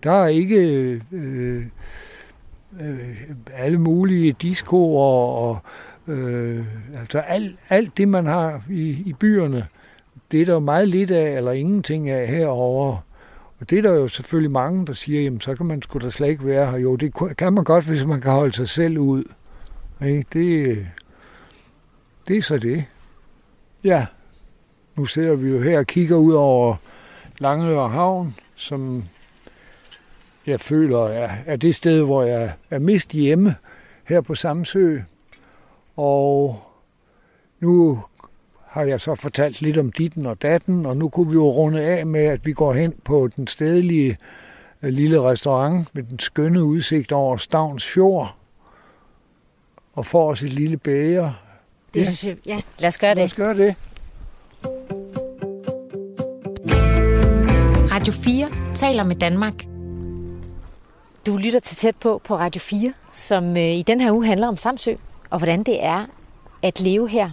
der 0.03 0.11
er 0.11 0.27
ikke 0.27 0.55
øh, 1.11 1.65
øh, 2.81 3.15
alle 3.53 3.77
mulige 3.77 4.35
diskoer 4.41 5.05
og 5.37 5.57
øh, 6.07 6.65
altså 6.99 7.19
alt, 7.19 7.55
alt 7.69 7.97
det, 7.97 8.07
man 8.07 8.25
har 8.25 8.63
i, 8.69 8.89
i 8.89 9.13
byerne, 9.19 9.67
det 10.31 10.41
er 10.41 10.45
der 10.45 10.59
meget 10.59 10.87
lidt 10.87 11.11
af, 11.11 11.37
eller 11.37 11.51
ingenting 11.51 12.09
af 12.09 12.27
herovre. 12.27 12.99
Og 13.59 13.69
det 13.69 13.77
er 13.77 13.81
der 13.81 13.93
jo 13.93 14.07
selvfølgelig 14.07 14.51
mange, 14.51 14.85
der 14.85 14.93
siger, 14.93 15.21
jamen 15.21 15.41
så 15.41 15.55
kan 15.55 15.65
man 15.65 15.81
sgu 15.81 15.99
da 15.99 16.09
slet 16.09 16.27
ikke 16.27 16.45
være 16.45 16.71
her. 16.71 16.77
Jo, 16.77 16.95
det 16.95 17.13
kan 17.37 17.53
man 17.53 17.63
godt, 17.63 17.85
hvis 17.85 18.05
man 18.05 18.21
kan 18.21 18.31
holde 18.31 18.53
sig 18.53 18.69
selv 18.69 18.97
ud. 18.97 19.23
Ikke? 20.05 20.25
Det, 20.33 20.87
det 22.27 22.37
er 22.37 22.41
så 22.41 22.57
det. 22.57 22.85
Ja, 23.83 24.05
nu 24.95 25.05
sidder 25.05 25.35
vi 25.35 25.49
jo 25.49 25.61
her 25.61 25.79
og 25.79 25.87
kigger 25.87 26.15
ud 26.15 26.33
over 26.33 26.75
Langeør 27.39 27.87
Havn, 27.87 28.35
som 28.55 29.03
jeg 30.45 30.59
føler 30.59 31.07
er, 31.07 31.29
er 31.45 31.55
det 31.55 31.75
sted, 31.75 32.01
hvor 32.01 32.23
jeg 32.23 32.53
er 32.69 32.79
mest 32.79 33.11
hjemme 33.11 33.55
her 34.03 34.21
på 34.21 34.35
Samsø. 34.35 34.99
Og 35.95 36.59
nu 37.59 38.03
har 38.65 38.83
jeg 38.83 39.01
så 39.01 39.15
fortalt 39.15 39.61
lidt 39.61 39.77
om 39.77 39.91
ditten 39.91 40.25
og 40.25 40.41
datten, 40.41 40.85
og 40.85 40.97
nu 40.97 41.09
kunne 41.09 41.27
vi 41.27 41.33
jo 41.33 41.49
runde 41.49 41.81
af 41.81 42.05
med, 42.05 42.25
at 42.25 42.45
vi 42.45 42.53
går 42.53 42.73
hen 42.73 42.93
på 43.03 43.29
den 43.35 43.47
stedlige 43.47 44.17
øh, 44.81 44.89
lille 44.89 45.21
restaurant 45.21 45.95
med 45.95 46.03
den 46.03 46.19
skønne 46.19 46.63
udsigt 46.63 47.11
over 47.11 47.37
Stavns 47.37 47.87
Fjord, 47.87 48.35
og 49.93 50.05
får 50.05 50.31
os 50.31 50.43
et 50.43 50.53
lille 50.53 50.77
bæger. 50.77 51.33
Det 51.93 51.99
ja. 51.99 52.03
synes 52.03 52.23
jeg, 52.23 52.37
ja, 52.45 52.61
lad 52.79 52.87
os 52.87 52.97
gøre 52.97 53.09
det. 53.09 53.17
Lad 53.17 53.25
os 53.25 53.33
gøre 53.33 53.53
det. 53.53 53.75
Radio 57.91 58.13
4 58.13 58.73
taler 58.75 59.03
med 59.03 59.15
Danmark. 59.15 59.53
Du 61.25 61.37
lytter 61.37 61.59
til 61.59 61.77
tæt 61.77 61.95
på 61.95 62.21
på 62.23 62.35
Radio 62.35 62.59
4, 62.59 62.93
som 63.13 63.57
øh, 63.57 63.75
i 63.75 63.81
den 63.81 64.01
her 64.01 64.11
uge 64.11 64.25
handler 64.25 64.47
om 64.47 64.57
Samsø, 64.57 64.93
og 65.29 65.37
hvordan 65.37 65.63
det 65.63 65.83
er 65.83 66.05
at 66.61 66.81
leve 66.81 67.09
her. 67.09 67.29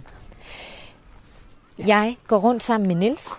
Jeg 1.77 2.17
går 2.27 2.37
rundt 2.37 2.63
sammen 2.63 2.87
med 2.87 2.95
Nils, 2.95 3.29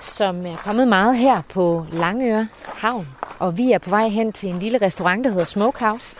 som 0.00 0.46
er 0.46 0.56
kommet 0.56 0.88
meget 0.88 1.18
her 1.18 1.42
på 1.48 1.86
Langøre 1.92 2.48
Havn, 2.64 3.08
og 3.38 3.58
vi 3.58 3.72
er 3.72 3.78
på 3.78 3.90
vej 3.90 4.08
hen 4.08 4.32
til 4.32 4.48
en 4.48 4.58
lille 4.58 4.78
restaurant, 4.78 5.24
der 5.24 5.30
hedder 5.30 5.44
Smokehouse, 5.44 6.16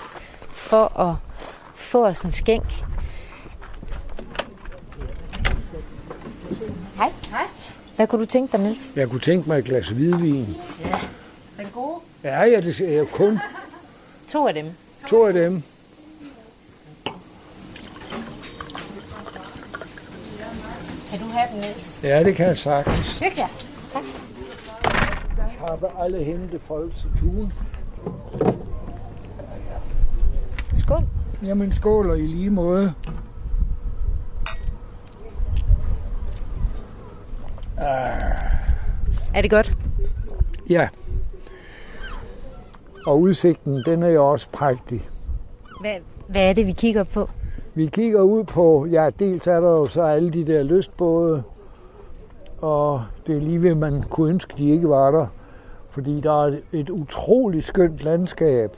for 0.50 1.00
at 1.00 1.14
få 1.94 2.06
os 2.06 2.22
en 2.22 2.32
skænk. 2.32 2.84
Hej. 6.96 7.12
Hej. 7.30 7.46
Hvad 7.96 8.06
kunne 8.06 8.20
du 8.20 8.26
tænke 8.26 8.52
dig, 8.52 8.60
Niels? 8.60 8.92
Jeg 8.96 9.08
kunne 9.08 9.20
tænke 9.20 9.48
mig 9.48 9.58
et 9.58 9.64
glas 9.64 9.88
hvidvin. 9.88 10.56
Ja, 10.84 10.98
den 11.58 11.66
gode. 11.74 12.00
Ja, 12.24 12.42
ja, 12.42 12.60
det 12.60 12.80
er 12.94 12.98
jo 12.98 13.06
kun 13.12 13.38
To 14.28 14.48
af 14.48 14.54
dem. 14.54 14.66
to 15.08 15.26
af 15.26 15.32
dem. 15.32 15.62
Kan 21.10 21.18
du 21.18 21.24
have 21.24 21.48
dem, 21.52 21.60
Niels? 21.60 22.00
Ja, 22.02 22.24
det 22.24 22.36
kan 22.36 22.46
jeg 22.46 22.56
sagtens. 22.56 23.18
Det 23.18 23.32
kan 23.32 23.44
Ich 25.48 25.58
habe 25.58 25.90
alle 26.00 26.24
Hände 26.24 26.60
voll 26.68 26.92
zu 26.92 27.06
tun. 27.20 27.52
Skål. 30.74 31.13
Jamen 31.44 31.72
skål 31.72 32.10
og 32.10 32.18
i 32.18 32.26
lige 32.26 32.50
måde. 32.50 32.94
Er 39.34 39.40
det 39.42 39.50
godt? 39.50 39.72
Ja. 40.70 40.88
Og 43.06 43.20
udsigten, 43.20 43.82
den 43.86 44.02
er 44.02 44.08
jo 44.08 44.30
også 44.30 44.48
prægtig. 44.52 45.08
Hvad, 45.80 45.94
hvad 46.28 46.48
er 46.48 46.52
det, 46.52 46.66
vi 46.66 46.72
kigger 46.72 47.04
på? 47.04 47.28
Vi 47.74 47.86
kigger 47.86 48.20
ud 48.20 48.44
på, 48.44 48.86
ja, 48.86 49.10
dels 49.18 49.46
er 49.46 49.60
der 49.60 49.70
jo 49.70 49.86
så 49.86 50.02
alle 50.02 50.30
de 50.30 50.46
der 50.46 50.62
lystbåde, 50.62 51.42
og 52.58 53.04
det 53.26 53.36
er 53.36 53.40
lige 53.40 53.62
ved, 53.62 53.74
man 53.74 54.02
kunne 54.02 54.30
ønske, 54.30 54.54
de 54.58 54.70
ikke 54.70 54.88
var 54.88 55.10
der, 55.10 55.26
fordi 55.90 56.20
der 56.20 56.46
er 56.46 56.58
et 56.72 56.90
utroligt 56.90 57.64
skønt 57.66 58.04
landskab. 58.04 58.76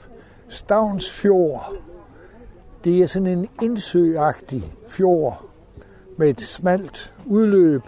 Stavns 0.49 1.11
Fjord, 1.11 1.73
det 2.87 3.01
er 3.01 3.07
sådan 3.07 3.27
en 3.27 3.47
indsøagtig 3.61 4.73
fjord 4.87 5.45
med 6.17 6.29
et 6.29 6.41
smalt 6.41 7.13
udløb, 7.25 7.81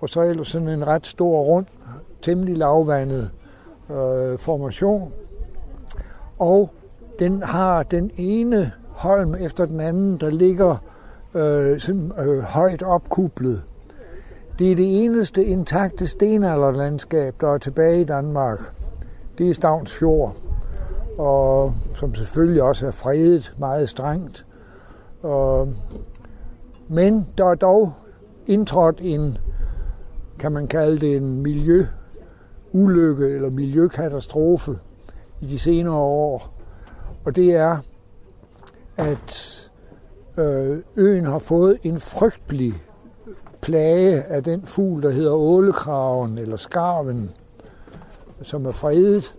og 0.00 0.08
så 0.08 0.22
ellers 0.22 0.48
sådan 0.48 0.68
en 0.68 0.86
ret 0.86 1.06
stor 1.06 1.42
rund, 1.42 1.66
temmelig 2.22 2.56
lavvandet 2.56 3.30
øh, 3.90 4.38
formation. 4.38 5.12
Og 6.38 6.70
den 7.18 7.42
har 7.42 7.82
den 7.82 8.10
ene 8.16 8.72
holm 8.88 9.34
efter 9.34 9.64
den 9.64 9.80
anden, 9.80 10.16
der 10.16 10.30
ligger 10.30 10.76
øh, 11.34 11.80
sådan, 11.80 12.12
øh, 12.18 12.42
højt 12.42 12.82
opkublet. 12.82 13.62
Det 14.58 14.72
er 14.72 14.76
det 14.76 15.04
eneste 15.04 15.44
intakte 15.44 16.06
stenalderlandskab, 16.06 17.34
der 17.40 17.54
er 17.54 17.58
tilbage 17.58 18.00
i 18.00 18.04
Danmark. 18.04 18.60
Det 19.38 19.50
er 19.50 19.54
Stavns 19.54 19.92
Fjord, 19.98 20.36
og 21.20 21.74
som 21.94 22.14
selvfølgelig 22.14 22.62
også 22.62 22.86
er 22.86 22.90
fredet 22.90 23.54
meget 23.58 23.88
strengt. 23.88 24.46
Og, 25.22 25.68
men 26.88 27.26
der 27.38 27.46
er 27.46 27.54
dog 27.54 27.92
indtrådt 28.46 29.00
en, 29.02 29.38
kan 30.38 30.52
man 30.52 30.66
kalde 30.66 30.98
det 30.98 31.16
en 31.16 31.42
miljøulykke 31.42 33.28
eller 33.28 33.50
miljøkatastrofe 33.50 34.78
i 35.40 35.46
de 35.46 35.58
senere 35.58 35.94
år. 35.94 36.52
Og 37.24 37.36
det 37.36 37.54
er, 37.54 37.76
at 38.96 39.70
øh, 40.36 40.78
øen 40.96 41.24
har 41.24 41.38
fået 41.38 41.78
en 41.82 42.00
frygtelig 42.00 42.74
plage 43.60 44.22
af 44.22 44.44
den 44.44 44.66
fugl, 44.66 45.02
der 45.02 45.10
hedder 45.10 45.32
ålekraven 45.32 46.38
eller 46.38 46.56
skarven, 46.56 47.30
som 48.42 48.66
er 48.66 48.72
fredet. 48.72 49.34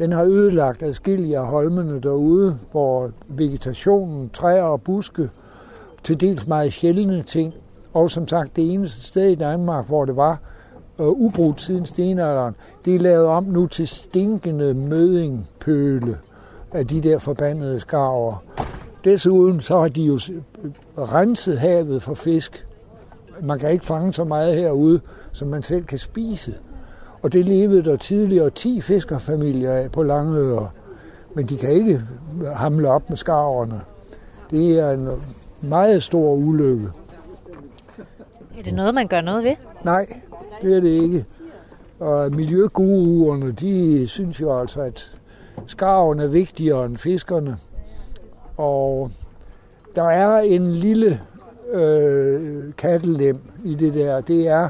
Den 0.00 0.12
har 0.12 0.24
ødelagt 0.24 0.82
adskillige 0.82 1.38
af 1.38 1.46
holmene 1.46 2.00
derude, 2.00 2.58
hvor 2.70 3.10
vegetationen, 3.28 4.30
træer 4.30 4.62
og 4.62 4.82
buske, 4.82 5.30
til 6.02 6.20
dels 6.20 6.46
meget 6.46 6.72
sjældne 6.72 7.22
ting, 7.22 7.54
og 7.92 8.10
som 8.10 8.28
sagt 8.28 8.56
det 8.56 8.72
eneste 8.72 9.00
sted 9.00 9.28
i 9.28 9.34
Danmark, 9.34 9.86
hvor 9.86 10.04
det 10.04 10.16
var 10.16 10.38
øh, 11.00 11.06
ubrudt 11.06 11.60
siden 11.60 11.86
stenalderen, 11.86 12.54
det 12.84 12.94
er 12.94 12.98
lavet 12.98 13.26
om 13.26 13.44
nu 13.44 13.66
til 13.66 13.88
stinkende 13.88 14.74
mødingpøle 14.74 16.18
af 16.72 16.86
de 16.86 17.00
der 17.00 17.18
forbandede 17.18 17.80
skarver. 17.80 18.44
Desuden 19.04 19.60
så 19.60 19.80
har 19.80 19.88
de 19.88 20.02
jo 20.02 20.20
renset 20.98 21.58
havet 21.58 22.02
for 22.02 22.14
fisk. 22.14 22.66
Man 23.42 23.58
kan 23.58 23.70
ikke 23.70 23.86
fange 23.86 24.12
så 24.12 24.24
meget 24.24 24.54
herude, 24.56 25.00
som 25.32 25.48
man 25.48 25.62
selv 25.62 25.84
kan 25.84 25.98
spise. 25.98 26.54
Og 27.22 27.32
det 27.32 27.44
levede 27.44 27.84
der 27.84 27.96
tidligere 27.96 28.50
10 28.50 28.80
fiskerfamilier 28.80 29.72
af 29.72 29.92
på 29.92 30.02
Langøre. 30.02 30.70
Men 31.34 31.46
de 31.46 31.56
kan 31.56 31.70
ikke 31.70 32.00
hamle 32.54 32.88
op 32.88 33.08
med 33.08 33.16
skarverne. 33.16 33.80
Det 34.50 34.78
er 34.78 34.90
en 34.90 35.08
meget 35.60 36.02
stor 36.02 36.34
ulykke. 36.34 36.88
Er 38.58 38.62
det 38.62 38.74
noget, 38.74 38.94
man 38.94 39.08
gør 39.08 39.20
noget 39.20 39.44
ved? 39.44 39.54
Nej, 39.84 40.06
det 40.62 40.76
er 40.76 40.80
det 40.80 40.88
ikke. 40.88 41.24
Og 42.00 42.32
miljøguruerne, 42.32 43.52
de 43.52 44.06
synes 44.06 44.40
jo 44.40 44.60
altså, 44.60 44.80
at 44.80 45.10
skarven 45.66 46.20
er 46.20 46.26
vigtigere 46.26 46.86
end 46.86 46.96
fiskerne. 46.96 47.56
Og 48.56 49.10
der 49.96 50.04
er 50.04 50.40
en 50.40 50.72
lille 50.74 51.20
øh, 51.72 52.62
kattelem 52.78 53.38
i 53.64 53.74
det 53.74 53.94
der. 53.94 54.20
Det 54.20 54.48
er, 54.48 54.68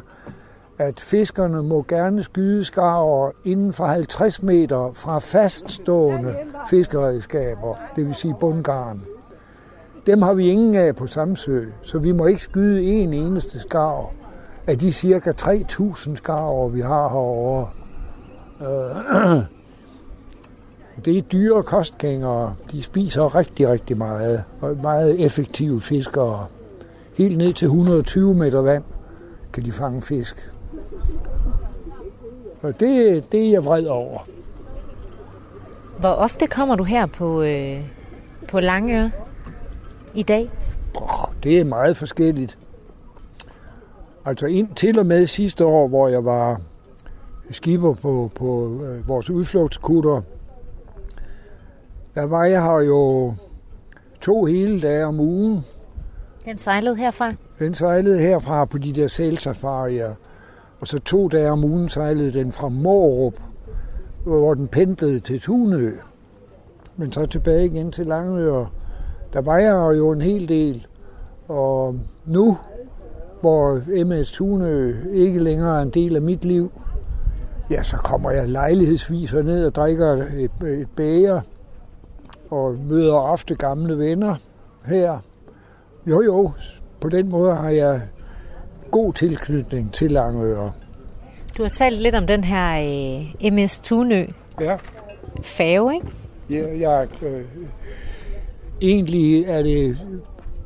at 0.81 1.01
fiskerne 1.01 1.63
må 1.63 1.85
gerne 1.89 2.23
skyde 2.23 2.65
skarver 2.65 3.31
inden 3.45 3.73
for 3.73 3.85
50 3.85 4.43
meter 4.43 4.91
fra 4.95 5.19
faststående 5.19 6.37
fiskeredskaber, 6.71 7.75
det 7.97 8.07
vil 8.07 8.15
sige 8.15 8.35
bundgarn. 8.41 9.03
Dem 10.07 10.23
har 10.23 10.33
vi 10.33 10.49
ingen 10.49 10.75
af 10.75 10.97
på 10.97 11.07
Samsø, 11.07 11.65
så 11.83 11.99
vi 11.99 12.13
må 12.13 12.27
ikke 12.27 12.43
skyde 12.43 12.83
en 12.83 13.13
eneste 13.13 13.61
skarv 13.61 14.13
af 14.67 14.79
de 14.79 14.93
cirka 14.93 15.33
3.000 15.43 16.17
skarver, 16.17 16.69
vi 16.69 16.81
har 16.81 17.09
herovre. 17.09 17.69
Øh, 18.61 19.43
det 21.05 21.19
er 21.19 21.23
dyre 21.23 21.63
kostgængere. 21.63 22.55
De 22.73 22.83
spiser 22.83 23.37
rigtig, 23.37 23.69
rigtig 23.69 23.99
meget. 23.99 24.45
Og 24.61 24.77
meget 24.83 25.25
effektive 25.25 25.81
fiskere. 25.81 26.47
Helt 27.15 27.39
ned 27.39 27.55
til 27.55 27.67
120 27.67 28.35
meter 28.35 28.61
vand 28.61 28.85
kan 29.53 29.65
de 29.65 29.73
fange 29.73 30.03
fisk. 30.03 30.51
Og 32.63 32.81
det, 32.81 33.25
det 33.33 33.47
er 33.47 33.51
jeg 33.51 33.65
vred 33.65 33.87
over. 33.87 34.19
Hvor 36.01 36.09
ofte 36.09 36.47
kommer 36.47 36.77
du 36.77 36.85
her 36.85 37.07
på, 37.07 37.43
øh, 37.43 37.81
på 38.49 38.61
Langøre 38.61 39.11
i 40.15 40.23
dag? 40.23 40.51
Det 41.43 41.61
er 41.61 41.65
meget 41.65 41.97
forskelligt. 41.97 42.59
Altså 44.25 44.47
ind 44.47 44.75
til 44.75 44.99
og 44.99 45.07
med 45.07 45.27
sidste 45.27 45.65
år, 45.65 45.89
hvor 45.89 46.09
jeg 46.09 46.25
var 46.25 46.61
skipper 47.51 47.95
på, 47.95 48.31
på 48.35 48.81
øh, 48.85 49.09
vores 49.09 49.31
udflugtskutter, 49.31 50.23
der 52.15 52.27
var 52.27 52.45
jeg 52.45 52.63
her 52.63 52.81
jo 52.81 53.35
to 54.21 54.45
hele 54.45 54.81
dage 54.81 55.07
om 55.07 55.21
ugen. 55.21 55.65
Den 56.45 56.59
sejlede 56.59 56.97
herfra? 56.97 57.35
Den 57.59 57.75
sejlede 57.75 58.21
herfra 58.21 58.65
på 58.65 58.79
de 58.79 58.93
der 58.93 59.09
sælsafarier. 59.09 60.15
Og 60.81 60.87
så 60.87 60.99
to 60.99 61.29
dage 61.29 61.51
om 61.51 61.65
ugen 61.65 61.89
sejlede 61.89 62.33
den 62.33 62.53
fra 62.53 62.69
Morup, 62.69 63.35
hvor 64.25 64.55
den 64.55 64.69
pendlede 64.69 65.21
til 65.21 65.41
Tunø. 65.41 65.93
Men 66.97 67.13
så 67.13 67.27
tilbage 67.27 67.67
igen 67.67 67.93
til 67.93 68.07
Langøre. 68.07 68.69
Der 69.33 69.41
var 69.41 69.59
jeg 69.59 69.99
jo 69.99 70.11
en 70.11 70.21
hel 70.21 70.49
del. 70.49 70.87
Og 71.49 71.97
nu, 72.27 72.59
hvor 73.41 73.81
MS 74.05 74.33
Tunø 74.33 74.95
ikke 75.13 75.39
længere 75.39 75.79
er 75.79 75.83
en 75.83 75.91
del 75.91 76.17
af 76.17 76.23
mit 76.23 76.45
liv, 76.45 76.73
ja, 77.71 77.83
så 77.83 77.97
kommer 77.97 78.31
jeg 78.31 78.49
lejlighedsvis 78.49 79.33
ned 79.33 79.67
og 79.67 79.75
drikker 79.75 80.27
et, 80.37 80.67
et 80.67 80.89
bæger 80.97 81.41
og 82.51 82.77
møder 82.89 83.15
ofte 83.15 83.55
gamle 83.55 83.99
venner 83.99 84.35
her. 84.85 85.19
Jo, 86.07 86.23
jo, 86.23 86.51
på 87.01 87.09
den 87.09 87.29
måde 87.29 87.55
har 87.55 87.69
jeg 87.69 88.01
god 88.91 89.13
tilknytning 89.13 89.93
til 89.93 90.13
Langøre. 90.13 90.73
Du 91.59 91.63
har 91.63 91.71
talt 91.71 92.03
lidt 92.03 92.15
om 92.15 92.27
den 92.27 92.45
her 92.45 92.83
øh, 93.43 93.53
MS 93.53 93.81
Tunø. 93.81 94.27
Ja. 94.61 94.77
Fave, 95.43 95.95
ikke? 95.95 96.07
Ja, 96.51 96.91
jeg, 96.91 97.09
øh, 97.23 97.45
egentlig 98.83 99.45
er 99.45 99.63
det, 99.63 99.99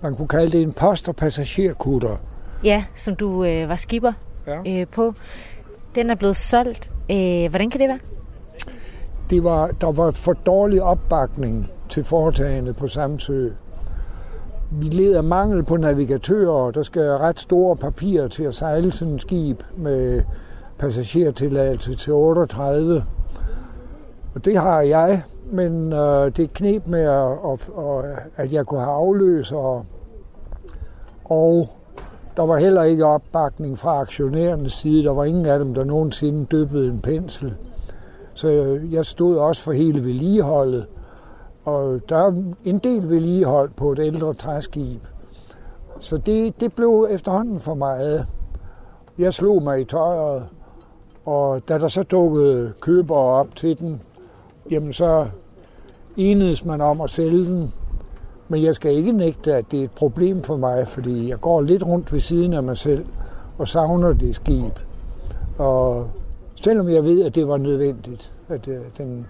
man 0.02 0.14
kunne 0.14 0.28
kalde 0.28 0.52
det 0.52 0.62
en 0.62 0.72
post- 0.72 1.08
og 1.08 1.16
passagerkutter. 1.16 2.16
Ja, 2.64 2.84
som 2.94 3.16
du 3.16 3.44
øh, 3.44 3.68
var 3.68 3.76
skipper 3.76 4.12
ja. 4.46 4.80
øh, 4.80 4.86
på. 4.86 5.14
Den 5.94 6.10
er 6.10 6.14
blevet 6.14 6.36
solgt. 6.36 6.90
Øh, 7.10 7.50
hvordan 7.50 7.70
kan 7.70 7.80
det 7.80 7.88
være? 7.88 7.98
Det 9.30 9.44
var, 9.44 9.66
der 9.66 9.92
var 9.92 10.10
for 10.10 10.32
dårlig 10.32 10.82
opbakning 10.82 11.70
til 11.88 12.04
foretagende 12.04 12.72
på 12.72 12.88
Samsø. 12.88 13.50
Vi 14.70 14.88
led 14.88 15.14
af 15.14 15.24
mangel 15.24 15.62
på 15.62 15.76
navigatører. 15.76 16.70
Der 16.70 16.82
skal 16.82 17.02
ret 17.02 17.40
store 17.40 17.76
papirer 17.76 18.28
til 18.28 18.44
at 18.44 18.54
sejle 18.54 18.92
sådan 18.92 19.14
et 19.14 19.22
skib 19.22 19.62
med 19.76 20.22
passagertilladelse 20.78 21.94
til 21.94 22.12
38. 22.12 23.04
Og 24.34 24.44
det 24.44 24.56
har 24.56 24.80
jeg, 24.80 25.22
men 25.52 25.92
øh, 25.92 26.36
det 26.36 26.52
knep 26.52 26.86
med, 26.86 27.00
at, 27.00 27.70
at, 27.78 28.18
at 28.36 28.52
jeg 28.52 28.66
kunne 28.66 28.80
have 28.80 28.92
afløser. 28.92 29.84
Og 31.24 31.68
der 32.36 32.42
var 32.42 32.56
heller 32.56 32.82
ikke 32.82 33.06
opbakning 33.06 33.78
fra 33.78 34.00
aktionærernes 34.00 34.72
side. 34.72 35.04
Der 35.04 35.10
var 35.10 35.24
ingen 35.24 35.46
af 35.46 35.58
dem, 35.58 35.74
der 35.74 35.84
nogensinde 35.84 36.44
dyppede 36.44 36.88
en 36.88 37.00
pensel. 37.00 37.54
Så 38.34 38.78
jeg 38.90 39.06
stod 39.06 39.36
også 39.36 39.62
for 39.62 39.72
hele 39.72 40.04
vedligeholdet. 40.04 40.86
Og 41.64 42.00
der 42.08 42.16
er 42.16 42.32
en 42.64 42.78
del 42.78 43.10
vedligehold 43.10 43.70
på 43.76 43.92
et 43.92 43.98
ældre 43.98 44.34
træskib. 44.34 45.00
Så 46.00 46.16
det, 46.16 46.60
det 46.60 46.72
blev 46.72 47.06
efterhånden 47.10 47.60
for 47.60 47.74
meget. 47.74 48.26
Jeg 49.18 49.34
slog 49.34 49.62
mig 49.62 49.80
i 49.80 49.84
tøjet, 49.84 50.42
og 51.24 51.68
da 51.68 51.78
der 51.78 51.88
så 51.88 52.02
dukkede 52.02 52.72
købere 52.80 53.18
op 53.18 53.56
til 53.56 53.78
den, 53.78 54.00
jamen 54.70 54.92
så 54.92 55.26
enedes 56.16 56.64
man 56.64 56.80
om 56.80 57.00
at 57.00 57.10
sælge 57.10 57.46
den. 57.46 57.72
Men 58.48 58.62
jeg 58.62 58.74
skal 58.74 58.94
ikke 58.94 59.12
nægte, 59.12 59.54
at 59.54 59.64
det 59.70 59.80
er 59.80 59.84
et 59.84 59.90
problem 59.90 60.42
for 60.42 60.56
mig, 60.56 60.88
fordi 60.88 61.28
jeg 61.28 61.40
går 61.40 61.60
lidt 61.60 61.86
rundt 61.86 62.12
ved 62.12 62.20
siden 62.20 62.52
af 62.52 62.62
mig 62.62 62.76
selv 62.76 63.06
og 63.58 63.68
savner 63.68 64.12
det 64.12 64.36
skib. 64.36 64.78
Og 65.58 66.10
selvom 66.62 66.88
jeg 66.88 67.04
ved, 67.04 67.24
at 67.24 67.34
det 67.34 67.48
var 67.48 67.56
nødvendigt, 67.56 68.32
at 68.48 68.68
øh, 68.68 68.80
den 68.98 69.26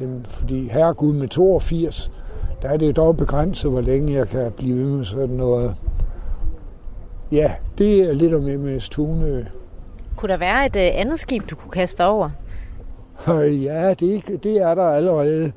den, 0.00 0.26
fordi 0.28 0.68
herregud 0.68 1.12
med 1.12 1.28
82, 1.28 2.10
der 2.62 2.68
er 2.68 2.76
det 2.76 2.96
dog 2.96 3.16
begrænset, 3.16 3.70
hvor 3.70 3.80
længe 3.80 4.12
jeg 4.12 4.28
kan 4.28 4.52
blive 4.52 4.78
ved 4.78 4.96
med 4.96 5.04
sådan 5.04 5.36
noget. 5.36 5.76
Ja, 7.32 7.52
det 7.78 8.00
er 8.00 8.12
lidt 8.12 8.34
om 8.34 8.42
MS 8.42 8.88
Tune. 8.88 9.48
Kunne 10.16 10.28
der 10.28 10.38
være 10.38 10.66
et 10.66 10.76
uh, 10.76 11.00
andet 11.00 11.18
skib, 11.18 11.50
du 11.50 11.56
kunne 11.56 11.70
kaste 11.70 12.04
over? 12.04 12.30
Ja, 13.68 13.94
det, 13.94 14.24
det 14.42 14.56
er 14.56 14.74
der 14.74 14.84
allerede. 14.84 15.52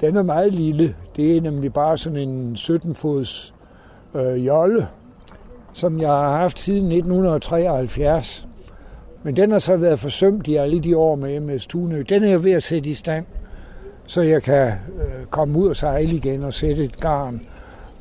Den 0.00 0.16
er 0.16 0.22
meget 0.22 0.52
lille. 0.52 0.94
Det 1.16 1.36
er 1.36 1.40
nemlig 1.40 1.72
bare 1.72 1.98
sådan 1.98 2.18
en 2.18 2.54
17-fods 2.58 3.54
øh, 4.14 4.46
jolle, 4.46 4.86
som 5.72 6.00
jeg 6.00 6.08
har 6.08 6.36
haft 6.38 6.58
siden 6.58 6.92
1973. 6.92 8.48
Men 9.22 9.36
den 9.36 9.50
har 9.50 9.58
så 9.58 9.76
været 9.76 9.98
forsømt 9.98 10.48
i 10.48 10.56
alle 10.56 10.80
de 10.80 10.96
år 10.96 11.16
med 11.16 11.40
MS 11.40 11.66
Tunø. 11.66 12.02
Den 12.08 12.24
er 12.24 12.28
jeg 12.28 12.44
ved 12.44 12.52
at 12.52 12.62
sætte 12.62 12.90
i 12.90 12.94
stand 12.94 13.24
så 14.06 14.22
jeg 14.22 14.42
kan 14.42 14.66
øh, 14.66 15.26
komme 15.30 15.58
ud 15.58 15.68
og 15.68 15.76
sejle 15.76 16.16
igen 16.16 16.44
og 16.44 16.54
sætte 16.54 16.84
et 16.84 17.00
garn. 17.00 17.40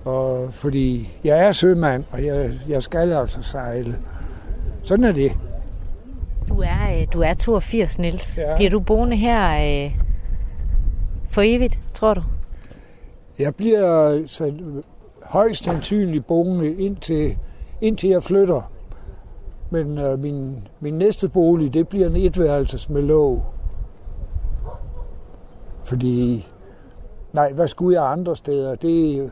Og, 0.06 0.54
fordi 0.54 1.10
jeg 1.24 1.40
er 1.40 1.52
sømand, 1.52 2.04
og 2.12 2.26
jeg, 2.26 2.52
jeg 2.68 2.84
skal 2.84 3.14
altså 3.14 3.42
sejle. 3.42 3.96
Sådan 4.84 5.06
er 5.06 5.12
det. 5.12 5.32
Du 6.50 6.62
er, 6.62 7.00
øh, 7.00 7.06
du 7.14 7.22
er 7.22 7.34
82, 7.34 8.00
Niels. 8.00 8.38
Ja. 8.38 8.56
Bliver 8.56 8.72
du 8.72 8.80
boende 8.80 9.16
her 9.16 9.86
øh, 9.86 9.92
for 11.30 11.42
evigt, 11.42 11.80
tror 11.94 12.14
du? 12.14 12.22
Jeg 13.40 13.56
bliver 13.56 14.22
så 14.28 14.54
højst 15.24 15.64
sandsynligt 15.64 16.28
boende 16.28 16.76
indtil, 16.76 17.38
indtil 17.82 18.10
jeg 18.10 18.24
flytter. 18.24 18.72
Men 19.70 19.98
øh, 19.98 20.20
min, 20.20 20.68
min 20.80 20.94
næste 20.94 21.30
bolig, 21.30 21.74
det 21.74 21.88
bliver 21.88 22.10
en 22.10 22.16
etværelses 22.16 22.90
med 22.90 23.02
låg. 23.02 23.44
Fordi, 25.84 26.48
nej, 27.34 27.52
hvad 27.52 27.68
skulle 27.68 28.02
jeg 28.02 28.12
andre 28.12 28.36
steder? 28.36 28.76
Det, 28.76 29.32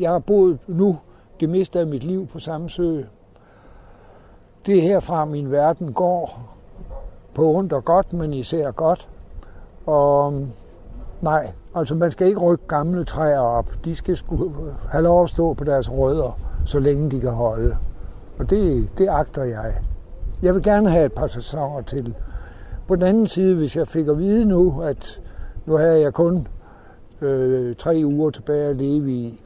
jeg 0.00 0.10
har 0.10 0.18
boet 0.18 0.58
nu 0.66 0.98
det 1.40 1.48
meste 1.48 1.80
af 1.80 1.86
mit 1.86 2.04
liv 2.04 2.26
på 2.26 2.38
Samsø. 2.38 3.02
Det 4.66 4.78
er 4.78 4.82
herfra 4.82 5.24
min 5.24 5.50
verden 5.50 5.92
går. 5.92 6.56
På 7.34 7.54
ondt 7.54 7.72
og 7.72 7.84
godt, 7.84 8.12
men 8.12 8.34
især 8.34 8.70
godt. 8.70 9.08
Og 9.86 10.34
nej, 11.20 11.52
altså 11.74 11.94
man 11.94 12.10
skal 12.10 12.26
ikke 12.26 12.40
rykke 12.40 12.66
gamle 12.68 13.04
træer 13.04 13.38
op. 13.38 13.66
De 13.84 13.94
skal 13.94 14.16
sku, 14.16 14.50
have 14.90 15.04
lov 15.04 15.22
at 15.22 15.30
stå 15.30 15.54
på 15.54 15.64
deres 15.64 15.90
rødder, 15.90 16.38
så 16.64 16.78
længe 16.78 17.10
de 17.10 17.20
kan 17.20 17.32
holde. 17.32 17.76
Og 18.38 18.50
det, 18.50 18.88
det 18.98 19.08
agter 19.08 19.44
jeg. 19.44 19.74
Jeg 20.42 20.54
vil 20.54 20.62
gerne 20.62 20.90
have 20.90 21.06
et 21.06 21.12
par 21.12 21.26
sæsoner 21.26 21.82
til. 21.82 22.14
På 22.88 22.96
den 22.96 23.02
anden 23.02 23.26
side, 23.26 23.54
hvis 23.54 23.76
jeg 23.76 23.88
fik 23.88 24.08
at 24.08 24.18
vide 24.18 24.44
nu, 24.44 24.80
at 24.82 25.20
nu 25.66 25.76
havde 25.76 26.00
jeg 26.00 26.14
kun 26.14 26.48
øh, 27.20 27.76
tre 27.76 28.02
uger 28.04 28.30
tilbage 28.30 28.68
at 28.68 28.76
leve 28.76 29.12
i, 29.12 29.42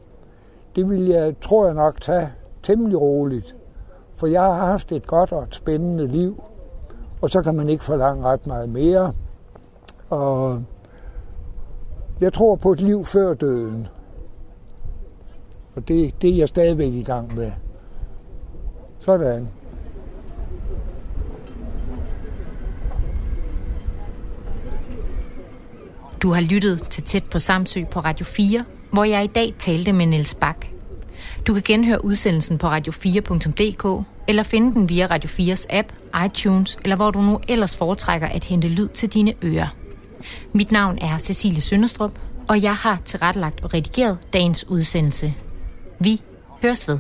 det 0.77 0.91
vil 0.91 1.07
jeg, 1.07 1.35
tror 1.41 1.67
jeg 1.67 1.75
nok, 1.75 2.01
tage 2.01 2.33
temmelig 2.63 3.01
roligt. 3.01 3.57
For 4.17 4.27
jeg 4.27 4.43
har 4.43 4.67
haft 4.67 4.93
et 4.93 5.07
godt 5.07 5.33
og 5.33 5.43
et 5.43 5.55
spændende 5.55 6.07
liv, 6.07 6.43
og 7.23 7.31
så 7.31 7.43
kan 7.43 7.55
man 7.55 7.69
ikke 7.69 7.85
forlange 7.85 8.25
ret 8.25 8.47
meget 8.47 8.69
mere. 8.69 9.13
Og 10.11 10.63
jeg 12.21 12.33
tror 12.33 12.57
på 12.57 12.73
et 12.73 12.81
liv 12.81 13.05
før 13.05 13.35
døden. 13.35 13.89
Og 15.77 15.89
det, 15.89 16.15
det 16.23 16.31
er 16.31 16.37
jeg 16.37 16.49
stadigvæk 16.49 16.93
i 16.93 17.03
gang 17.03 17.35
med. 17.37 17.53
Sådan. 18.99 19.49
Du 26.25 26.33
har 26.33 26.41
lyttet 26.41 26.87
til 26.91 27.03
Tæt 27.03 27.25
på 27.25 27.39
Samsø 27.39 27.85
på 27.85 28.01
Radio 28.01 28.25
4, 28.25 28.65
hvor 28.93 29.05
jeg 29.05 29.25
i 29.25 29.27
dag 29.27 29.55
talte 29.59 29.93
med 29.93 30.07
Niels 30.07 30.35
Bak. 30.35 30.67
Du 31.47 31.55
kan 31.55 31.63
genhøre 31.67 32.05
udsendelsen 32.05 32.59
på 32.59 32.67
radio4.dk 32.67 34.05
eller 34.29 34.43
finde 34.43 34.75
den 34.75 34.89
via 34.89 35.07
Radio 35.07 35.29
4's 35.29 35.67
app, 35.71 35.93
iTunes 36.27 36.79
eller 36.83 36.97
hvor 36.97 37.11
du 37.11 37.21
nu 37.21 37.41
ellers 37.49 37.77
foretrækker 37.77 38.29
at 38.29 38.45
hente 38.45 38.69
lyd 38.69 38.89
til 38.89 39.09
dine 39.09 39.35
ører. 39.43 39.77
Mit 40.53 40.73
navn 40.73 40.99
er 41.01 41.19
Cecilie 41.19 41.61
Sønderstrup, 41.61 42.19
og 42.49 42.63
jeg 42.63 42.77
har 42.77 43.01
tilrettelagt 43.05 43.61
og 43.65 43.75
redigeret 43.75 44.19
dagens 44.33 44.69
udsendelse. 44.69 45.35
Vi 46.01 46.21
høres 46.63 46.89
ved. 46.89 46.99